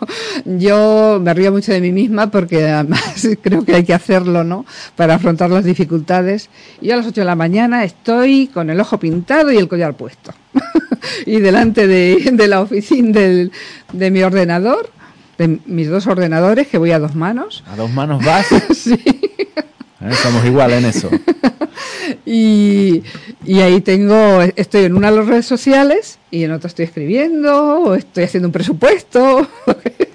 yo 0.44 1.20
me 1.22 1.32
río 1.34 1.52
mucho 1.52 1.72
de 1.72 1.80
mí 1.80 1.92
misma 1.92 2.30
porque 2.30 2.64
además 2.66 3.28
creo 3.42 3.64
que 3.64 3.74
hay 3.76 3.84
que 3.84 3.94
hacerlo, 3.94 4.42
¿no? 4.44 4.64
Para 4.96 5.14
afrontar 5.16 5.50
las 5.50 5.64
dificultades. 5.64 6.48
Yo 6.80 6.94
a 6.94 6.96
las 6.96 7.06
8 7.06 7.20
de 7.20 7.24
la 7.24 7.36
mañana 7.36 7.84
estoy 7.84 8.48
con 8.48 8.70
el 8.70 8.80
ojo 8.80 8.98
pintado 8.98 9.52
y 9.52 9.56
el 9.58 9.68
collar 9.68 9.94
puesto. 9.94 10.32
y 11.26 11.38
delante 11.40 11.86
de, 11.86 12.30
de 12.32 12.48
la 12.48 12.60
oficina 12.60 13.20
del- 13.20 13.52
de 13.92 14.10
mi 14.10 14.22
ordenador, 14.22 14.90
de 15.38 15.58
mis 15.66 15.88
dos 15.88 16.06
ordenadores, 16.06 16.66
que 16.68 16.78
voy 16.78 16.90
a 16.90 16.98
dos 16.98 17.14
manos. 17.14 17.62
A 17.68 17.76
dos 17.76 17.90
manos 17.92 18.24
vas. 18.24 18.46
sí. 18.74 18.98
Eh, 20.00 20.12
Somos 20.22 20.44
iguales 20.44 20.78
en 20.78 20.84
eso. 20.86 21.10
Y, 22.26 23.02
y 23.44 23.60
ahí 23.60 23.80
tengo, 23.80 24.42
estoy 24.56 24.84
en 24.84 24.96
una 24.96 25.10
de 25.10 25.18
las 25.18 25.26
redes 25.26 25.46
sociales 25.46 26.18
y 26.30 26.42
en 26.44 26.50
otra 26.52 26.66
estoy 26.68 26.86
escribiendo, 26.86 27.80
o 27.80 27.94
estoy 27.94 28.24
haciendo 28.24 28.48
un 28.48 28.52
presupuesto. 28.52 29.48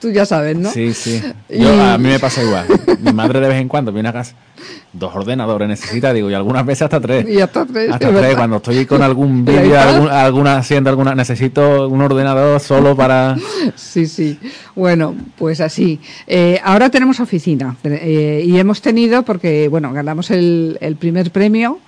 Tú 0.00 0.10
ya 0.10 0.24
sabes, 0.26 0.56
¿no? 0.56 0.70
Sí, 0.70 0.92
sí. 0.94 1.20
Yo, 1.48 1.74
Y- 1.74 1.80
A 1.80 1.98
mí 1.98 2.08
me 2.08 2.18
pasa 2.20 2.42
igual. 2.42 2.66
Mi 3.00 3.12
madre 3.12 3.40
de 3.40 3.48
vez 3.48 3.60
en 3.60 3.68
cuando 3.68 3.92
viene 3.92 4.08
a 4.08 4.12
casa. 4.12 4.34
Dos 4.92 5.14
ordenadores 5.14 5.68
necesita, 5.68 6.12
digo, 6.12 6.30
y 6.30 6.34
algunas 6.34 6.64
veces 6.66 6.82
hasta 6.82 7.00
tres. 7.00 7.26
Y 7.28 7.40
hasta 7.40 7.64
tres, 7.66 7.90
Hasta 7.92 8.06
es 8.06 8.10
tres. 8.12 8.22
verdad. 8.22 8.36
Cuando 8.36 8.56
estoy 8.56 8.86
con 8.86 9.02
algún 9.02 9.44
vídeo, 9.44 9.78
alguna 10.10 10.56
haciendo 10.58 10.90
alguna, 10.90 11.14
necesito 11.14 11.88
un 11.88 12.00
ordenador 12.00 12.58
solo 12.60 12.96
para. 12.96 13.36
Sí, 13.76 14.06
sí. 14.06 14.38
Bueno, 14.74 15.14
pues 15.36 15.60
así. 15.60 16.00
Eh, 16.26 16.60
ahora 16.64 16.90
tenemos 16.90 17.20
oficina 17.20 17.76
eh, 17.84 18.42
y 18.44 18.58
hemos 18.58 18.80
tenido, 18.82 19.22
porque, 19.24 19.68
bueno, 19.68 19.92
ganamos 19.92 20.30
el, 20.30 20.78
el 20.80 20.96
primer 20.96 21.30
premio 21.30 21.78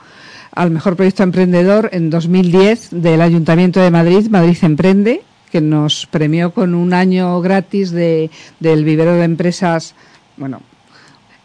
al 0.53 0.71
mejor 0.71 0.97
proyecto 0.97 1.23
emprendedor 1.23 1.89
en 1.93 2.11
2010 2.11 2.89
del 2.91 3.21
Ayuntamiento 3.21 3.81
de 3.81 3.91
Madrid, 3.91 4.29
Madrid 4.31 4.57
Emprende, 4.63 5.23
que 5.51 5.61
nos 5.61 6.07
premió 6.07 6.53
con 6.53 6.75
un 6.75 6.93
año 6.95 7.41
gratis 7.41 7.91
de, 7.91 8.31
del 8.61 8.85
vivero 8.85 9.15
de 9.15 9.25
empresas, 9.25 9.95
bueno, 10.37 10.61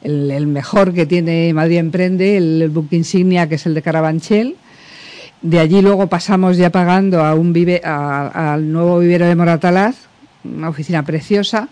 el, 0.01 0.45
mejor 0.47 0.93
que 0.93 1.06
tiene 1.06 1.53
Madrid 1.53 1.78
Emprende, 1.78 2.38
el, 2.38 2.62
el 2.62 2.70
book 2.70 2.88
insignia, 2.91 3.49
que 3.49 3.56
es 3.56 3.66
el 3.66 3.74
de 3.74 3.82
Carabanchel. 3.82 4.56
De 5.41 5.60
allí 5.60 5.82
luego 5.82 6.08
pasamos 6.08 6.58
ya 6.58 6.70
pagando 6.72 7.24
a 7.24 7.36
un 7.36 7.53
vive, 7.53 7.82
a- 7.84 8.53
al 8.53 8.72
nuevo 8.72 8.99
vivero 8.99 9.26
de 9.28 9.36
Moratalaz, 9.36 9.95
una 10.43 10.70
oficina 10.70 11.03
preciosa. 11.03 11.68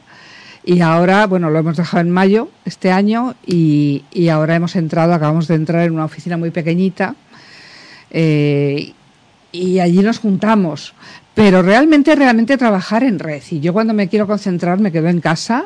Y 0.66 0.80
ahora, 0.82 1.28
bueno, 1.28 1.50
lo 1.50 1.60
hemos 1.60 1.76
dejado 1.78 2.02
en 2.02 2.10
mayo 2.10 2.50
este 2.66 2.92
año 2.92 3.36
y, 3.46 4.04
y 4.12 4.30
ahora 4.30 4.56
hemos 4.56 4.76
entrado, 4.76 5.14
acabamos 5.14 5.48
de 5.48 5.56
entrar 5.56 5.84
en 5.86 5.94
una 5.94 6.06
oficina 6.06 6.38
muy 6.38 6.52
pequeñita 6.52 7.16
eh, 8.12 8.94
y 9.52 9.80
allí 9.80 10.00
nos 10.02 10.20
juntamos. 10.20 10.94
Pero 11.34 11.62
realmente, 11.62 12.16
realmente 12.16 12.58
trabajar 12.58 13.04
en 13.04 13.20
red. 13.20 13.42
Y 13.50 13.60
yo 13.60 13.74
cuando 13.74 13.94
me 13.94 14.08
quiero 14.08 14.28
concentrar 14.28 14.80
me 14.80 14.92
quedo 14.92 15.10
en 15.10 15.20
casa 15.20 15.66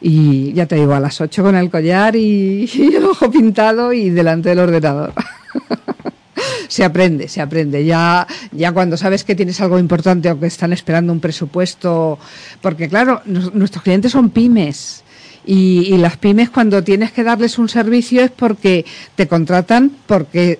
y 0.00 0.52
ya 0.52 0.66
te 0.66 0.76
digo, 0.76 0.94
a 0.94 1.00
las 1.00 1.20
8 1.20 1.42
con 1.42 1.56
el 1.56 1.70
collar 1.70 2.14
y, 2.14 2.70
y 2.74 2.94
el 2.94 3.04
ojo 3.04 3.30
pintado 3.30 3.92
y 3.92 4.10
delante 4.10 4.50
del 4.50 4.58
ordenador. 4.60 5.12
se 6.68 6.84
aprende, 6.84 7.28
se 7.28 7.40
aprende. 7.40 7.84
Ya, 7.84 8.26
ya 8.52 8.72
cuando 8.72 8.96
sabes 8.96 9.24
que 9.24 9.34
tienes 9.34 9.60
algo 9.60 9.78
importante 9.78 10.30
o 10.30 10.38
que 10.38 10.46
están 10.46 10.72
esperando 10.72 11.12
un 11.12 11.20
presupuesto, 11.20 12.18
porque 12.60 12.88
claro, 12.88 13.22
nuestros 13.24 13.82
clientes 13.82 14.12
son 14.12 14.30
pymes. 14.30 15.02
Y, 15.46 15.94
y 15.94 15.98
las 15.98 16.16
pymes 16.16 16.50
cuando 16.50 16.82
tienes 16.82 17.12
que 17.12 17.22
darles 17.22 17.58
un 17.58 17.68
servicio 17.68 18.22
es 18.22 18.30
porque 18.30 18.84
te 19.14 19.28
contratan 19.28 19.90
porque 20.06 20.58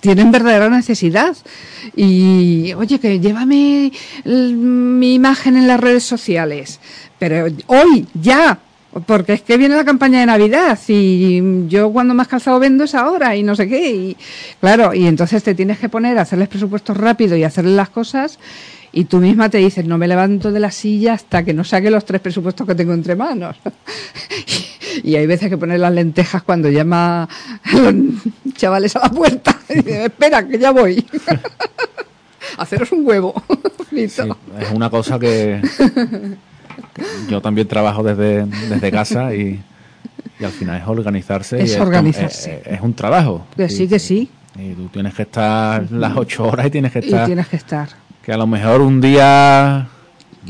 tienen 0.00 0.30
verdadera 0.32 0.68
necesidad. 0.68 1.36
Y 1.96 2.72
oye, 2.74 2.98
que 2.98 3.20
llévame 3.20 3.92
el- 4.24 4.54
mi 4.54 5.14
imagen 5.14 5.56
en 5.56 5.66
las 5.66 5.80
redes 5.80 6.04
sociales. 6.04 6.80
Pero 7.18 7.46
hoy, 7.66 8.06
ya, 8.14 8.58
porque 9.06 9.34
es 9.34 9.42
que 9.42 9.56
viene 9.56 9.76
la 9.76 9.84
campaña 9.84 10.20
de 10.20 10.26
Navidad 10.26 10.78
y 10.88 11.66
yo 11.68 11.90
cuando 11.92 12.14
más 12.14 12.26
calzado 12.28 12.58
vendo 12.58 12.84
es 12.84 12.94
ahora 12.94 13.36
y 13.36 13.42
no 13.42 13.54
sé 13.54 13.68
qué. 13.68 13.90
Y 13.90 14.16
claro, 14.60 14.94
y 14.94 15.06
entonces 15.06 15.42
te 15.42 15.54
tienes 15.54 15.78
que 15.78 15.88
poner 15.88 16.18
a 16.18 16.22
hacerles 16.22 16.48
presupuestos 16.48 16.96
rápido 16.96 17.36
y 17.36 17.44
hacerles 17.44 17.74
las 17.74 17.90
cosas 17.90 18.38
y 19.00 19.04
tú 19.04 19.18
misma 19.18 19.48
te 19.48 19.58
dices, 19.58 19.84
no 19.84 19.96
me 19.98 20.08
levanto 20.08 20.50
de 20.50 20.58
la 20.58 20.70
silla 20.70 21.12
hasta 21.14 21.44
que 21.44 21.54
no 21.54 21.62
saque 21.62 21.90
los 21.90 22.04
tres 22.04 22.20
presupuestos 22.20 22.66
que 22.66 22.74
tengo 22.74 22.92
entre 22.94 23.14
manos. 23.14 23.56
y 25.04 25.14
hay 25.14 25.26
veces 25.26 25.48
que 25.48 25.56
poner 25.56 25.78
las 25.80 25.92
lentejas 25.92 26.42
cuando 26.42 26.68
llama 26.68 27.22
a 27.24 27.76
los 27.76 27.94
chavales 28.54 28.96
a 28.96 29.00
la 29.00 29.10
puerta. 29.10 29.56
Y 29.68 29.88
espera, 29.90 30.46
que 30.46 30.58
ya 30.58 30.72
voy. 30.72 31.04
Haceros 32.58 32.90
un 32.92 33.06
huevo. 33.06 33.34
Sí, 33.90 34.02
es 34.04 34.20
una 34.74 34.90
cosa 34.90 35.18
que, 35.18 35.62
que 36.94 37.32
yo 37.32 37.40
también 37.40 37.66
trabajo 37.66 38.02
desde, 38.02 38.44
desde 38.44 38.90
casa 38.90 39.34
y, 39.34 39.60
y 40.38 40.44
al 40.44 40.50
final 40.52 40.80
es 40.82 40.86
organizarse. 40.86 41.58
y 41.58 41.62
Es 41.62 41.80
organizarse. 41.80 42.62
Es, 42.66 42.74
es 42.74 42.80
un 42.82 42.92
trabajo. 42.94 43.46
Que 43.56 43.68
sí, 43.70 43.88
que 43.88 43.98
sí. 43.98 44.28
Y 44.58 44.74
tú 44.74 44.88
tienes 44.88 45.14
que 45.14 45.22
estar 45.22 45.90
las 45.90 46.14
ocho 46.16 46.44
horas 46.48 46.66
y 46.66 46.70
tienes 46.70 46.92
que 46.92 46.98
Y 46.98 47.04
estar. 47.06 47.26
tienes 47.26 47.48
que 47.48 47.56
estar. 47.56 47.88
Que 48.28 48.34
a 48.34 48.36
lo 48.36 48.46
mejor 48.46 48.82
un 48.82 49.00
día, 49.00 49.88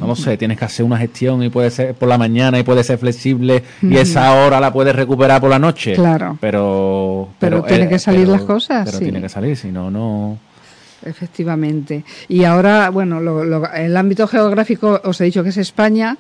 no 0.01 0.09
lo 0.09 0.17
sé, 0.17 0.37
tienes 0.37 0.59
que 0.59 0.65
hacer 0.65 0.85
una 0.85 0.99
gestión 0.99 1.45
y 1.45 1.49
puede 1.49 1.71
ser 1.71 1.95
por 1.95 2.09
la 2.09 2.19
mañana 2.19 2.59
y 2.59 2.65
puede 2.65 2.83
ser 2.83 2.99
flexible 2.99 3.63
y 3.83 3.97
esa 3.99 4.33
hora 4.35 4.59
la 4.59 4.73
puedes 4.73 4.97
recuperar 4.97 5.41
por 5.41 5.49
la 5.49 5.61
noche. 5.61 5.93
Claro. 5.95 6.37
Pero. 6.41 7.29
Pero 7.39 7.63
tiene 7.63 7.89
que 7.89 8.01
salir 8.01 8.27
las 8.27 8.43
cosas, 8.43 8.85
Pero 8.87 8.99
sí. 8.99 9.05
tiene 9.05 9.21
que 9.23 9.29
salir, 9.29 9.57
si 9.57 9.69
no, 9.71 9.93
no. 9.93 10.39
Efectivamente. 11.05 12.05
Y 12.27 12.43
ahora, 12.43 12.91
bueno, 12.91 13.21
lo- 13.21 13.45
lo- 13.45 13.73
el 13.73 13.97
ámbito 13.97 14.27
geográfico, 14.27 15.01
os 15.05 15.21
he 15.21 15.25
dicho 15.27 15.45
que 15.45 15.51
es 15.51 15.57
España. 15.57 16.19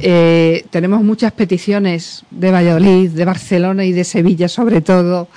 Eh, 0.00 0.64
tenemos 0.70 1.02
muchas 1.02 1.32
peticiones 1.32 2.24
de 2.30 2.50
Valladolid, 2.50 3.10
de 3.10 3.24
Barcelona 3.24 3.84
y 3.84 3.92
de 3.92 4.04
Sevilla 4.04 4.48
sobre 4.48 4.80
todo, 4.80 5.28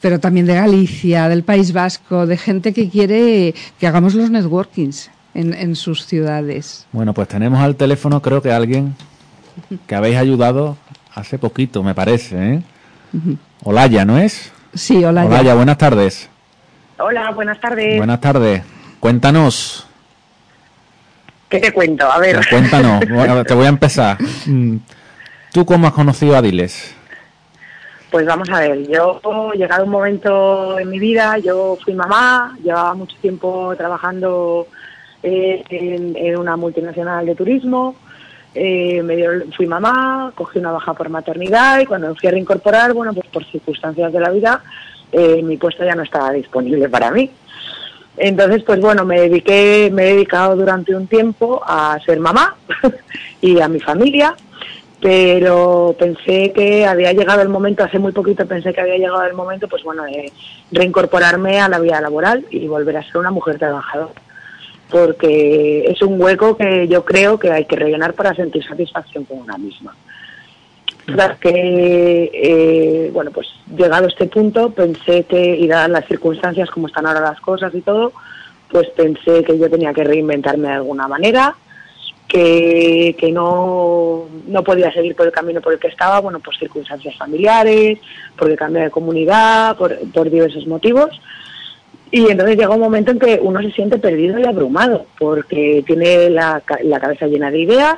pero 0.00 0.20
también 0.20 0.46
de 0.46 0.54
Galicia, 0.54 1.28
del 1.28 1.42
País 1.42 1.72
Vasco, 1.72 2.26
de 2.26 2.36
gente 2.36 2.72
que 2.72 2.88
quiere 2.88 3.54
que 3.78 3.86
hagamos 3.86 4.14
los 4.14 4.30
networkings 4.30 5.10
en, 5.34 5.54
en 5.54 5.76
sus 5.76 6.06
ciudades. 6.06 6.86
Bueno, 6.92 7.12
pues 7.14 7.28
tenemos 7.28 7.60
al 7.60 7.76
teléfono, 7.76 8.22
creo 8.22 8.40
que 8.40 8.52
alguien 8.52 8.94
que 9.86 9.94
habéis 9.94 10.16
ayudado 10.16 10.76
hace 11.14 11.38
poquito, 11.38 11.82
me 11.82 11.94
parece, 11.94 12.54
¿eh? 12.54 12.62
Olaya, 13.62 14.04
¿no 14.04 14.18
es? 14.18 14.52
Sí, 14.74 15.04
hola. 15.04 15.24
Olaya, 15.24 15.54
buenas 15.54 15.78
tardes. 15.78 16.28
Hola, 16.98 17.30
buenas 17.30 17.60
tardes. 17.60 17.96
Buenas 17.96 18.20
tardes. 18.20 18.62
Cuéntanos, 19.00 19.86
¿Qué 21.54 21.60
te 21.60 21.72
cuento? 21.72 22.10
A 22.10 22.18
ver. 22.18 22.40
cuéntanos. 22.50 23.00
Bueno, 23.08 23.44
te 23.44 23.54
voy 23.54 23.66
a 23.66 23.68
empezar. 23.68 24.16
Mm, 24.46 24.76
¿Tú 25.52 25.64
cómo 25.64 25.86
has 25.86 25.92
conocido 25.92 26.36
a 26.36 26.42
Diles? 26.42 26.92
Pues 28.10 28.26
vamos 28.26 28.48
a 28.50 28.60
ver, 28.60 28.86
yo 28.88 29.20
llegado 29.54 29.84
un 29.84 29.90
momento 29.90 30.78
en 30.78 30.88
mi 30.90 30.98
vida, 30.98 31.38
yo 31.38 31.76
fui 31.84 31.94
mamá, 31.94 32.56
llevaba 32.62 32.94
mucho 32.94 33.16
tiempo 33.20 33.72
trabajando 33.76 34.66
eh, 35.22 35.62
en, 35.70 36.16
en 36.16 36.36
una 36.38 36.56
multinacional 36.56 37.24
de 37.26 37.34
turismo, 37.36 37.94
eh, 38.54 39.00
me 39.02 39.16
dio- 39.16 39.44
fui 39.56 39.66
mamá, 39.66 40.32
cogí 40.34 40.58
una 40.60 40.70
baja 40.72 40.92
por 40.94 41.08
maternidad 41.08 41.80
y 41.80 41.86
cuando 41.86 42.08
me 42.08 42.14
fui 42.14 42.28
a 42.28 42.32
reincorporar, 42.32 42.92
bueno, 42.94 43.12
pues 43.14 43.26
por 43.28 43.44
circunstancias 43.44 44.12
de 44.12 44.20
la 44.20 44.30
vida, 44.30 44.62
eh, 45.12 45.40
mi 45.42 45.56
puesto 45.56 45.84
ya 45.84 45.94
no 45.94 46.02
estaba 46.02 46.30
disponible 46.32 46.88
para 46.88 47.10
mí. 47.12 47.30
Entonces, 48.16 48.62
pues 48.62 48.80
bueno, 48.80 49.04
me 49.04 49.20
dediqué, 49.20 49.90
me 49.92 50.04
he 50.04 50.14
dedicado 50.14 50.56
durante 50.56 50.94
un 50.94 51.06
tiempo 51.06 51.62
a 51.66 51.98
ser 52.04 52.20
mamá 52.20 52.56
y 53.40 53.60
a 53.60 53.68
mi 53.68 53.80
familia, 53.80 54.36
pero 55.00 55.94
pensé 55.98 56.52
que 56.52 56.86
había 56.86 57.12
llegado 57.12 57.42
el 57.42 57.48
momento, 57.48 57.84
hace 57.84 57.98
muy 57.98 58.12
poquito 58.12 58.46
pensé 58.46 58.72
que 58.72 58.80
había 58.80 58.96
llegado 58.96 59.24
el 59.24 59.34
momento, 59.34 59.68
pues 59.68 59.82
bueno, 59.82 60.04
de 60.04 60.32
reincorporarme 60.70 61.60
a 61.60 61.68
la 61.68 61.80
vida 61.80 62.00
laboral 62.00 62.46
y 62.50 62.66
volver 62.68 62.96
a 62.96 63.02
ser 63.02 63.18
una 63.18 63.30
mujer 63.30 63.58
trabajadora. 63.58 64.14
Porque 64.90 65.86
es 65.86 66.00
un 66.02 66.20
hueco 66.20 66.56
que 66.56 66.86
yo 66.86 67.04
creo 67.04 67.38
que 67.38 67.50
hay 67.50 67.64
que 67.64 67.74
rellenar 67.74 68.14
para 68.14 68.34
sentir 68.34 68.64
satisfacción 68.64 69.24
con 69.24 69.38
una 69.38 69.58
misma. 69.58 69.94
Total, 71.06 71.36
que, 71.38 72.30
eh, 72.32 73.10
bueno, 73.12 73.30
pues 73.30 73.46
llegado 73.76 74.06
a 74.06 74.08
este 74.08 74.26
punto, 74.26 74.70
pensé 74.70 75.24
que, 75.24 75.56
y 75.56 75.68
dadas 75.68 75.90
las 75.90 76.06
circunstancias 76.06 76.70
como 76.70 76.86
están 76.86 77.06
ahora 77.06 77.20
las 77.20 77.40
cosas 77.40 77.74
y 77.74 77.82
todo, 77.82 78.12
pues 78.70 78.88
pensé 78.90 79.44
que 79.44 79.58
yo 79.58 79.68
tenía 79.68 79.92
que 79.92 80.02
reinventarme 80.02 80.68
de 80.68 80.74
alguna 80.74 81.06
manera, 81.06 81.56
que, 82.26 83.14
que 83.18 83.30
no, 83.30 84.24
no 84.46 84.64
podía 84.64 84.90
seguir 84.92 85.14
por 85.14 85.26
el 85.26 85.32
camino 85.32 85.60
por 85.60 85.74
el 85.74 85.78
que 85.78 85.88
estaba, 85.88 86.20
bueno, 86.20 86.40
por 86.40 86.56
circunstancias 86.56 87.14
familiares, 87.16 87.98
porque 88.36 88.56
cambié 88.56 88.84
de 88.84 88.90
comunidad, 88.90 89.76
por, 89.76 89.96
por 90.10 90.30
diversos 90.30 90.66
motivos. 90.66 91.10
Y 92.10 92.30
entonces 92.30 92.56
llega 92.56 92.74
un 92.74 92.80
momento 92.80 93.10
en 93.10 93.18
que 93.18 93.38
uno 93.42 93.60
se 93.60 93.72
siente 93.72 93.98
perdido 93.98 94.38
y 94.38 94.44
abrumado, 94.44 95.04
porque 95.18 95.84
tiene 95.86 96.30
la, 96.30 96.62
la 96.82 97.00
cabeza 97.00 97.26
llena 97.26 97.50
de 97.50 97.60
ideas, 97.60 97.96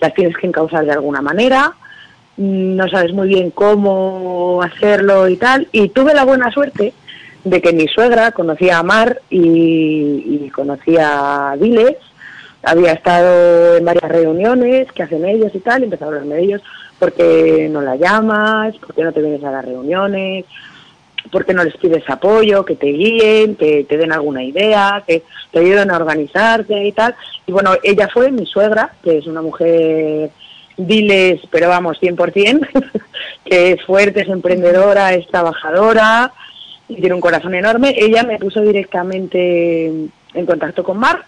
las 0.00 0.14
tienes 0.14 0.36
que 0.36 0.48
encauzar 0.48 0.84
de 0.84 0.92
alguna 0.92 1.22
manera, 1.22 1.74
no 2.36 2.88
sabes 2.88 3.12
muy 3.12 3.28
bien 3.28 3.50
cómo 3.50 4.60
hacerlo 4.62 5.28
y 5.28 5.36
tal. 5.36 5.68
Y 5.72 5.88
tuve 5.90 6.14
la 6.14 6.24
buena 6.24 6.50
suerte 6.50 6.92
de 7.44 7.60
que 7.60 7.72
mi 7.72 7.86
suegra 7.88 8.32
conocía 8.32 8.78
a 8.78 8.82
Mar 8.82 9.20
y, 9.30 10.50
conocía 10.50 11.50
a 11.50 11.56
Diles, 11.56 11.96
había 12.62 12.92
estado 12.92 13.76
en 13.76 13.84
varias 13.84 14.10
reuniones 14.10 14.90
que 14.92 15.02
hacen 15.02 15.24
ellos 15.26 15.54
y 15.54 15.60
tal, 15.60 15.82
y 15.82 15.84
empezó 15.84 16.04
a 16.04 16.08
hablarme 16.08 16.36
de 16.36 16.42
ellos, 16.42 16.62
porque 16.98 17.68
no 17.70 17.82
la 17.82 17.96
llamas, 17.96 18.74
porque 18.78 19.04
no 19.04 19.12
te 19.12 19.20
vienes 19.20 19.44
a 19.44 19.50
las 19.50 19.64
reuniones, 19.64 20.46
porque 21.30 21.52
no 21.52 21.64
les 21.64 21.76
pides 21.76 22.08
apoyo, 22.08 22.64
que 22.64 22.76
te 22.76 22.86
guíen, 22.86 23.56
que 23.56 23.84
te 23.84 23.98
den 23.98 24.12
alguna 24.12 24.42
idea, 24.42 25.02
que 25.06 25.22
te 25.52 25.58
ayuden 25.58 25.90
a 25.90 25.96
organizarte 25.96 26.84
y 26.84 26.92
tal. 26.92 27.14
Y 27.46 27.52
bueno, 27.52 27.72
ella 27.82 28.08
fue 28.08 28.30
mi 28.30 28.46
suegra, 28.46 28.92
que 29.02 29.18
es 29.18 29.26
una 29.26 29.42
mujer 29.42 30.30
diles, 30.76 31.40
pero 31.50 31.68
vamos, 31.68 31.98
100%, 32.00 32.68
que 33.44 33.72
es 33.72 33.82
fuerte, 33.84 34.22
es 34.22 34.28
emprendedora, 34.28 35.14
es 35.14 35.26
trabajadora 35.28 36.32
y 36.88 36.96
tiene 36.96 37.14
un 37.14 37.20
corazón 37.20 37.54
enorme. 37.54 37.94
Ella 37.96 38.22
me 38.22 38.38
puso 38.38 38.60
directamente 38.60 39.86
en 39.86 40.46
contacto 40.46 40.82
con 40.82 40.98
Mar 40.98 41.24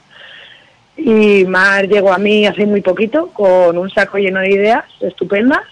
y 0.96 1.44
Mar 1.44 1.86
llegó 1.88 2.12
a 2.12 2.18
mí 2.18 2.46
hace 2.46 2.66
muy 2.66 2.80
poquito 2.80 3.28
con 3.28 3.76
un 3.76 3.90
saco 3.90 4.18
lleno 4.18 4.40
de 4.40 4.50
ideas 4.50 4.84
estupendas 5.00 5.62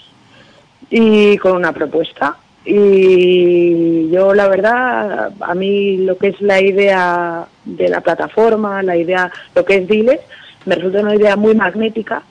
y 0.90 1.36
con 1.38 1.52
una 1.52 1.72
propuesta. 1.72 2.36
Y 2.66 4.10
yo, 4.10 4.32
la 4.32 4.48
verdad, 4.48 5.32
a 5.38 5.54
mí 5.54 5.98
lo 5.98 6.16
que 6.16 6.28
es 6.28 6.40
la 6.40 6.60
idea 6.62 7.46
de 7.64 7.88
la 7.88 8.00
plataforma, 8.00 8.82
la 8.82 8.96
idea, 8.96 9.30
lo 9.54 9.64
que 9.64 9.76
es 9.76 9.88
Diles, 9.88 10.20
me 10.64 10.76
resulta 10.76 11.00
una 11.00 11.14
idea 11.14 11.36
muy 11.36 11.54
magnética 11.54 12.22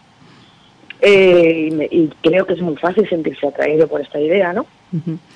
eh, 1.04 1.68
y, 1.70 1.76
me- 1.76 1.90
y 1.92 2.10
creo 2.22 2.46
que 2.48 2.54
es 2.54 2.62
muy 2.62 2.76
fácil 2.78 3.08
sentirse 3.10 3.46
atraído 3.48 3.88
por 3.88 4.02
esta 4.02 4.20
idea, 4.20 4.54
¿no? 4.54 4.66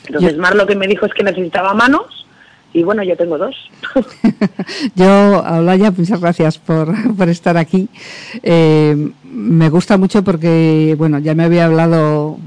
Entonces, 0.07 0.37
Mar 0.37 0.55
lo 0.55 0.65
que 0.65 0.75
me 0.75 0.87
dijo 0.87 1.05
es 1.05 1.13
que 1.13 1.23
necesitaba 1.23 1.73
manos 1.73 2.25
y 2.73 2.83
bueno, 2.83 3.01
yo 3.03 3.15
tengo 3.17 3.37
dos. 3.37 3.55
Yo, 4.95 5.43
Olaya, 5.43 5.91
muchas 5.91 6.19
gracias 6.21 6.57
por, 6.59 6.93
por 7.15 7.27
estar 7.29 7.57
aquí. 7.57 7.89
Eh, 8.43 9.09
me 9.23 9.69
gusta 9.69 9.97
mucho 9.97 10.23
porque, 10.23 10.93
bueno, 10.97 11.17
ya 11.19 11.33
me 11.33 11.43
había 11.43 11.65
hablado 11.65 12.37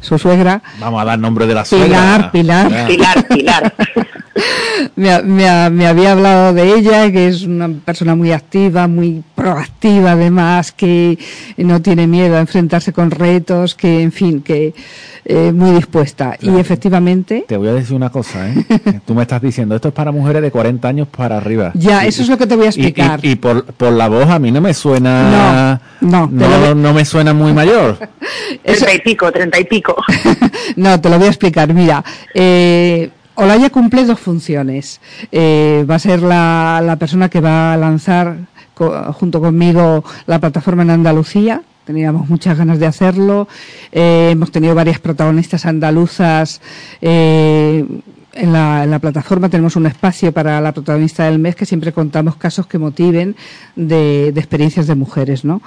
su 0.00 0.18
suegra. 0.18 0.62
Vamos 0.80 1.00
a 1.02 1.04
dar 1.04 1.18
nombre 1.18 1.46
de 1.46 1.54
la 1.54 1.62
Pilar, 1.64 2.30
suegra. 2.32 2.32
Pilar. 2.32 2.70
Ya. 2.70 2.86
Pilar, 2.86 3.28
Pilar. 3.28 3.74
Me, 4.96 5.12
ha- 5.12 5.22
me 5.22 5.48
ha- 5.48 5.70
me 5.70 5.86
había 5.86 6.12
hablado 6.12 6.52
de 6.54 6.74
ella, 6.74 7.10
que 7.12 7.28
es 7.28 7.42
una 7.42 7.68
persona 7.68 8.14
muy 8.14 8.32
activa, 8.32 8.86
muy 8.88 9.22
proactiva 9.34 10.12
además, 10.12 10.72
que 10.72 11.18
no 11.56 11.80
tiene 11.82 12.06
miedo 12.06 12.36
a 12.36 12.40
enfrentarse 12.40 12.92
con 12.92 13.10
retos, 13.10 13.74
que 13.74 14.02
en 14.02 14.12
fin, 14.12 14.42
que 14.42 14.74
eh, 15.24 15.52
muy 15.52 15.72
dispuesta. 15.72 16.36
Y 16.40 16.58
efectivamente, 16.58 17.44
Te 17.46 17.56
voy 17.56 17.68
a 17.68 17.74
decir 17.74 17.94
una 17.94 18.10
cosa, 18.10 18.48
¿eh? 18.48 18.64
Tú 19.06 19.14
me 19.14 19.22
estás 19.22 19.42
diciendo, 19.42 19.74
esto 19.74 19.88
es 19.88 19.94
para 19.94 20.10
mujeres 20.10 20.40
de 20.42 20.50
40 20.50 20.88
años 20.88 21.08
para 21.08 21.36
arriba. 21.36 21.70
ya, 21.74 22.04
Y- 22.04 22.08
eso 22.08 22.22
es 22.22 22.28
lo 22.28 22.38
que 22.38 22.46
te 22.46 22.56
voy 22.56 22.66
a 22.66 22.68
explicar. 22.70 23.20
Y, 23.22 23.32
y 23.32 23.36
por, 23.36 23.64
por 23.64 23.92
la 23.92 24.08
voz 24.08 24.28
a 24.30 24.38
mí 24.38 24.50
no 24.50 24.60
me 24.60 24.72
suena... 24.74 25.80
No, 26.00 26.26
no, 26.26 26.28
te 26.28 26.34
no, 26.48 26.58
lo- 26.60 26.74
no 26.74 26.94
me 26.94 27.04
suena 27.04 27.34
muy 27.34 27.52
mayor. 27.52 27.98
Treinta 28.64 28.94
y 28.94 28.98
pico, 29.00 29.30
treinta 29.32 29.58
y 29.60 29.64
pico. 29.64 29.96
No, 30.76 31.00
te 31.00 31.08
lo 31.08 31.16
voy 31.18 31.26
a 31.26 31.30
explicar. 31.30 31.72
Mira, 31.72 32.04
eh, 32.34 33.10
Olaya 33.40 33.70
cumple 33.70 34.04
dos 34.04 34.18
funciones. 34.18 35.00
Eh, 35.30 35.86
va 35.88 35.94
a 35.94 35.98
ser 36.00 36.22
la, 36.22 36.96
persona 36.98 37.28
que 37.28 37.40
va 37.40 37.72
a 37.72 37.76
lanzar 37.76 38.36
junto 38.74 39.40
conmigo 39.40 40.02
la 40.26 40.40
plataforma 40.40 40.82
en 40.82 40.90
Andalucía. 40.90 41.62
Teníamos 41.84 42.28
muchas 42.28 42.58
ganas 42.58 42.80
de 42.80 42.86
hacerlo. 42.86 43.46
Eh, 43.92 44.30
hemos 44.32 44.50
tenido 44.50 44.74
varias 44.74 44.98
protagonistas 44.98 45.66
andaluzas. 45.66 46.60
eh, 47.00 47.84
en 48.32 48.52
la, 48.52 48.84
en 48.84 48.90
la 48.90 48.98
plataforma 48.98 49.48
tenemos 49.48 49.76
un 49.76 49.86
espacio 49.86 50.32
para 50.32 50.60
la 50.60 50.72
protagonista 50.72 51.24
del 51.24 51.38
mes 51.38 51.56
que 51.56 51.66
siempre 51.66 51.92
contamos 51.92 52.36
casos 52.36 52.66
que 52.66 52.78
motiven 52.78 53.36
de, 53.74 54.28
experiencias 54.28 54.86
de 54.86 54.94
mujeres, 54.94 55.44
¿no? 55.44 55.62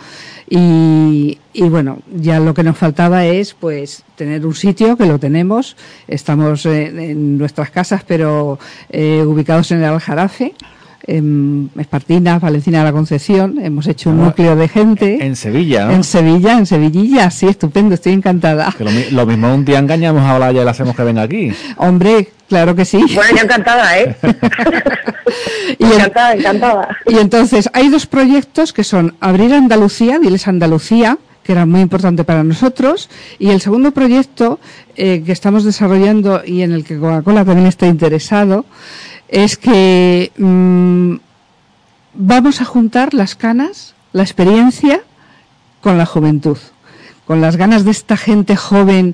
Y, 0.49 1.39
y 1.53 1.63
bueno, 1.63 1.99
ya 2.15 2.39
lo 2.39 2.53
que 2.53 2.63
nos 2.63 2.77
faltaba 2.77 3.25
es 3.25 3.53
pues 3.53 4.03
tener 4.15 4.45
un 4.45 4.55
sitio 4.55 4.95
que 4.97 5.05
lo 5.05 5.19
tenemos. 5.19 5.75
Estamos 6.07 6.65
en, 6.65 6.99
en 6.99 7.37
nuestras 7.37 7.71
casas, 7.71 8.03
pero 8.05 8.59
eh, 8.89 9.23
ubicados 9.25 9.71
en 9.71 9.79
el 9.79 9.85
Aljarafe. 9.85 10.53
En 11.07 11.69
Espartina, 11.77 12.39
Valencina 12.39 12.79
de 12.79 12.83
la 12.85 12.91
Concepción, 12.91 13.57
hemos 13.61 13.87
hecho 13.87 14.09
un 14.09 14.17
núcleo 14.23 14.55
de 14.55 14.67
gente. 14.67 15.17
En 15.25 15.35
Sevilla, 15.35 15.85
¿no? 15.87 15.93
En 15.93 16.03
Sevilla, 16.03 16.57
en 16.57 16.65
Sevillilla, 16.65 17.29
sí, 17.31 17.47
estupendo, 17.47 17.95
estoy 17.95 18.13
encantada. 18.13 18.73
Que 18.77 18.83
lo, 18.83 18.91
mi- 18.91 19.09
lo 19.11 19.25
mismo 19.25 19.53
un 19.53 19.65
día 19.65 19.79
engañamos 19.79 20.23
a 20.23 20.35
Olaya 20.35 20.61
y 20.61 20.63
le 20.65 20.69
hacemos 20.71 20.95
que 20.95 21.03
venga 21.03 21.21
aquí. 21.23 21.51
Hombre, 21.77 22.29
claro 22.47 22.75
que 22.75 22.85
sí. 22.85 23.03
Bueno, 23.15 23.37
yo 23.37 23.43
encantada, 23.43 23.99
¿eh? 23.99 24.15
Y 25.79 25.85
encantada, 25.85 26.33
encantada. 26.33 26.97
Y 27.07 27.17
entonces 27.17 27.69
hay 27.73 27.89
dos 27.89 28.05
proyectos 28.05 28.73
que 28.73 28.83
son 28.83 29.15
Abrir 29.21 29.53
Andalucía, 29.53 30.19
Diles 30.19 30.47
Andalucía, 30.47 31.17
que 31.51 31.55
era 31.55 31.65
muy 31.65 31.81
importante 31.81 32.23
para 32.23 32.45
nosotros, 32.45 33.09
y 33.37 33.49
el 33.49 33.59
segundo 33.59 33.91
proyecto 33.91 34.61
eh, 34.95 35.21
que 35.25 35.33
estamos 35.33 35.65
desarrollando 35.65 36.41
y 36.45 36.61
en 36.61 36.71
el 36.71 36.85
que 36.85 36.97
Coca-Cola 36.97 37.43
también 37.43 37.67
está 37.67 37.87
interesado 37.87 38.63
es 39.27 39.57
que 39.57 40.31
mm, 40.37 41.15
vamos 42.13 42.61
a 42.61 42.65
juntar 42.65 43.13
las 43.13 43.35
canas, 43.35 43.95
la 44.13 44.23
experiencia 44.23 45.01
con 45.81 45.97
la 45.97 46.05
juventud, 46.05 46.57
con 47.25 47.41
las 47.41 47.57
ganas 47.57 47.83
de 47.83 47.91
esta 47.91 48.15
gente 48.15 48.55
joven 48.55 49.13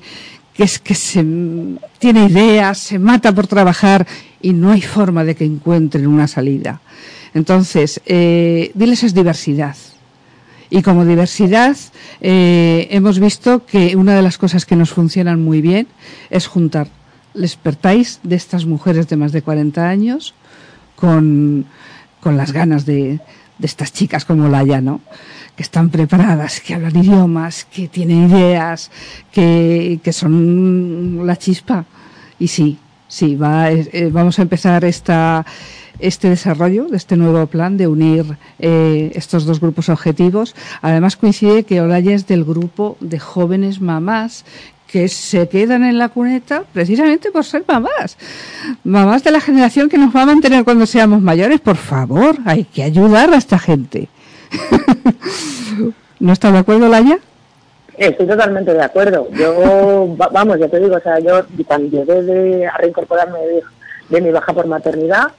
que 0.53 0.61
es 0.61 0.77
que 0.77 0.93
se 0.93 1.23
mm, 1.23 1.79
tiene 1.97 2.25
ideas, 2.25 2.77
se 2.77 2.99
mata 2.99 3.33
por 3.33 3.47
trabajar 3.47 4.05
y 4.43 4.53
no 4.53 4.71
hay 4.71 4.83
forma 4.83 5.23
de 5.23 5.35
que 5.35 5.45
encuentren 5.45 6.05
una 6.05 6.27
salida. 6.27 6.81
Entonces, 7.33 7.99
eh, 8.05 8.69
diles 8.75 9.03
es 9.03 9.15
diversidad. 9.15 9.75
Y 10.69 10.81
como 10.81 11.05
diversidad, 11.05 11.77
eh, 12.19 12.87
hemos 12.91 13.19
visto 13.19 13.65
que 13.65 13.95
una 13.95 14.15
de 14.15 14.21
las 14.21 14.37
cosas 14.37 14.65
que 14.65 14.75
nos 14.75 14.91
funcionan 14.91 15.41
muy 15.41 15.61
bien 15.61 15.87
es 16.29 16.47
juntar 16.47 16.87
el 17.33 17.43
expertise 17.43 18.19
de 18.23 18.35
estas 18.35 18.65
mujeres 18.65 19.07
de 19.07 19.15
más 19.15 19.31
de 19.31 19.41
40 19.41 19.87
años 19.87 20.33
con, 20.95 21.65
con 22.19 22.35
las 22.35 22.51
ganas 22.51 22.85
de, 22.85 23.19
de 23.57 23.65
estas 23.65 23.93
chicas 23.93 24.25
como 24.25 24.49
Laia, 24.49 24.81
¿no? 24.81 25.01
Que 25.55 25.63
están 25.63 25.89
preparadas, 25.89 26.59
que 26.59 26.73
hablan 26.73 26.95
idiomas, 26.97 27.65
que 27.65 27.87
tienen 27.87 28.29
ideas, 28.29 28.91
que, 29.31 29.99
que 30.03 30.13
son 30.13 31.25
la 31.25 31.35
chispa. 31.37 31.85
Y 32.39 32.47
sí, 32.49 32.77
sí, 33.07 33.35
va, 33.35 33.71
eh, 33.71 34.09
vamos 34.11 34.39
a 34.39 34.41
empezar 34.43 34.85
esta, 34.85 35.45
este 35.99 36.29
desarrollo 36.29 36.85
de 36.85 36.97
este 36.97 37.17
nuevo 37.17 37.45
plan 37.47 37.77
de 37.77 37.87
unir 37.87 38.37
eh, 38.59 39.11
estos 39.15 39.45
dos 39.45 39.59
grupos 39.59 39.89
objetivos. 39.89 40.55
Además 40.81 41.15
coincide 41.15 41.63
que 41.63 41.81
Olaya 41.81 42.13
es 42.13 42.27
del 42.27 42.43
grupo 42.43 42.97
de 42.99 43.19
jóvenes 43.19 43.81
mamás 43.81 44.45
que 44.87 45.09
se 45.09 45.49
quedan 45.49 45.83
en 45.83 45.97
la 45.97 46.09
cuneta 46.09 46.63
precisamente 46.71 47.31
por 47.31 47.43
ser 47.43 47.65
mamás. 47.67 48.17
Mamás 48.83 49.23
de 49.23 49.31
la 49.31 49.41
generación 49.41 49.89
que 49.89 49.97
nos 49.97 50.15
va 50.15 50.21
a 50.23 50.27
mantener 50.27 50.63
cuando 50.63 50.85
seamos 50.85 51.21
mayores. 51.21 51.59
Por 51.59 51.75
favor, 51.75 52.37
hay 52.45 52.63
que 52.63 52.83
ayudar 52.83 53.33
a 53.33 53.37
esta 53.37 53.59
gente. 53.59 54.07
¿No 56.19 56.33
está 56.33 56.51
de 56.51 56.59
acuerdo, 56.59 56.87
Laya? 56.87 57.19
Estoy 57.97 58.27
totalmente 58.27 58.73
de 58.73 58.83
acuerdo. 58.83 59.27
Yo, 59.31 60.15
va- 60.19 60.29
vamos, 60.31 60.59
ya 60.59 60.67
te 60.67 60.79
digo, 60.79 60.95
o 60.95 60.99
sea, 60.99 61.19
yo 61.19 61.41
cuando 61.65 61.89
llegué 61.97 62.21
de, 62.23 62.67
a 62.67 62.77
reincorporarme 62.77 63.39
de, 63.39 63.63
de 64.09 64.21
mi 64.21 64.31
baja 64.31 64.53
por 64.53 64.67
maternidad, 64.67 65.31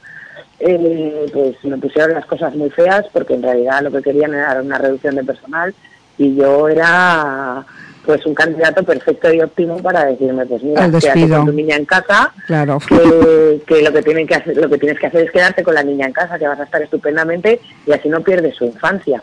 eh, 0.60 1.26
pues 1.32 1.54
me 1.64 1.78
pusieron 1.78 2.14
las 2.14 2.26
cosas 2.26 2.54
muy 2.56 2.68
feas 2.70 3.06
porque 3.12 3.34
en 3.34 3.42
realidad 3.42 3.80
lo 3.82 3.92
que 3.92 4.02
querían 4.02 4.34
era 4.34 4.60
una 4.60 4.76
reducción 4.78 5.14
de 5.14 5.22
personal 5.22 5.72
y 6.18 6.34
yo 6.34 6.68
era 6.68 7.64
pues 8.04 8.26
un 8.26 8.34
candidato 8.34 8.82
perfecto 8.82 9.32
y 9.32 9.40
óptimo 9.40 9.76
para 9.80 10.06
decirme 10.06 10.46
pues 10.46 10.62
mira 10.64 10.88
quédate 10.90 11.28
con 11.28 11.46
tu 11.46 11.52
niña 11.52 11.76
en 11.76 11.84
casa 11.84 12.32
Claro. 12.48 12.78
que, 12.88 13.62
que 13.68 13.82
lo 13.82 13.92
que 13.92 14.02
tienen 14.02 14.26
que 14.26 14.34
hacer 14.34 14.56
lo 14.56 14.68
que 14.68 14.78
tienes 14.78 14.98
que 14.98 15.06
hacer 15.06 15.26
es 15.26 15.30
quedarte 15.30 15.62
con 15.62 15.74
la 15.74 15.84
niña 15.84 16.06
en 16.06 16.12
casa 16.12 16.38
que 16.38 16.48
vas 16.48 16.58
a 16.58 16.64
estar 16.64 16.82
estupendamente 16.82 17.60
y 17.86 17.92
así 17.92 18.08
no 18.08 18.20
pierdes 18.22 18.56
su 18.56 18.64
infancia 18.64 19.22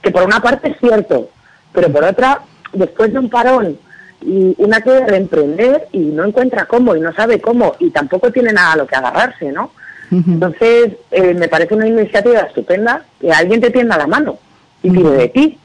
que 0.00 0.10
por 0.10 0.22
una 0.22 0.40
parte 0.40 0.70
es 0.70 0.78
cierto 0.78 1.28
pero 1.74 1.90
por 1.92 2.04
otra 2.04 2.40
después 2.72 3.12
de 3.12 3.18
un 3.18 3.30
parón 3.30 3.78
y 4.22 4.54
una 4.58 4.80
quiere 4.80 5.06
reemprender 5.06 5.88
y 5.92 5.98
no 5.98 6.24
encuentra 6.24 6.66
cómo 6.66 6.94
y 6.94 7.00
no 7.00 7.12
sabe 7.14 7.40
cómo 7.40 7.74
y 7.78 7.90
tampoco 7.90 8.30
tiene 8.30 8.52
nada 8.52 8.72
a 8.72 8.76
lo 8.76 8.86
que 8.86 8.96
agarrarse 8.96 9.50
no 9.52 9.72
entonces 10.12 10.94
eh, 11.12 11.34
me 11.34 11.46
parece 11.46 11.74
una 11.74 11.86
iniciativa 11.86 12.40
estupenda 12.40 13.04
que 13.20 13.30
alguien 13.30 13.60
te 13.60 13.70
tienda 13.70 13.96
la 13.96 14.08
mano 14.08 14.38
y 14.82 14.90
tire 14.90 15.10
de 15.10 15.28
ti 15.28 15.58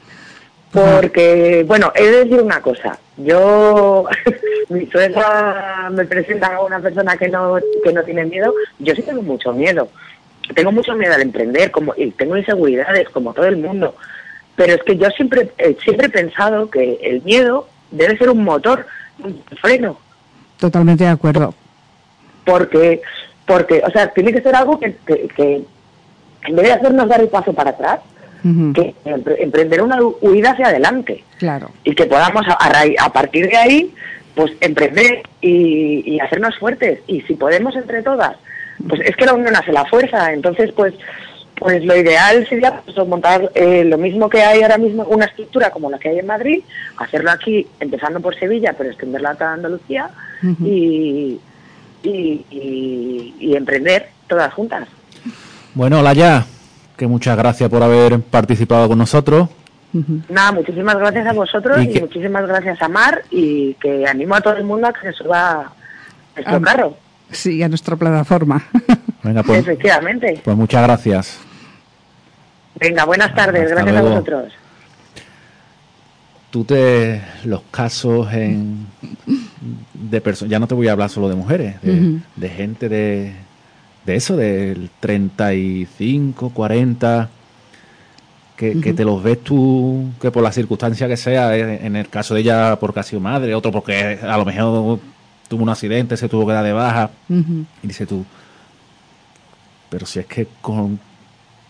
porque, 0.76 1.64
bueno, 1.66 1.90
he 1.94 2.04
de 2.04 2.24
decir 2.24 2.42
una 2.42 2.60
cosa. 2.60 2.98
Yo, 3.16 4.04
mi 4.68 4.86
suegra 4.86 5.88
me 5.90 6.04
presenta 6.04 6.54
a 6.54 6.62
una 6.62 6.80
persona 6.80 7.16
que 7.16 7.28
no, 7.28 7.56
que 7.82 7.92
no 7.94 8.02
tiene 8.02 8.26
miedo. 8.26 8.52
Yo 8.78 8.94
sí 8.94 9.02
tengo 9.02 9.22
mucho 9.22 9.52
miedo. 9.52 9.88
Tengo 10.54 10.72
mucho 10.72 10.94
miedo 10.94 11.14
al 11.14 11.22
emprender 11.22 11.70
como, 11.70 11.94
y 11.96 12.10
tengo 12.10 12.36
inseguridades, 12.36 13.08
como 13.08 13.32
todo 13.32 13.46
el 13.46 13.56
mundo. 13.56 13.94
Pero 14.56 14.74
es 14.74 14.82
que 14.82 14.96
yo 14.96 15.08
siempre, 15.10 15.50
eh, 15.58 15.76
siempre 15.84 16.06
he 16.06 16.10
pensado 16.10 16.70
que 16.70 16.98
el 17.02 17.22
miedo 17.22 17.68
debe 17.90 18.16
ser 18.18 18.30
un 18.30 18.42
motor, 18.42 18.86
un 19.22 19.42
freno. 19.60 19.98
Totalmente 20.58 21.04
de 21.04 21.10
acuerdo. 21.10 21.54
Porque, 22.44 23.02
porque 23.46 23.82
o 23.86 23.90
sea, 23.90 24.08
tiene 24.12 24.32
que 24.32 24.40
ser 24.40 24.54
algo 24.56 24.78
que, 24.78 24.96
que, 25.06 25.28
que 25.36 25.62
en 26.46 26.56
vez 26.56 26.66
de 26.66 26.72
hacernos 26.72 27.08
dar 27.08 27.20
el 27.20 27.28
paso 27.28 27.52
para 27.52 27.70
atrás, 27.70 28.00
que 28.42 28.94
empre- 29.04 29.36
emprender 29.40 29.82
una 29.82 29.96
hu- 29.98 30.16
huida 30.20 30.52
hacia 30.52 30.68
adelante. 30.68 31.24
Claro. 31.38 31.70
y 31.84 31.94
que 31.94 32.06
podamos 32.06 32.46
a, 32.48 32.56
a 33.00 33.12
partir 33.12 33.46
de 33.50 33.56
ahí 33.58 33.94
pues 34.34 34.52
emprender 34.62 35.22
y, 35.42 36.02
y 36.14 36.18
hacernos 36.20 36.56
fuertes 36.58 37.00
y 37.06 37.20
si 37.22 37.34
podemos 37.34 37.74
entre 37.76 38.02
todas 38.02 38.36
pues 38.88 39.02
es 39.02 39.14
que 39.16 39.26
la 39.26 39.34
unión 39.34 39.54
hace 39.54 39.70
la 39.72 39.84
fuerza 39.84 40.32
entonces 40.32 40.72
pues 40.72 40.94
pues 41.58 41.84
lo 41.84 41.96
ideal 41.96 42.46
sería 42.48 42.80
pues, 42.82 42.96
montar 43.08 43.50
eh, 43.54 43.82
lo 43.84 43.96
mismo 43.98 44.28
que 44.28 44.42
hay 44.42 44.62
ahora 44.62 44.76
mismo 44.78 45.04
una 45.04 45.24
estructura 45.24 45.70
como 45.70 45.90
la 45.90 45.98
que 45.98 46.10
hay 46.10 46.18
en 46.18 46.26
Madrid 46.26 46.60
hacerlo 46.98 47.30
aquí 47.30 47.66
empezando 47.80 48.20
por 48.20 48.38
Sevilla 48.38 48.74
pero 48.76 48.90
extenderla 48.90 49.30
a 49.30 49.34
toda 49.36 49.52
Andalucía 49.54 50.10
y, 50.62 51.40
y, 52.02 52.44
y- 52.50 53.34
y 53.40 53.56
emprender 53.56 54.08
todas 54.28 54.52
juntas 54.52 54.86
Bueno, 55.74 56.00
Olaya, 56.00 56.44
que 56.96 57.06
muchas 57.06 57.36
gracias 57.36 57.68
por 57.70 57.82
haber 57.82 58.20
participado 58.20 58.88
con 58.88 58.98
nosotros. 58.98 59.48
Nada 60.28 60.52
muchísimas 60.52 60.96
gracias 60.98 61.26
a 61.26 61.32
vosotros 61.32 61.78
Y 61.82 61.88
y, 61.88 61.92
que- 61.92 62.00
muchísimas 62.00 62.46
gracias 62.46 62.80
a 62.82 62.88
Mar 62.88 63.22
y 63.30 63.74
que 63.74 64.06
animo 64.06 64.34
a 64.34 64.40
todo 64.42 64.56
el 64.56 64.64
mundo 64.64 64.88
a 64.88 64.92
que 64.92 65.00
se 65.10 65.12
suba 65.12 65.50
a 65.60 65.72
nuestro 66.34 66.56
Ah, 66.56 66.60
carro 66.62 66.96
Sí, 67.30 67.60
a 67.62 67.68
nuestra 67.68 67.96
plataforma. 67.96 68.62
Venga, 69.24 69.42
pues, 69.42 69.58
Efectivamente. 69.60 70.40
pues 70.44 70.56
muchas 70.56 70.82
gracias. 70.84 71.40
Venga, 72.78 73.04
buenas 73.04 73.34
tardes. 73.34 73.62
Hasta 73.62 73.74
Gracias 73.74 73.92
luego. 73.94 74.08
a 74.08 74.10
vosotros. 74.10 74.52
Tú 76.50 76.64
te. 76.64 77.22
Los 77.44 77.62
casos 77.70 78.32
en. 78.32 78.86
De 79.94 80.20
personas. 80.20 80.50
Ya 80.50 80.58
no 80.58 80.66
te 80.66 80.74
voy 80.74 80.88
a 80.88 80.92
hablar 80.92 81.10
solo 81.10 81.28
de 81.28 81.34
mujeres, 81.34 81.76
de, 81.82 82.48
gente 82.48 82.88
de. 82.88 83.32
De 84.04 84.14
eso, 84.16 84.36
del 84.36 84.90
35, 85.00 86.50
40. 86.50 87.30
Que, 88.56 88.80
que 88.80 88.94
te 88.94 89.04
los 89.04 89.22
ves 89.22 89.44
tú, 89.44 90.08
que 90.18 90.30
por 90.30 90.42
la 90.42 90.50
circunstancia 90.50 91.06
que 91.06 91.18
sea, 91.18 91.54
eh, 91.54 91.84
en 91.84 91.94
el 91.94 92.08
caso 92.08 92.32
de 92.32 92.40
ella 92.40 92.78
porque 92.80 93.00
ha 93.00 93.02
sido 93.02 93.20
madre, 93.20 93.54
otro 93.54 93.70
porque 93.70 94.18
a 94.22 94.34
lo 94.38 94.46
mejor 94.46 94.98
tuvo 95.46 95.62
un 95.62 95.68
accidente, 95.68 96.16
se 96.16 96.26
tuvo 96.26 96.46
que 96.46 96.54
dar 96.54 96.64
de 96.64 96.72
baja, 96.72 97.10
Ujú. 97.28 97.66
y 97.82 97.86
dice 97.86 98.06
tú, 98.06 98.24
pero 99.90 100.06
si 100.06 100.20
es 100.20 100.26
que 100.26 100.48
con, 100.62 100.98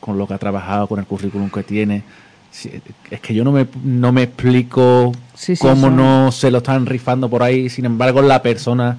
con 0.00 0.18
lo 0.18 0.26
que 0.26 0.34
ha 0.34 0.38
trabajado, 0.38 0.86
con 0.86 0.98
el 0.98 1.06
currículum 1.06 1.50
que 1.50 1.62
tiene, 1.62 2.02
es 3.10 3.20
que 3.20 3.34
yo 3.34 3.44
no 3.44 3.52
me, 3.52 3.66
no 3.84 4.12
me 4.12 4.22
explico 4.22 5.12
Sí, 5.34 5.54
sí, 5.56 5.60
cómo 5.62 5.90
no 5.90 6.32
se 6.32 6.50
lo 6.50 6.58
están 6.58 6.86
rifando 6.86 7.28
por 7.28 7.42
ahí. 7.42 7.68
Sin 7.68 7.84
embargo, 7.84 8.22
la 8.22 8.40
persona 8.40 8.96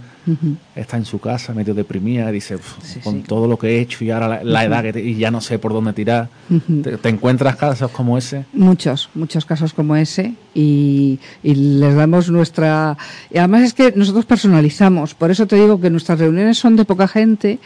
está 0.76 0.98
en 0.98 1.06
su 1.06 1.20
casa, 1.20 1.54
medio 1.54 1.74
deprimida, 1.74 2.30
dice, 2.32 2.56
"Uf, 2.56 2.76
Sí, 2.84 3.00
con 3.00 3.24
todo 3.24 3.48
lo 3.48 3.58
que 3.58 3.70
he 3.70 3.80
hecho 3.80 4.04
y 4.04 4.12
ahora 4.12 4.28
la, 4.28 4.44
la 4.44 4.64
edad 4.66 4.84
que 4.84 4.94
te- 4.94 5.02
y 5.02 5.16
ya 5.16 5.32
no 5.32 5.40
sé 5.42 5.58
por 5.58 5.72
dónde 5.74 5.94
tirar. 5.94 6.28
Ujú. 6.50 6.82
¿Te, 6.82 6.98
te 6.98 7.10
encuentras 7.10 7.56
casos 7.56 7.90
como 7.92 8.18
ese? 8.18 8.44
Muchos, 8.54 9.10
muchos 9.16 9.46
casos 9.46 9.74
como 9.74 9.96
ese 9.96 10.34
y, 10.54 11.18
y 11.42 11.56
les 11.56 11.96
damos 11.96 12.30
nuestra... 12.30 12.98
Y 13.34 13.38
además 13.38 13.64
es 13.64 13.74
que 13.74 13.94
nosotros 13.96 14.26
personalizamos, 14.26 15.14
por 15.16 15.32
eso 15.32 15.48
te 15.48 15.56
digo 15.56 15.80
que 15.80 15.90
nuestras 15.90 16.20
reuniones 16.20 16.58
son 16.60 16.76
de 16.76 16.84
poca 16.86 17.08
gente. 17.08 17.58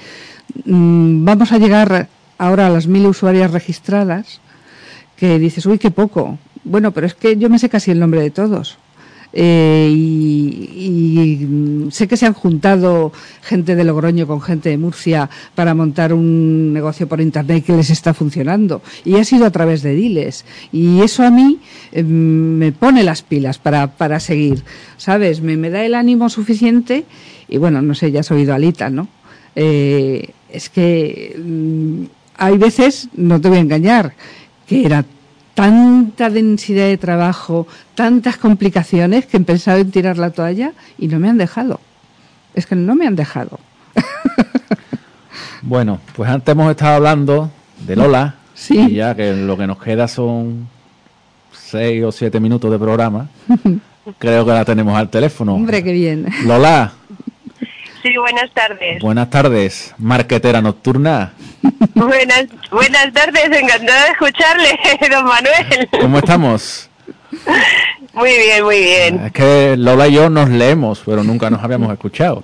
Mm, 0.64 1.26
vamos 1.26 1.52
a 1.52 1.58
llegar 1.58 2.08
ahora 2.42 2.66
a 2.66 2.70
las 2.72 2.88
mil 2.88 3.06
usuarias 3.06 3.52
registradas 3.52 4.42
que 5.16 5.38
dices, 5.38 5.64
uy, 5.68 5.78
qué 5.78 5.92
poco. 5.92 6.40
Bueno, 6.64 6.92
pero 6.92 7.06
es 7.06 7.14
que 7.14 7.38
yo 7.38 7.50
me 7.50 7.60
sé 7.60 7.70
casi 7.70 7.92
el 7.92 8.00
nombre 8.00 8.20
de 8.22 8.32
todos. 8.32 8.80
Eh, 9.32 9.90
y, 9.94 11.40
y, 11.40 11.46
mm, 11.46 11.92
sé 11.92 12.08
que 12.08 12.18
se 12.18 12.26
han 12.26 12.34
juntado 12.34 13.14
gente 13.44 13.76
de 13.76 13.84
Logroño 13.84 14.26
con 14.26 14.42
gente 14.42 14.70
de 14.70 14.78
Murcia 14.78 15.30
para 15.54 15.76
montar 15.76 16.14
un 16.14 16.74
negocio 16.74 17.08
por 17.08 17.22
internet 17.22 17.64
que 17.64 17.74
les 17.74 17.92
está 17.92 18.14
funcionando 18.14 18.82
y 19.06 19.16
ha 19.16 19.24
sido 19.24 19.46
a 19.46 19.52
través 19.52 19.84
de 19.84 19.96
Diles 19.96 20.44
y 20.74 21.00
eso 21.00 21.24
a 21.24 21.32
mí 21.32 21.60
eh, 21.94 22.04
me 22.04 22.74
pone 22.74 23.04
las 23.04 23.22
pilas 23.22 23.58
para, 23.58 23.96
para 23.96 24.20
seguir, 24.20 24.66
¿sabes? 24.98 25.40
Me, 25.40 25.56
me 25.56 25.70
da 25.70 25.86
el 25.86 25.96
ánimo 25.96 26.28
suficiente 26.30 27.06
y 27.48 27.58
bueno, 27.58 27.82
no 27.82 27.96
sé, 27.96 28.12
ya 28.12 28.20
has 28.20 28.32
oído 28.32 28.52
a 28.52 28.56
Alita, 28.58 28.90
¿no? 28.90 29.08
Eh, 29.56 30.32
es 30.50 30.70
que 30.70 31.40
mm, 31.42 32.21
hay 32.42 32.58
veces, 32.58 33.08
no 33.14 33.40
te 33.40 33.50
voy 33.50 33.60
a 33.60 33.62
engañar, 33.62 34.14
que 34.66 34.84
era 34.84 35.06
tanta 35.54 36.32
densidad 36.32 36.86
de 36.86 36.98
trabajo, 36.98 37.68
tantas 37.94 38.38
complicaciones 38.38 39.28
que 39.28 39.38
he 39.38 39.42
pensado 39.42 39.78
en 39.78 39.92
tirar 39.92 40.18
la 40.18 40.32
toalla 40.32 40.74
y 40.98 41.08
no 41.08 41.20
me 41.20 41.30
han 41.30 41.38
dejado. 41.38 41.80
Es 42.56 42.66
que 42.66 42.76
no 42.76 42.96
me 42.96 43.06
han 43.08 43.16
dejado. 43.16 43.60
Bueno, 45.64 46.00
pues 46.16 46.28
antes 46.28 46.52
hemos 46.54 46.72
estado 46.72 46.96
hablando 46.96 47.52
de 47.86 47.96
Lola. 47.96 48.34
Sí. 48.56 48.80
Y 48.80 48.94
ya 48.96 49.14
que 49.14 49.32
lo 49.32 49.56
que 49.56 49.68
nos 49.68 49.78
queda 49.78 50.08
son 50.08 50.68
seis 51.54 52.04
o 52.04 52.12
siete 52.12 52.40
minutos 52.40 52.72
de 52.72 52.80
programa. 52.80 53.30
Creo 54.18 54.44
que 54.44 54.52
la 54.52 54.66
tenemos 54.66 54.98
al 54.98 55.12
teléfono. 55.12 55.54
Hombre, 55.54 55.84
qué 55.84 55.94
bien. 55.94 56.26
Lola, 56.48 56.94
Sí, 58.02 58.16
buenas 58.18 58.50
tardes. 58.54 59.02
buenas 59.02 59.30
tardes. 59.30 59.94
Marquetera 59.98 60.62
nocturna. 60.62 61.34
Buenas, 61.94 62.46
buenas 62.72 63.14
tardes, 63.14 63.46
encantada 63.52 64.06
de 64.06 64.12
escucharle, 64.12 64.80
don 65.12 65.26
Manuel. 65.26 65.90
¿Cómo 66.00 66.18
estamos? 66.20 66.90
Muy 68.14 68.30
bien, 68.38 68.64
muy 68.64 68.80
bien. 68.80 69.26
Es 69.26 69.32
que 69.32 69.76
Lola 69.78 70.08
y 70.08 70.14
yo 70.14 70.30
nos 70.30 70.50
leemos, 70.50 71.02
pero 71.06 71.24
nunca 71.24 71.50
nos 71.50 71.64
habíamos 71.64 71.92
escuchado. 71.94 72.42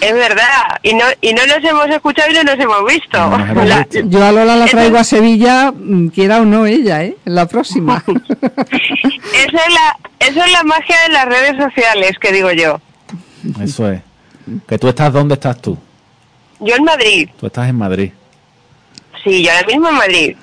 Es 0.00 0.12
verdad. 0.14 0.78
Y 0.82 0.94
no, 0.94 1.04
y 1.20 1.32
no 1.32 1.46
nos 1.46 1.62
hemos 1.64 1.86
escuchado 1.88 2.30
y 2.30 2.34
no 2.34 2.42
nos 2.44 2.58
hemos 2.58 2.84
visto. 2.86 3.18
No 3.18 3.38
nos 3.38 3.48
hemos 3.50 3.66
La- 3.68 3.84
visto. 3.84 4.08
Yo 4.08 4.24
a 4.24 4.32
Lola 4.32 4.56
la 4.56 4.66
traigo 4.66 4.98
a 4.98 5.04
Sevilla, 5.04 5.72
mm, 5.72 6.08
quiera 6.08 6.40
o 6.40 6.44
no 6.44 6.66
ella, 6.66 7.02
¿eh? 7.04 7.16
En 7.24 7.34
la 7.34 7.46
próxima. 7.46 8.02
Esa 8.10 9.58
es 9.66 9.74
la, 9.74 9.96
esa 10.18 10.44
es 10.46 10.52
la 10.52 10.62
magia 10.64 10.96
de 11.06 11.12
las 11.12 11.24
redes 11.26 11.56
sociales, 11.56 12.12
que 12.20 12.32
digo 12.32 12.50
yo. 12.52 12.80
Eso 13.62 13.90
es. 13.90 14.00
Que 14.68 14.78
tú 14.78 14.88
estás, 14.88 15.12
¿dónde 15.12 15.34
estás 15.34 15.60
tú? 15.60 15.76
Yo 16.60 16.74
en 16.76 16.84
Madrid. 16.84 17.28
Tú 17.38 17.46
estás 17.46 17.68
en 17.68 17.76
Madrid. 17.76 18.12
Sí, 19.24 19.42
yo 19.44 19.50
ahora 19.52 19.66
mismo 19.66 19.88
en 19.88 19.94
Madrid. 19.94 20.36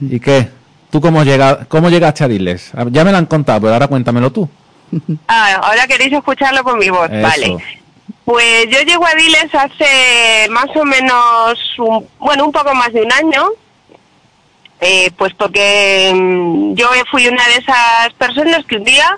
¿Y 0.00 0.20
qué? 0.20 0.48
¿Tú 0.90 1.00
cómo, 1.00 1.22
llega, 1.22 1.64
cómo 1.66 1.88
llegaste 1.90 2.24
a 2.24 2.28
Diles? 2.28 2.70
Ah, 2.74 2.84
Ya 2.90 3.04
me 3.04 3.12
lo 3.12 3.18
han 3.18 3.26
contado, 3.26 3.60
pero 3.60 3.72
ahora 3.74 3.86
cuéntamelo 3.88 4.30
tú. 4.32 4.48
Ah, 5.28 5.60
ahora 5.62 5.86
queréis 5.86 6.12
escucharlo 6.12 6.62
con 6.64 6.78
mi 6.78 6.88
voz. 6.88 7.08
Eso. 7.10 7.22
Vale. 7.22 7.56
Pues 8.24 8.66
yo 8.70 8.80
llego 8.82 9.06
a 9.06 9.14
Diles 9.14 9.54
hace 9.54 10.48
más 10.50 10.66
o 10.74 10.84
menos, 10.84 11.58
un- 11.78 12.06
bueno, 12.18 12.46
un 12.46 12.52
poco 12.52 12.74
más 12.74 12.92
de 12.92 13.02
un 13.02 13.12
año. 13.12 13.44
Eh, 14.80 15.10
pues 15.16 15.34
porque 15.34 16.12
mm, 16.14 16.74
yo 16.74 16.88
fui 17.10 17.26
una 17.26 17.44
de 17.48 17.54
esas 17.56 18.12
personas 18.16 18.64
que 18.66 18.76
un 18.76 18.84
día 18.84 19.08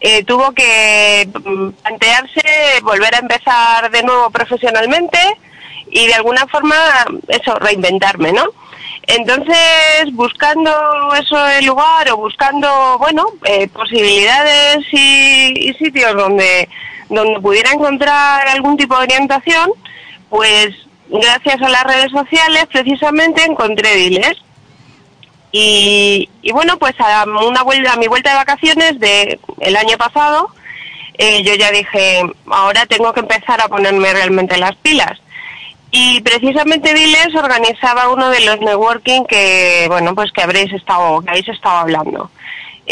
eh, 0.00 0.24
tuvo 0.24 0.52
que 0.52 1.28
mm, 1.32 1.68
plantearse 1.82 2.42
volver 2.82 3.14
a 3.14 3.18
empezar 3.18 3.90
de 3.90 4.02
nuevo 4.02 4.30
profesionalmente 4.30 5.18
y 5.90 6.06
de 6.06 6.14
alguna 6.14 6.46
forma 6.46 6.76
eso 7.28 7.54
reinventarme, 7.56 8.32
¿no? 8.32 8.44
Entonces 9.06 10.12
buscando 10.12 10.70
eso 11.14 11.48
el 11.48 11.66
lugar 11.66 12.10
o 12.10 12.16
buscando 12.16 12.96
bueno 12.98 13.26
eh, 13.44 13.68
posibilidades 13.68 14.86
y, 14.92 15.74
sitios 15.78 16.14
donde 16.14 16.68
donde 17.08 17.40
pudiera 17.40 17.72
encontrar 17.72 18.46
algún 18.48 18.76
tipo 18.76 18.96
de 18.96 19.02
orientación, 19.02 19.70
pues 20.28 20.70
gracias 21.08 21.60
a 21.60 21.68
las 21.68 21.82
redes 21.84 22.12
sociales 22.12 22.66
precisamente 22.70 23.44
encontré 23.44 23.96
Diles. 23.96 24.36
Y, 25.52 26.28
y 26.42 26.52
bueno, 26.52 26.78
pues 26.78 26.94
a 27.00 27.24
una 27.24 27.62
vuelta, 27.62 27.92
a 27.92 27.96
mi 27.96 28.06
vuelta 28.06 28.30
de 28.30 28.36
vacaciones 28.36 29.00
de 29.00 29.38
el 29.60 29.76
año 29.76 29.96
pasado, 29.98 30.50
eh, 31.18 31.42
yo 31.42 31.54
ya 31.54 31.70
dije, 31.70 32.22
ahora 32.50 32.86
tengo 32.86 33.12
que 33.12 33.20
empezar 33.20 33.60
a 33.60 33.68
ponerme 33.68 34.12
realmente 34.12 34.56
las 34.56 34.76
pilas. 34.76 35.20
Y 35.90 36.20
precisamente 36.20 36.94
Diles 36.94 37.34
organizaba 37.34 38.10
uno 38.10 38.30
de 38.30 38.40
los 38.44 38.60
networking 38.60 39.24
que, 39.24 39.86
bueno, 39.88 40.14
pues 40.14 40.30
que 40.32 40.42
habréis 40.42 40.72
estado, 40.72 41.20
que 41.20 41.30
habéis 41.30 41.48
estado 41.48 41.78
hablando. 41.78 42.30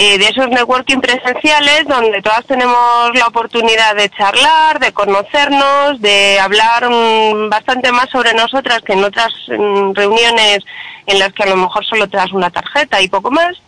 Eh, 0.01 0.17
de 0.17 0.29
esos 0.29 0.49
networking 0.49 1.01
presenciales 1.01 1.85
donde 1.89 2.23
todas 2.23 2.47
tenemos 2.47 3.11
la 3.15 3.27
oportunidad 3.27 3.97
de 3.97 4.09
charlar, 4.11 4.79
de 4.79 4.93
conocernos, 4.93 6.01
de 6.01 6.39
hablar 6.39 6.89
mm, 6.89 7.49
bastante 7.51 7.91
más 7.91 8.09
sobre 8.09 8.33
nosotras 8.33 8.81
que 8.83 8.93
en 8.93 9.03
otras 9.03 9.33
mm, 9.49 9.95
reuniones 9.95 10.61
en 11.05 11.19
las 11.19 11.33
que 11.33 11.43
a 11.43 11.49
lo 11.49 11.57
mejor 11.57 11.85
solo 11.85 12.09
te 12.09 12.17
das 12.17 12.31
una 12.31 12.49
tarjeta 12.49 13.03
y 13.03 13.09
poco 13.09 13.33
más. 13.33 13.61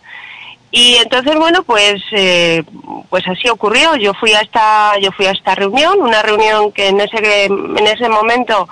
Y 0.70 0.98
entonces 1.02 1.34
bueno 1.34 1.64
pues 1.64 2.00
eh, 2.12 2.62
pues 3.08 3.26
así 3.26 3.48
ocurrió. 3.48 3.96
Yo 3.96 4.14
fui 4.14 4.32
a 4.32 4.40
esta 4.40 5.00
yo 5.00 5.10
fui 5.10 5.26
a 5.26 5.32
esta 5.32 5.56
reunión, 5.56 6.00
una 6.00 6.22
reunión 6.22 6.70
que 6.70 6.90
en 6.90 7.00
ese 7.00 7.46
en 7.46 7.86
ese 7.88 8.08
momento 8.08 8.68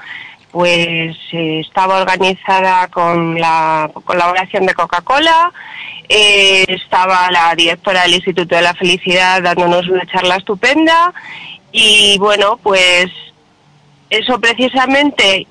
pues 0.52 1.16
eh, 1.32 1.60
estaba 1.60 2.00
organizada 2.00 2.86
con 2.88 3.38
la 3.38 3.90
colaboración 4.04 4.64
de 4.64 4.74
Coca-Cola, 4.74 5.52
eh, 6.08 6.64
estaba 6.68 7.30
la 7.30 7.54
directora 7.54 8.02
del 8.02 8.14
Instituto 8.14 8.56
de 8.56 8.62
la 8.62 8.74
Felicidad 8.74 9.42
dándonos 9.42 9.88
una 9.88 10.06
charla 10.06 10.36
estupenda 10.36 11.12
y 11.72 12.16
bueno, 12.18 12.58
pues 12.62 13.10
eso 14.10 14.40
precisamente 14.40 15.46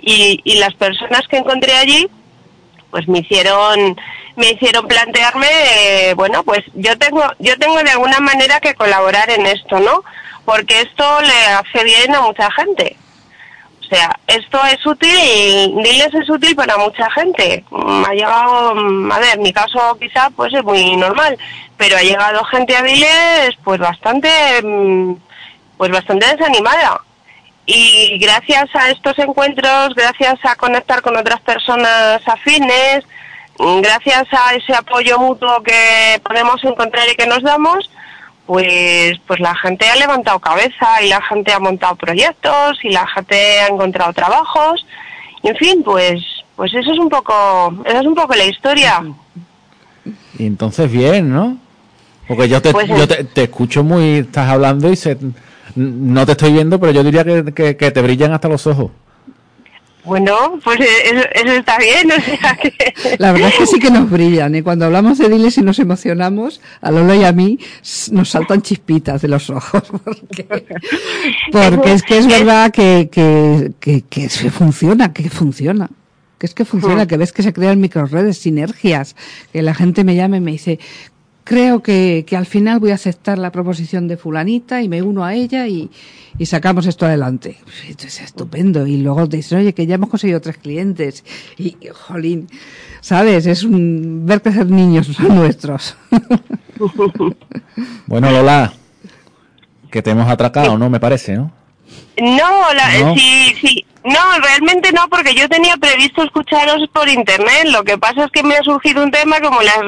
y, 0.00 0.58
las 0.58 0.74
personas 0.74 1.26
que 1.28 1.38
encontré 1.38 1.72
allí 1.74 2.08
pues 2.90 3.06
me 3.08 3.18
hicieron 3.18 3.96
me 4.36 4.50
hicieron 4.52 4.86
plantearme 4.86 5.46
eh, 5.50 6.14
bueno 6.14 6.42
pues 6.42 6.60
yo 6.74 6.96
tengo 6.96 7.22
yo 7.38 7.58
tengo 7.58 7.82
de 7.82 7.90
alguna 7.90 8.20
manera 8.20 8.60
que 8.60 8.74
colaborar 8.74 9.28
en 9.30 9.46
esto 9.46 9.78
no 9.80 10.02
porque 10.44 10.80
esto 10.80 11.20
le 11.20 11.46
hace 11.52 11.84
bien 11.84 12.14
a 12.14 12.22
mucha 12.22 12.50
gente 12.52 12.96
o 13.90 13.94
sea, 13.94 14.14
esto 14.26 14.60
es 14.66 14.84
útil 14.84 15.08
y 15.10 15.82
Diles 15.82 16.12
es 16.12 16.28
útil 16.28 16.54
para 16.54 16.76
mucha 16.76 17.10
gente. 17.12 17.64
Mm, 17.70 18.04
Ha 18.04 18.12
llegado, 18.12 18.74
mm, 18.74 19.12
a 19.12 19.18
ver, 19.18 19.38
mi 19.38 19.50
caso 19.50 19.96
quizá 19.98 20.28
pues 20.36 20.52
es 20.52 20.62
muy 20.62 20.94
normal, 20.96 21.38
pero 21.78 21.96
ha 21.96 22.02
llegado 22.02 22.44
gente 22.44 22.76
a 22.76 22.82
Diles 22.82 23.56
pues 23.64 23.80
bastante, 23.80 24.28
mm, 24.62 25.14
pues 25.78 25.90
bastante 25.90 26.26
desanimada. 26.26 27.00
Y 27.64 28.18
gracias 28.18 28.68
a 28.74 28.90
estos 28.90 29.18
encuentros, 29.18 29.94
gracias 29.94 30.38
a 30.44 30.54
conectar 30.56 31.00
con 31.00 31.16
otras 31.16 31.40
personas 31.40 32.20
afines, 32.26 33.04
gracias 33.58 34.26
a 34.32 34.54
ese 34.54 34.74
apoyo 34.74 35.18
mutuo 35.18 35.62
que 35.62 36.20
podemos 36.24 36.62
encontrar 36.62 37.08
y 37.10 37.16
que 37.16 37.26
nos 37.26 37.42
damos, 37.42 37.90
pues 38.48 39.12
pues 39.26 39.38
la 39.40 39.54
gente 39.56 39.86
ha 39.90 39.94
levantado 39.96 40.38
cabeza 40.40 41.02
y 41.04 41.08
la 41.10 41.20
gente 41.20 41.52
ha 41.52 41.58
montado 41.60 41.94
proyectos 41.96 42.78
y 42.82 42.88
la 42.88 43.06
gente 43.06 43.60
ha 43.60 43.66
encontrado 43.68 44.10
trabajos 44.14 44.86
y 45.42 45.48
en 45.48 45.56
fin 45.56 45.82
pues 45.84 46.22
pues 46.56 46.72
eso 46.72 46.90
es 46.92 46.98
un 46.98 47.10
poco 47.10 47.34
esa 47.84 48.00
es 48.00 48.06
un 48.06 48.14
poco 48.14 48.34
la 48.34 48.46
historia 48.46 49.04
Y 50.38 50.46
entonces 50.46 50.90
bien, 50.90 51.30
¿no? 51.30 51.58
Porque 52.26 52.48
yo 52.48 52.62
te, 52.62 52.72
Pues, 52.72 52.88
yo 52.88 53.06
te, 53.06 53.24
te 53.24 53.42
escucho 53.44 53.84
muy, 53.84 54.18
estás 54.20 54.48
hablando 54.48 54.90
y 54.90 54.96
se, 54.96 55.16
no 55.76 56.24
te 56.26 56.32
estoy 56.32 56.52
viendo, 56.52 56.78
pero 56.80 56.92
yo 56.92 57.02
diría 57.04 57.24
que, 57.24 57.52
que- 57.54 57.76
que 57.76 57.90
te 57.90 58.00
brillan 58.02 58.32
hasta 58.32 58.48
los 58.48 58.66
ojos. 58.66 58.90
Bueno 60.04 60.58
pues 60.62 60.80
eh, 60.80 60.86
eso, 61.04 61.24
eso 61.32 61.52
está 61.52 61.78
bien 61.78 62.10
o 62.10 62.20
sea 62.20 62.56
que 62.62 63.16
La 63.18 63.32
verdad 63.32 63.48
es 63.48 63.58
que 63.58 63.66
sí 63.66 63.78
que 63.78 63.90
nos 63.90 64.10
brillan. 64.10 64.54
Y 64.54 64.62
cuando 64.62 64.86
hablamos 64.86 65.18
de 65.18 65.28
Diles 65.28 65.58
y 65.58 65.62
nos 65.62 65.78
emocionamos, 65.78 66.60
a 66.80 66.90
Lola 66.90 67.16
y 67.16 67.24
a 67.24 67.32
mí 67.32 67.58
nos 68.10 68.30
saltan 68.30 68.62
chispitas 68.62 69.22
de 69.22 69.28
los 69.28 69.50
ojos. 69.50 69.82
Porque, 70.04 70.46
porque 71.52 71.92
es 71.92 72.02
que 72.02 72.18
es 72.18 72.26
verdad 72.26 72.70
que, 72.70 73.08
que, 73.10 73.72
que, 73.80 74.02
que 74.02 74.28
se 74.28 74.50
funciona, 74.50 75.12
que 75.12 75.28
funciona. 75.30 75.88
Que 76.38 76.46
es 76.46 76.54
que 76.54 76.64
funciona, 76.64 77.06
que 77.06 77.16
ves 77.16 77.32
que 77.32 77.42
se 77.42 77.52
crean 77.52 77.80
microredes, 77.80 78.38
sinergias. 78.38 79.16
Que 79.52 79.62
la 79.62 79.74
gente 79.74 80.04
me 80.04 80.14
llama 80.14 80.36
y 80.36 80.40
me 80.40 80.52
dice, 80.52 80.78
creo 81.48 81.82
que, 81.82 82.26
que 82.26 82.36
al 82.36 82.44
final 82.44 82.78
voy 82.78 82.90
a 82.90 82.94
aceptar 82.94 83.38
la 83.38 83.50
proposición 83.50 84.06
de 84.06 84.18
fulanita 84.18 84.82
y 84.82 84.88
me 84.88 85.00
uno 85.00 85.24
a 85.24 85.34
ella 85.34 85.66
y, 85.66 85.90
y 86.36 86.44
sacamos 86.44 86.84
esto 86.84 87.06
adelante. 87.06 87.56
Esto 87.88 88.06
es 88.06 88.20
estupendo. 88.20 88.86
Y 88.86 88.98
luego 88.98 89.26
te 89.26 89.38
dicen, 89.38 89.58
oye, 89.58 89.72
que 89.72 89.86
ya 89.86 89.94
hemos 89.94 90.10
conseguido 90.10 90.42
tres 90.42 90.58
clientes. 90.58 91.24
Y, 91.56 91.74
jolín, 91.90 92.48
¿sabes? 93.00 93.46
Es 93.46 93.64
un 93.64 94.26
ver 94.26 94.42
crecer 94.42 94.70
niños 94.70 95.18
nuestros. 95.20 95.96
Bueno, 98.06 98.30
Lola, 98.30 98.72
que 99.90 100.00
te 100.00 100.10
hemos 100.10 100.28
atracado, 100.28 100.78
¿no? 100.78 100.88
Me 100.88 101.00
parece, 101.00 101.34
¿no? 101.34 101.50
No, 102.16 102.72
la, 102.72 103.00
¿No? 103.00 103.14
sí, 103.16 103.52
sí. 103.60 103.84
No, 104.04 104.38
realmente 104.40 104.92
no, 104.92 105.08
porque 105.08 105.34
yo 105.34 105.48
tenía 105.48 105.76
previsto 105.76 106.22
escucharos 106.22 106.88
por 106.92 107.08
internet. 107.08 107.64
Lo 107.66 107.82
que 107.82 107.98
pasa 107.98 108.24
es 108.24 108.30
que 108.30 108.42
me 108.42 108.54
ha 108.54 108.62
surgido 108.62 109.02
un 109.02 109.10
tema 109.10 109.40
como 109.40 109.60
las, 109.60 109.80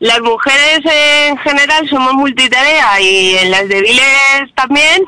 las 0.00 0.20
mujeres 0.20 0.80
en 0.84 1.38
general 1.38 1.88
somos 1.88 2.14
multitarea 2.14 3.00
y 3.00 3.36
en 3.36 3.50
las 3.50 3.68
de 3.68 3.80
Viles 3.80 4.54
también, 4.56 5.04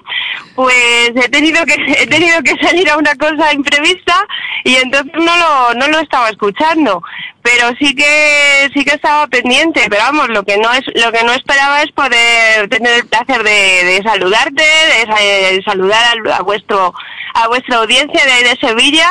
pues 0.55 1.11
he 1.17 1.29
tenido 1.29 1.65
que 1.67 1.75
he 1.99 2.07
tenido 2.07 2.43
que 2.43 2.57
salir 2.65 2.89
a 2.89 2.97
una 2.97 3.15
cosa 3.17 3.53
imprevista 3.53 4.15
y 4.63 4.77
entonces 4.77 5.13
no 5.15 5.37
lo 5.37 5.75
no 5.75 5.89
lo 5.89 5.99
estaba 5.99 6.31
escuchando. 6.31 7.03
Pero 7.47 7.69
sí 7.79 7.95
que 7.95 8.71
sí 8.75 8.85
que 8.87 8.95
estaba 8.95 9.27
pendiente, 9.27 9.83
pero 9.91 10.01
vamos, 10.03 10.29
lo 10.31 10.43
que 10.45 10.57
no 10.57 10.73
es 10.73 10.83
lo 11.05 11.13
que 11.13 11.23
no 11.25 11.33
esperaba 11.35 11.83
es 11.83 11.93
poder 11.93 12.69
tener 12.71 13.01
el 13.01 13.07
placer 13.07 13.43
de, 13.45 13.85
de 13.85 14.03
saludarte, 14.03 14.63
de, 14.65 15.07
sa- 15.07 15.23
de 15.23 15.63
saludar 15.63 16.03
al- 16.13 16.33
a, 16.33 16.41
vuestro 16.43 16.95
a 17.35 17.49
vuestra 17.49 17.77
audiencia 17.77 18.25
de, 18.25 18.33
ahí 18.33 18.45
de 18.45 18.57
Sevilla 18.67 19.11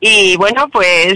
Y 0.00 0.36
bueno, 0.38 0.66
pues, 0.70 1.14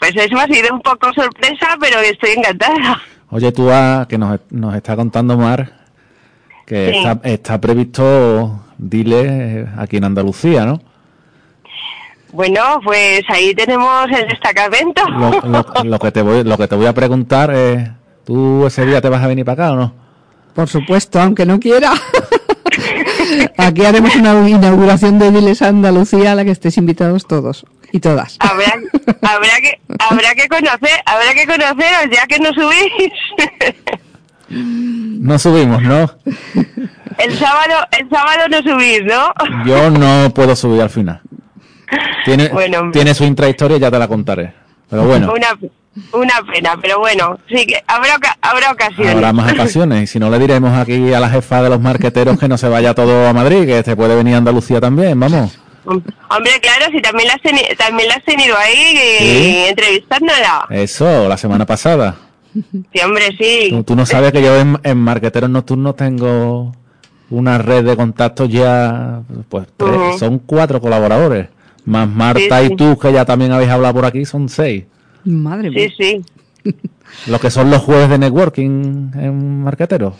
pues 0.00 0.16
eso 0.16 0.38
ha 0.38 0.46
sido 0.46 0.72
un 0.74 0.80
poco 0.80 1.12
sorpresa, 1.12 1.76
pero 1.78 2.00
estoy 2.00 2.30
encantada. 2.38 3.02
Oye, 3.28 3.52
tú 3.52 3.70
ah, 3.70 4.06
que 4.08 4.16
nos, 4.16 4.40
nos 4.50 4.74
está 4.74 4.96
contando 4.96 5.36
Mar 5.36 5.72
que 6.66 6.90
Sí. 6.92 6.98
está, 6.98 7.20
está 7.28 7.60
previsto 7.60 8.64
dile 8.78 9.66
aquí 9.76 9.98
en 9.98 10.04
Andalucía, 10.04 10.64
¿no? 10.64 10.80
Bueno, 12.32 12.80
pues 12.84 13.22
ahí 13.28 13.54
tenemos 13.54 14.06
el 14.10 14.26
destacamento. 14.28 15.02
Lo, 15.08 15.30
lo- 15.42 15.84
lo 15.84 15.98
que 15.98 16.10
te 16.12 16.22
voy, 16.22 16.42
lo 16.44 16.56
que 16.56 16.66
te 16.68 16.74
voy 16.76 16.86
a 16.86 16.92
preguntar 16.94 17.50
es, 17.54 17.88
¿tú 18.24 18.66
ese 18.66 18.86
día 18.86 19.00
te 19.00 19.08
vas 19.08 19.22
a 19.22 19.26
venir 19.26 19.44
para 19.44 19.64
acá 19.66 19.72
o 19.72 19.76
no? 19.76 19.94
Por 20.54 20.68
supuesto, 20.68 21.20
aunque 21.20 21.46
no 21.46 21.58
quiera. 21.60 21.92
Aquí 23.58 23.84
haremos 23.84 24.14
una 24.16 24.48
inauguración 24.48 25.18
de 25.18 25.30
Diles 25.30 25.62
Andalucía 25.62 26.32
a 26.32 26.34
la 26.34 26.44
que 26.44 26.50
estéis 26.50 26.76
invitados 26.78 27.26
todos 27.26 27.64
y 27.92 28.00
todas. 28.00 28.36
Habrá, 28.40 28.74
habrá 29.22 29.60
que 29.60 29.80
habrá 29.98 30.34
que 30.34 30.48
conocer, 30.48 31.00
habrá 31.06 31.34
que 31.34 31.46
conoceros 31.46 32.10
ya 32.10 32.26
que 32.26 32.38
no 32.38 32.50
subís. 32.52 33.12
No 34.48 35.38
subimos, 35.38 35.82
¿no? 35.82 36.10
El 37.18 37.38
sábado, 37.38 37.74
el 37.98 38.08
sábado 38.10 38.48
no 38.50 38.58
subís, 38.62 39.02
¿no? 39.04 39.32
Yo 39.66 39.90
no 39.90 40.30
puedo 40.34 40.54
subir 40.56 40.82
al 40.82 40.90
final. 40.90 41.20
Tiene, 42.24 42.48
Bueno. 42.48 42.90
tiene 42.92 43.14
su 43.14 43.24
intrahistoria, 43.24 43.76
ya 43.78 43.90
te 43.90 43.98
la 43.98 44.08
contaré. 44.08 44.52
Pero 44.88 45.04
bueno, 45.04 45.32
Una, 45.32 45.58
una 46.12 46.52
pena, 46.52 46.76
pero 46.80 46.98
bueno, 46.98 47.38
sí 47.48 47.66
que 47.66 47.82
habrá, 47.86 48.18
habrá 48.40 48.72
ocasiones. 48.72 49.14
habrá 49.14 49.32
más 49.32 49.52
ocasiones. 49.52 50.02
Y 50.04 50.06
si 50.06 50.18
no, 50.18 50.30
le 50.30 50.38
diremos 50.38 50.76
aquí 50.76 51.12
a 51.12 51.20
la 51.20 51.28
jefa 51.30 51.62
de 51.62 51.68
los 51.70 51.80
marqueteros 51.80 52.38
que 52.38 52.48
no 52.48 52.58
se 52.58 52.68
vaya 52.68 52.94
todo 52.94 53.26
a 53.26 53.32
Madrid, 53.32 53.66
que 53.66 53.82
se 53.82 53.96
puede 53.96 54.14
venir 54.14 54.34
a 54.34 54.38
Andalucía 54.38 54.80
también, 54.80 55.18
vamos. 55.18 55.58
Hombre, 55.84 56.60
claro, 56.60 56.86
si 56.92 57.00
también 57.02 57.28
la 57.28 57.34
has, 57.34 57.76
también 57.76 58.08
la 58.08 58.14
has 58.14 58.24
tenido 58.24 58.56
ahí 58.56 58.96
Sí. 59.18 59.64
entrevistándola. 59.68 60.66
Eso, 60.70 61.28
la 61.28 61.36
semana 61.36 61.66
pasada. 61.66 62.14
Sí, 62.54 63.00
hombre, 63.04 63.34
sí. 63.38 63.68
Tú, 63.70 63.82
tú 63.82 63.96
no 63.96 64.06
sabes 64.06 64.30
que 64.32 64.42
yo 64.42 64.56
en, 64.58 64.78
en 64.84 64.98
Marqueteros 64.98 65.50
Nocturnos 65.50 65.96
tengo 65.96 66.72
una 67.30 67.58
red 67.58 67.82
de 67.84 67.96
contactos 67.96 68.48
ya, 68.50 69.22
pues 69.48 69.66
tres- 69.76 70.18
son 70.18 70.38
cuatro 70.38 70.80
colaboradores. 70.80 71.48
Más 71.84 72.08
Marta 72.08 72.60
Sí, 72.60 72.64
y 72.66 72.68
sí. 72.68 72.76
tú, 72.76 72.98
que 72.98 73.12
ya 73.12 73.24
también 73.24 73.52
habéis 73.52 73.70
hablado 73.70 73.94
por 73.94 74.04
aquí, 74.06 74.24
son 74.24 74.48
seis. 74.48 74.84
Madre 75.24 75.70
mía. 75.70 75.88
Sí, 75.98 76.22
sí. 76.64 76.72
Los 77.26 77.40
que 77.40 77.50
son 77.50 77.70
los 77.70 77.82
jueves 77.82 78.08
de 78.08 78.18
networking 78.18 79.10
en 79.14 79.62
Marqueteros. 79.62 80.14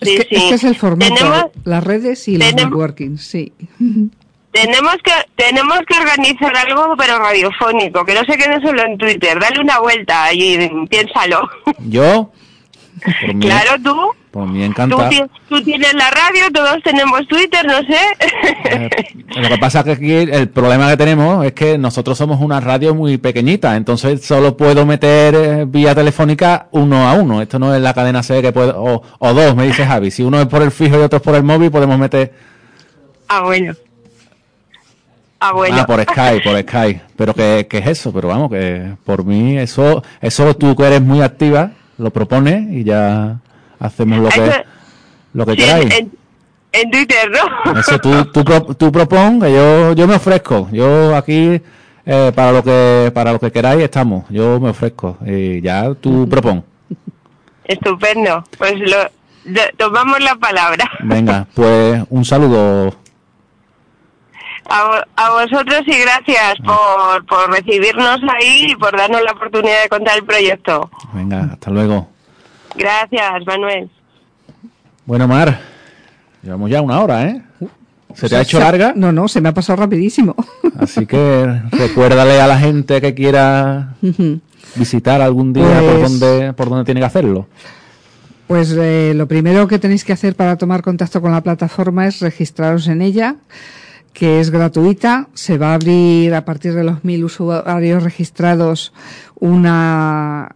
Es, 0.00 0.08
que, 0.26 0.36
es 0.36 0.42
que 0.44 0.54
es 0.54 0.64
el 0.64 0.74
formato, 0.76 1.14
Tenemos- 1.14 1.44
las 1.64 1.82
redes 1.84 2.26
y 2.28 2.36
los 2.36 2.54
networking, 2.54 3.16
sí. 3.16 3.52
Tenemos 4.52 4.96
que 5.04 5.12
tenemos 5.36 5.78
que 5.86 5.96
organizar 5.96 6.52
algo, 6.56 6.94
pero 6.98 7.18
radiofónico, 7.20 8.04
que 8.04 8.14
no 8.14 8.20
se 8.24 8.36
quede 8.36 8.60
solo 8.60 8.82
en 8.84 8.98
Twitter. 8.98 9.38
Dale 9.38 9.60
una 9.60 9.78
vuelta 9.78 10.32
y 10.34 10.68
piénsalo. 10.88 11.48
Yo, 11.86 12.32
por 13.20 13.34
mí, 13.34 13.46
claro, 13.46 13.70
tú. 13.82 13.96
por 14.30 14.48
mí 14.48 14.62
encantado. 14.64 15.08
tú 15.48 15.62
tienes 15.62 15.92
la 15.94 16.10
radio, 16.10 16.50
todos 16.52 16.82
tenemos 16.82 17.26
Twitter, 17.28 17.66
no 17.66 17.78
sé. 17.78 17.98
Eh, 18.64 18.90
Lo 19.36 19.48
que 19.48 19.58
pasa 19.58 19.80
es 19.80 19.84
que 19.84 19.90
aquí 19.92 20.12
el 20.12 20.48
problema 20.48 20.88
que 20.90 20.96
tenemos 20.96 21.44
es 21.44 21.52
que 21.52 21.78
nosotros 21.78 22.16
somos 22.18 22.40
una 22.40 22.60
radio 22.60 22.94
muy 22.94 23.18
pequeñita, 23.18 23.76
entonces 23.76 24.24
solo 24.24 24.56
puedo 24.56 24.84
meter 24.86 25.34
eh, 25.34 25.64
vía 25.66 25.94
telefónica 25.94 26.68
uno 26.72 27.08
a 27.08 27.14
uno. 27.14 27.40
Esto 27.42 27.58
no 27.58 27.74
es 27.74 27.80
la 27.80 27.94
cadena 27.94 28.22
C 28.22 28.42
que 28.42 28.52
puedo, 28.52 28.80
o, 28.82 29.02
o 29.18 29.34
dos, 29.34 29.56
me 29.56 29.66
dice 29.66 29.86
Javi. 29.86 30.10
Si 30.10 30.22
uno 30.22 30.40
es 30.40 30.46
por 30.46 30.62
el 30.62 30.70
fijo 30.70 30.98
y 30.98 31.02
otro 31.02 31.16
es 31.18 31.22
por 31.22 31.34
el 31.34 31.42
móvil, 31.42 31.70
podemos 31.70 31.98
meter 31.98 32.32
ah, 33.28 33.42
bueno. 33.42 33.74
Ah, 35.42 35.52
bueno. 35.52 35.76
ah, 35.80 35.86
por 35.86 36.02
Skype, 36.02 36.42
por 36.42 36.60
Skype. 36.60 37.00
Pero 37.16 37.34
que, 37.34 37.66
que 37.68 37.78
es 37.78 37.86
eso, 37.86 38.12
pero 38.12 38.28
vamos, 38.28 38.50
que 38.50 38.92
por 39.04 39.24
mí 39.24 39.56
eso, 39.56 40.02
eso 40.20 40.54
tú 40.54 40.76
que 40.76 40.84
eres 40.84 41.00
muy 41.00 41.22
activa, 41.22 41.70
lo 42.00 42.10
propones 42.10 42.70
y 42.72 42.84
ya 42.84 43.38
hacemos 43.78 44.18
lo 44.18 44.28
que, 44.28 44.40
Eso- 44.46 44.62
lo 45.34 45.46
que 45.46 45.52
Sí, 45.52 45.58
queráis. 45.58 45.94
en, 45.98 46.12
en 46.72 46.90
Twitter, 46.90 47.30
¿no? 47.30 47.78
Eso 47.78 47.98
tú, 47.98 48.24
tú, 48.26 48.44
tú 48.74 48.90
propon, 48.92 49.40
que 49.40 49.52
yo, 49.52 49.92
yo 49.92 50.06
me 50.08 50.14
ofrezco. 50.16 50.68
Yo 50.72 51.14
aquí, 51.16 51.60
eh, 52.06 52.32
para 52.34 52.52
lo 52.52 52.62
que 52.64 53.10
para 53.14 53.32
lo 53.32 53.38
que 53.38 53.52
queráis, 53.52 53.82
estamos. 53.82 54.24
Yo 54.30 54.58
me 54.60 54.70
ofrezco. 54.70 55.18
Y 55.26 55.60
ya 55.60 55.92
tú 55.94 56.28
propon. 56.28 56.64
Estupendo. 57.64 58.44
Pues 58.58 58.74
lo, 58.80 58.96
tomamos 59.76 60.20
la 60.20 60.34
palabra. 60.36 60.90
Venga, 61.00 61.46
pues 61.54 62.02
un 62.10 62.24
saludo. 62.24 62.94
A, 64.72 64.84
vo- 64.84 65.04
a 65.16 65.30
vosotros 65.30 65.82
y 65.86 65.98
gracias 65.98 66.54
por, 66.64 67.26
por 67.26 67.50
recibirnos 67.50 68.20
ahí 68.32 68.66
y 68.70 68.76
por 68.76 68.96
darnos 68.96 69.20
la 69.22 69.32
oportunidad 69.32 69.82
de 69.82 69.88
contar 69.88 70.16
el 70.18 70.24
proyecto. 70.24 70.88
Venga, 71.12 71.48
hasta 71.52 71.70
luego. 71.72 72.08
Gracias, 72.76 73.44
Manuel. 73.46 73.90
Bueno, 75.06 75.26
Mar, 75.26 75.60
llevamos 76.42 76.70
ya 76.70 76.80
una 76.82 77.00
hora, 77.00 77.24
¿eh? 77.26 77.42
¿Se 78.14 78.28
te 78.28 78.36
ha 78.36 78.42
hecho 78.42 78.60
larga? 78.60 78.92
No, 78.94 79.10
no, 79.10 79.26
se 79.26 79.40
me 79.40 79.48
ha 79.48 79.54
pasado 79.54 79.76
rapidísimo. 79.82 80.36
Así 80.78 81.04
que 81.06 81.46
recuérdale 81.72 82.40
a 82.40 82.46
la 82.46 82.58
gente 82.58 83.00
que 83.00 83.12
quiera 83.14 83.94
visitar 84.76 85.20
algún 85.20 85.52
día 85.52 85.64
por 85.80 85.98
Pues- 85.98 86.02
donde 86.20 86.52
por 86.52 86.68
donde 86.68 86.84
tiene 86.84 87.00
que 87.00 87.06
hacerlo. 87.06 87.48
Pues 88.46 88.72
eh, 88.78 89.12
lo 89.14 89.26
primero 89.28 89.66
que 89.68 89.78
tenéis 89.78 90.04
que 90.04 90.12
hacer 90.12 90.34
para 90.34 90.56
tomar 90.56 90.82
contacto 90.82 91.20
con 91.20 91.30
la 91.32 91.40
plataforma 91.40 92.06
es 92.06 92.20
registraros 92.20 92.88
en 92.88 93.00
ella, 93.00 93.36
que 94.12 94.40
es 94.40 94.50
gratuita. 94.50 95.28
Se 95.34 95.58
va 95.58 95.70
a 95.70 95.74
abrir 95.74 96.34
a 96.34 96.44
partir 96.44 96.74
de 96.74 96.84
los 96.84 97.04
mil 97.04 97.24
usuarios 97.24 98.02
registrados 98.02 98.92
una 99.38 100.54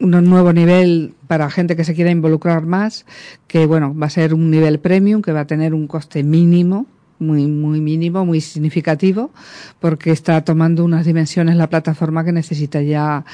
un 0.00 0.30
nuevo 0.30 0.52
nivel 0.52 1.14
para 1.26 1.50
gente 1.50 1.76
que 1.76 1.84
se 1.84 1.94
quiera 1.94 2.10
involucrar 2.10 2.64
más, 2.64 3.04
que 3.46 3.66
bueno, 3.66 3.94
va 3.94 4.06
a 4.06 4.10
ser 4.10 4.32
un 4.32 4.50
nivel 4.50 4.80
premium 4.80 5.20
que 5.20 5.32
va 5.32 5.40
a 5.40 5.46
tener 5.46 5.74
un 5.74 5.86
coste 5.86 6.22
mínimo, 6.22 6.86
muy 7.18 7.46
muy 7.46 7.82
mínimo, 7.82 8.24
muy 8.24 8.40
significativo, 8.40 9.30
porque 9.78 10.10
está 10.10 10.42
tomando 10.42 10.84
unas 10.84 11.04
dimensiones 11.04 11.56
la 11.56 11.68
plataforma 11.68 12.24
que 12.24 12.32
necesita 12.32 12.80
ya 12.80 13.26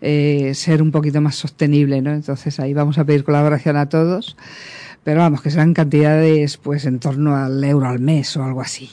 eh, 0.00 0.52
ser 0.54 0.80
un 0.80 0.92
poquito 0.92 1.20
más 1.20 1.34
sostenible, 1.34 2.00
¿no? 2.00 2.12
Entonces 2.12 2.60
ahí 2.60 2.72
vamos 2.72 2.98
a 2.98 3.04
pedir 3.04 3.24
colaboración 3.24 3.76
a 3.76 3.88
todos. 3.88 4.36
Pero 5.04 5.18
vamos, 5.20 5.42
que 5.42 5.50
serán 5.50 5.74
cantidades 5.74 6.56
pues 6.58 6.84
en 6.84 7.00
torno 7.00 7.34
al 7.36 7.62
euro 7.64 7.88
al 7.88 7.98
mes 7.98 8.36
o 8.36 8.44
algo 8.44 8.60
así. 8.60 8.88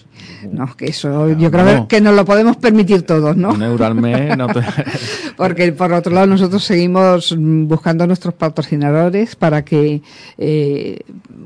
¿no? 0.52 0.76
Que 0.76 0.88
eso 0.88 1.30
yo 1.38 1.52
creo 1.52 1.88
que 1.88 2.02
nos 2.02 2.16
lo 2.16 2.26
podemos 2.26 2.58
permitir 2.58 3.04
todos, 3.04 3.38
¿no? 3.38 3.52
Un 3.52 3.62
euro 3.62 3.86
al 3.86 3.96
mes 3.96 4.36
no 4.38 4.48
te- 4.48 4.62
Porque 5.38 5.72
por 5.72 5.94
otro 5.94 6.14
lado 6.14 6.28
nosotros 6.28 6.64
seguimos 6.64 7.36
buscando 7.38 8.08
nuestros 8.08 8.34
patrocinadores 8.34 9.36
para 9.36 9.64
que, 9.64 10.02
eh, 10.38 11.00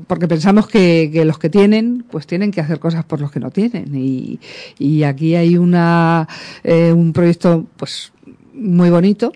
porque 0.06 0.26
pensamos 0.28 0.66
que, 0.66 1.10
que 1.12 1.24
los 1.24 1.38
que 1.38 1.50
tienen, 1.50 2.04
pues 2.10 2.26
tienen 2.26 2.50
que 2.50 2.60
hacer 2.60 2.78
cosas 2.78 3.04
por 3.04 3.20
los 3.20 3.30
que 3.30 3.40
no 3.40 3.50
tienen. 3.50 3.94
Y, 3.94 4.40
y 4.78 5.02
aquí 5.04 5.34
hay 5.34 5.56
una, 5.58 6.26
eh, 6.64 6.92
un 6.92 7.12
proyecto, 7.12 7.66
pues, 7.76 8.12
muy 8.54 8.88
bonito 8.90 9.32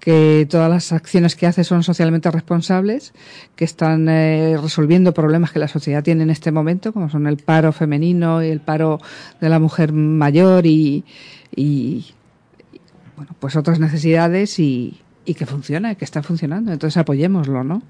que 0.00 0.46
todas 0.50 0.70
las 0.70 0.92
acciones 0.92 1.36
que 1.36 1.46
hace 1.46 1.62
son 1.62 1.82
socialmente 1.82 2.30
responsables, 2.30 3.12
que 3.54 3.64
están 3.64 4.08
eh, 4.08 4.56
resolviendo 4.60 5.12
problemas 5.12 5.52
que 5.52 5.58
la 5.58 5.68
sociedad 5.68 6.02
tiene 6.02 6.22
en 6.22 6.30
este 6.30 6.50
momento, 6.50 6.92
como 6.92 7.10
son 7.10 7.26
el 7.26 7.36
paro 7.36 7.70
femenino 7.70 8.42
y 8.42 8.48
el 8.48 8.60
paro 8.60 8.98
de 9.40 9.48
la 9.50 9.58
mujer 9.58 9.92
mayor 9.92 10.66
y, 10.66 11.04
y 11.54 12.06
bueno, 13.16 13.36
pues 13.38 13.54
otras 13.56 13.78
necesidades 13.78 14.58
y, 14.58 15.00
y 15.26 15.34
que 15.34 15.46
funciona, 15.46 15.94
que 15.94 16.04
está 16.04 16.22
funcionando. 16.22 16.72
Entonces 16.72 16.96
apoyémoslo, 16.96 17.62
¿no? 17.62 17.82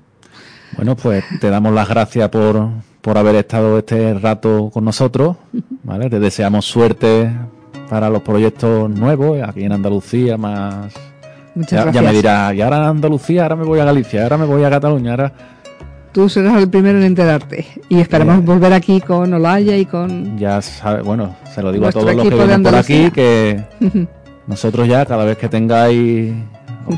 Bueno, 0.76 0.96
pues 0.96 1.24
te 1.40 1.48
damos 1.48 1.72
las 1.72 1.88
gracias 1.88 2.28
por, 2.28 2.70
por 3.00 3.18
haber 3.18 3.36
estado 3.36 3.78
este 3.78 4.14
rato 4.14 4.70
con 4.72 4.84
nosotros, 4.84 5.36
¿vale? 5.84 6.10
Te 6.10 6.18
deseamos 6.18 6.66
suerte 6.66 7.30
para 7.88 8.10
los 8.10 8.22
proyectos 8.22 8.90
nuevos 8.90 9.40
aquí 9.42 9.64
en 9.64 9.72
Andalucía, 9.72 10.36
más... 10.36 10.92
Muchas 11.60 11.92
ya, 11.94 12.02
me 12.02 12.12
dirás, 12.12 12.54
y 12.54 12.60
ahora 12.62 12.88
Andalucía, 12.88 13.42
ahora 13.42 13.56
me 13.56 13.64
voy 13.64 13.78
a 13.80 13.84
Galicia, 13.84 14.22
ahora 14.22 14.38
me 14.38 14.44
voy 14.46 14.64
a 14.64 14.70
Cataluña, 14.70 15.10
ahora... 15.12 15.32
Tú 16.12 16.28
serás 16.28 16.56
el 16.56 16.68
primero 16.68 16.98
en 16.98 17.04
enterarte. 17.04 17.66
Y 17.88 18.00
esperamos 18.00 18.38
Eh. 18.38 18.40
volver 18.44 18.72
aquí 18.72 19.00
con 19.00 19.32
Olaya 19.32 19.76
y 19.76 19.86
con... 19.86 20.36
Ya 20.38 20.60
sabe, 20.60 21.02
bueno, 21.02 21.36
se 21.54 21.62
lo 21.62 21.70
digo 21.70 21.86
a 21.86 21.92
todos 21.92 22.14
los 22.14 22.28
que 22.28 22.34
vienen 22.34 22.62
por 22.64 22.74
aquí 22.74 23.10
que 23.12 23.62
nosotros 24.46 24.88
ya 24.88 25.06
cada 25.06 25.24
vez 25.24 25.38
que 25.38 25.48
tengáis 25.48 26.32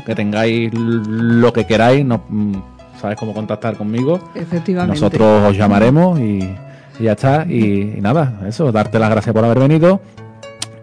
que 0.05 0.15
tengáis 0.15 0.71
lo 0.73 1.53
que 1.53 1.67
queráis, 1.67 2.03
no, 2.03 2.23
mm, 2.27 2.53
sabes 2.99 3.15
cómo 3.17 3.33
contactar 3.33 3.75
conmigo. 3.75 4.31
Efectivamente. 4.33 4.95
Nosotros 4.99 5.49
os 5.49 5.55
llamaremos 5.57 6.19
y, 6.19 6.39
y 6.99 7.03
ya 7.03 7.11
está. 7.11 7.45
Y, 7.47 7.93
y 7.97 8.01
nada, 8.01 8.39
eso, 8.47 8.71
darte 8.71 8.97
las 8.97 9.11
gracias 9.11 9.33
por 9.35 9.45
haber 9.45 9.59
venido 9.59 10.01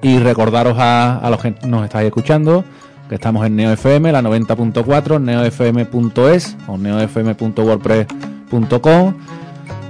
y 0.03 0.19
recordaros 0.19 0.79
a, 0.79 1.17
a 1.19 1.31
los 1.31 1.41
que 1.41 1.55
nos 1.67 1.83
estáis 1.85 2.07
escuchando 2.07 2.65
que 3.11 3.17
estamos 3.17 3.45
en 3.45 3.57
NeoFM, 3.57 4.13
la 4.13 4.23
90.4, 4.23 5.21
neofm.es 5.21 6.57
o 6.69 6.79
neofm.wordpress.com 6.79 9.15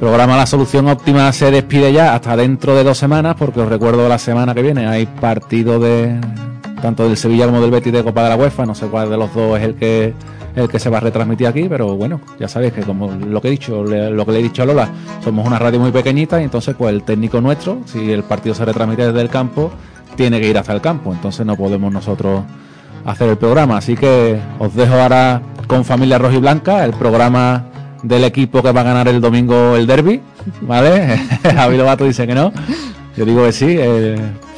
programa 0.01 0.39
La 0.39 0.47
Solución 0.47 0.89
Óptima 0.89 1.31
se 1.31 1.51
despide 1.51 1.93
ya 1.93 2.15
hasta 2.15 2.35
dentro 2.35 2.75
de 2.75 2.83
dos 2.83 2.97
semanas, 2.97 3.37
porque 3.39 3.61
os 3.61 3.69
recuerdo 3.69 4.09
la 4.09 4.17
semana 4.17 4.55
que 4.55 4.63
viene 4.63 4.87
hay 4.87 5.05
partido 5.05 5.79
de 5.79 6.19
tanto 6.81 7.07
del 7.07 7.19
Sevilla 7.19 7.45
como 7.45 7.61
del 7.61 7.71
Betis 7.71 7.93
de 7.93 8.03
Copa 8.03 8.23
de 8.23 8.31
la 8.31 8.37
UEFA, 8.37 8.65
no 8.65 8.75
sé 8.75 8.87
cuál 8.87 9.11
de 9.11 9.19
los 9.19 9.35
dos 9.35 9.59
es 9.59 9.65
el 9.67 9.75
que 9.75 10.15
el 10.57 10.71
que 10.71 10.79
se 10.79 10.89
va 10.89 10.97
a 10.97 11.01
retransmitir 11.01 11.47
aquí, 11.47 11.67
pero 11.69 11.97
bueno, 11.97 12.23
ya 12.39 12.49
sabéis 12.49 12.73
que 12.73 12.85
como 12.85 13.13
lo 13.13 13.43
que 13.43 13.49
he 13.49 13.51
dicho, 13.51 13.85
lo 13.85 14.25
que 14.25 14.33
le 14.33 14.39
he 14.39 14.43
dicho 14.43 14.63
a 14.63 14.67
Lola, 14.67 14.89
somos 15.23 15.47
una 15.47 15.59
radio 15.59 15.79
muy 15.79 15.93
pequeñita 15.93 16.41
y 16.41 16.45
entonces 16.45 16.75
pues 16.75 16.95
el 16.95 17.03
técnico 17.03 17.43
nuestro, 17.43 17.83
si 17.85 18.11
el 18.11 18.23
partido 18.23 18.55
se 18.55 18.65
retransmite 18.65 19.09
desde 19.09 19.21
el 19.21 19.29
campo, 19.29 19.71
tiene 20.17 20.41
que 20.41 20.49
ir 20.49 20.57
hacia 20.57 20.73
el 20.73 20.81
campo, 20.81 21.13
entonces 21.13 21.45
no 21.45 21.55
podemos 21.55 21.93
nosotros 21.93 22.45
hacer 23.05 23.29
el 23.29 23.39
programa, 23.39 23.79
así 23.79 23.97
que 23.97 24.39
os 24.59 24.75
dejo 24.75 24.95
ahora 24.95 25.43
con 25.67 25.85
Familia 25.85 26.19
Roja 26.19 26.37
y 26.37 26.41
Blanca, 26.41 26.85
el 26.85 26.93
programa 26.93 27.67
del 28.03 28.25
equipo 28.25 28.63
que 28.63 28.73
va 28.73 28.81
a 28.81 28.85
ganar 28.85 29.09
el 29.09 29.21
domingo 29.21 29.77
el 29.77 29.87
derby, 29.87 30.21
¿vale? 30.63 31.19
Javi 31.43 31.77
Lobato 31.77 32.05
dice 32.05 32.27
que 32.27 32.35
no, 32.35 32.53
yo 33.17 33.25
digo 33.25 33.45
que 33.45 33.53
sí, 33.53 33.79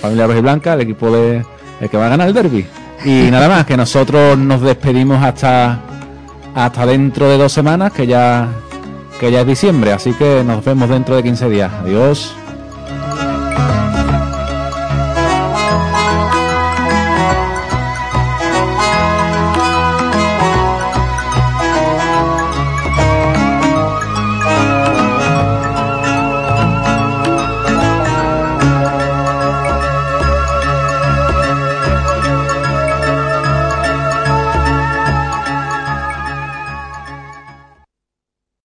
Familia 0.01 0.27
Roja 0.27 0.39
y 0.39 0.43
Blanca, 0.43 0.75
el 0.75 0.81
equipo 0.83 1.11
de 1.11 1.45
el 1.83 1.91
que 1.91 1.97
va 1.97 2.07
a 2.07 2.11
ganar 2.11 2.29
el 2.29 2.35
derby. 2.35 2.67
Y 3.05 3.11
nada 3.31 3.49
más, 3.49 3.67
que 3.67 3.77
nosotros 3.77 4.39
nos 4.39 4.63
despedimos 4.63 5.23
hasta, 5.23 5.81
hasta 6.55 6.87
dentro 6.87 7.29
de 7.29 7.39
dos 7.39 7.53
semanas, 7.53 7.93
que 7.93 8.07
ya, 8.07 8.49
que 9.19 9.31
ya 9.31 9.41
es 9.41 9.47
diciembre, 9.47 9.93
así 9.93 10.13
que 10.15 10.43
nos 10.45 10.65
vemos 10.65 10.89
dentro 10.89 11.17
de 11.17 11.23
15 11.23 11.49
días. 11.51 11.73
Adiós. 11.83 12.35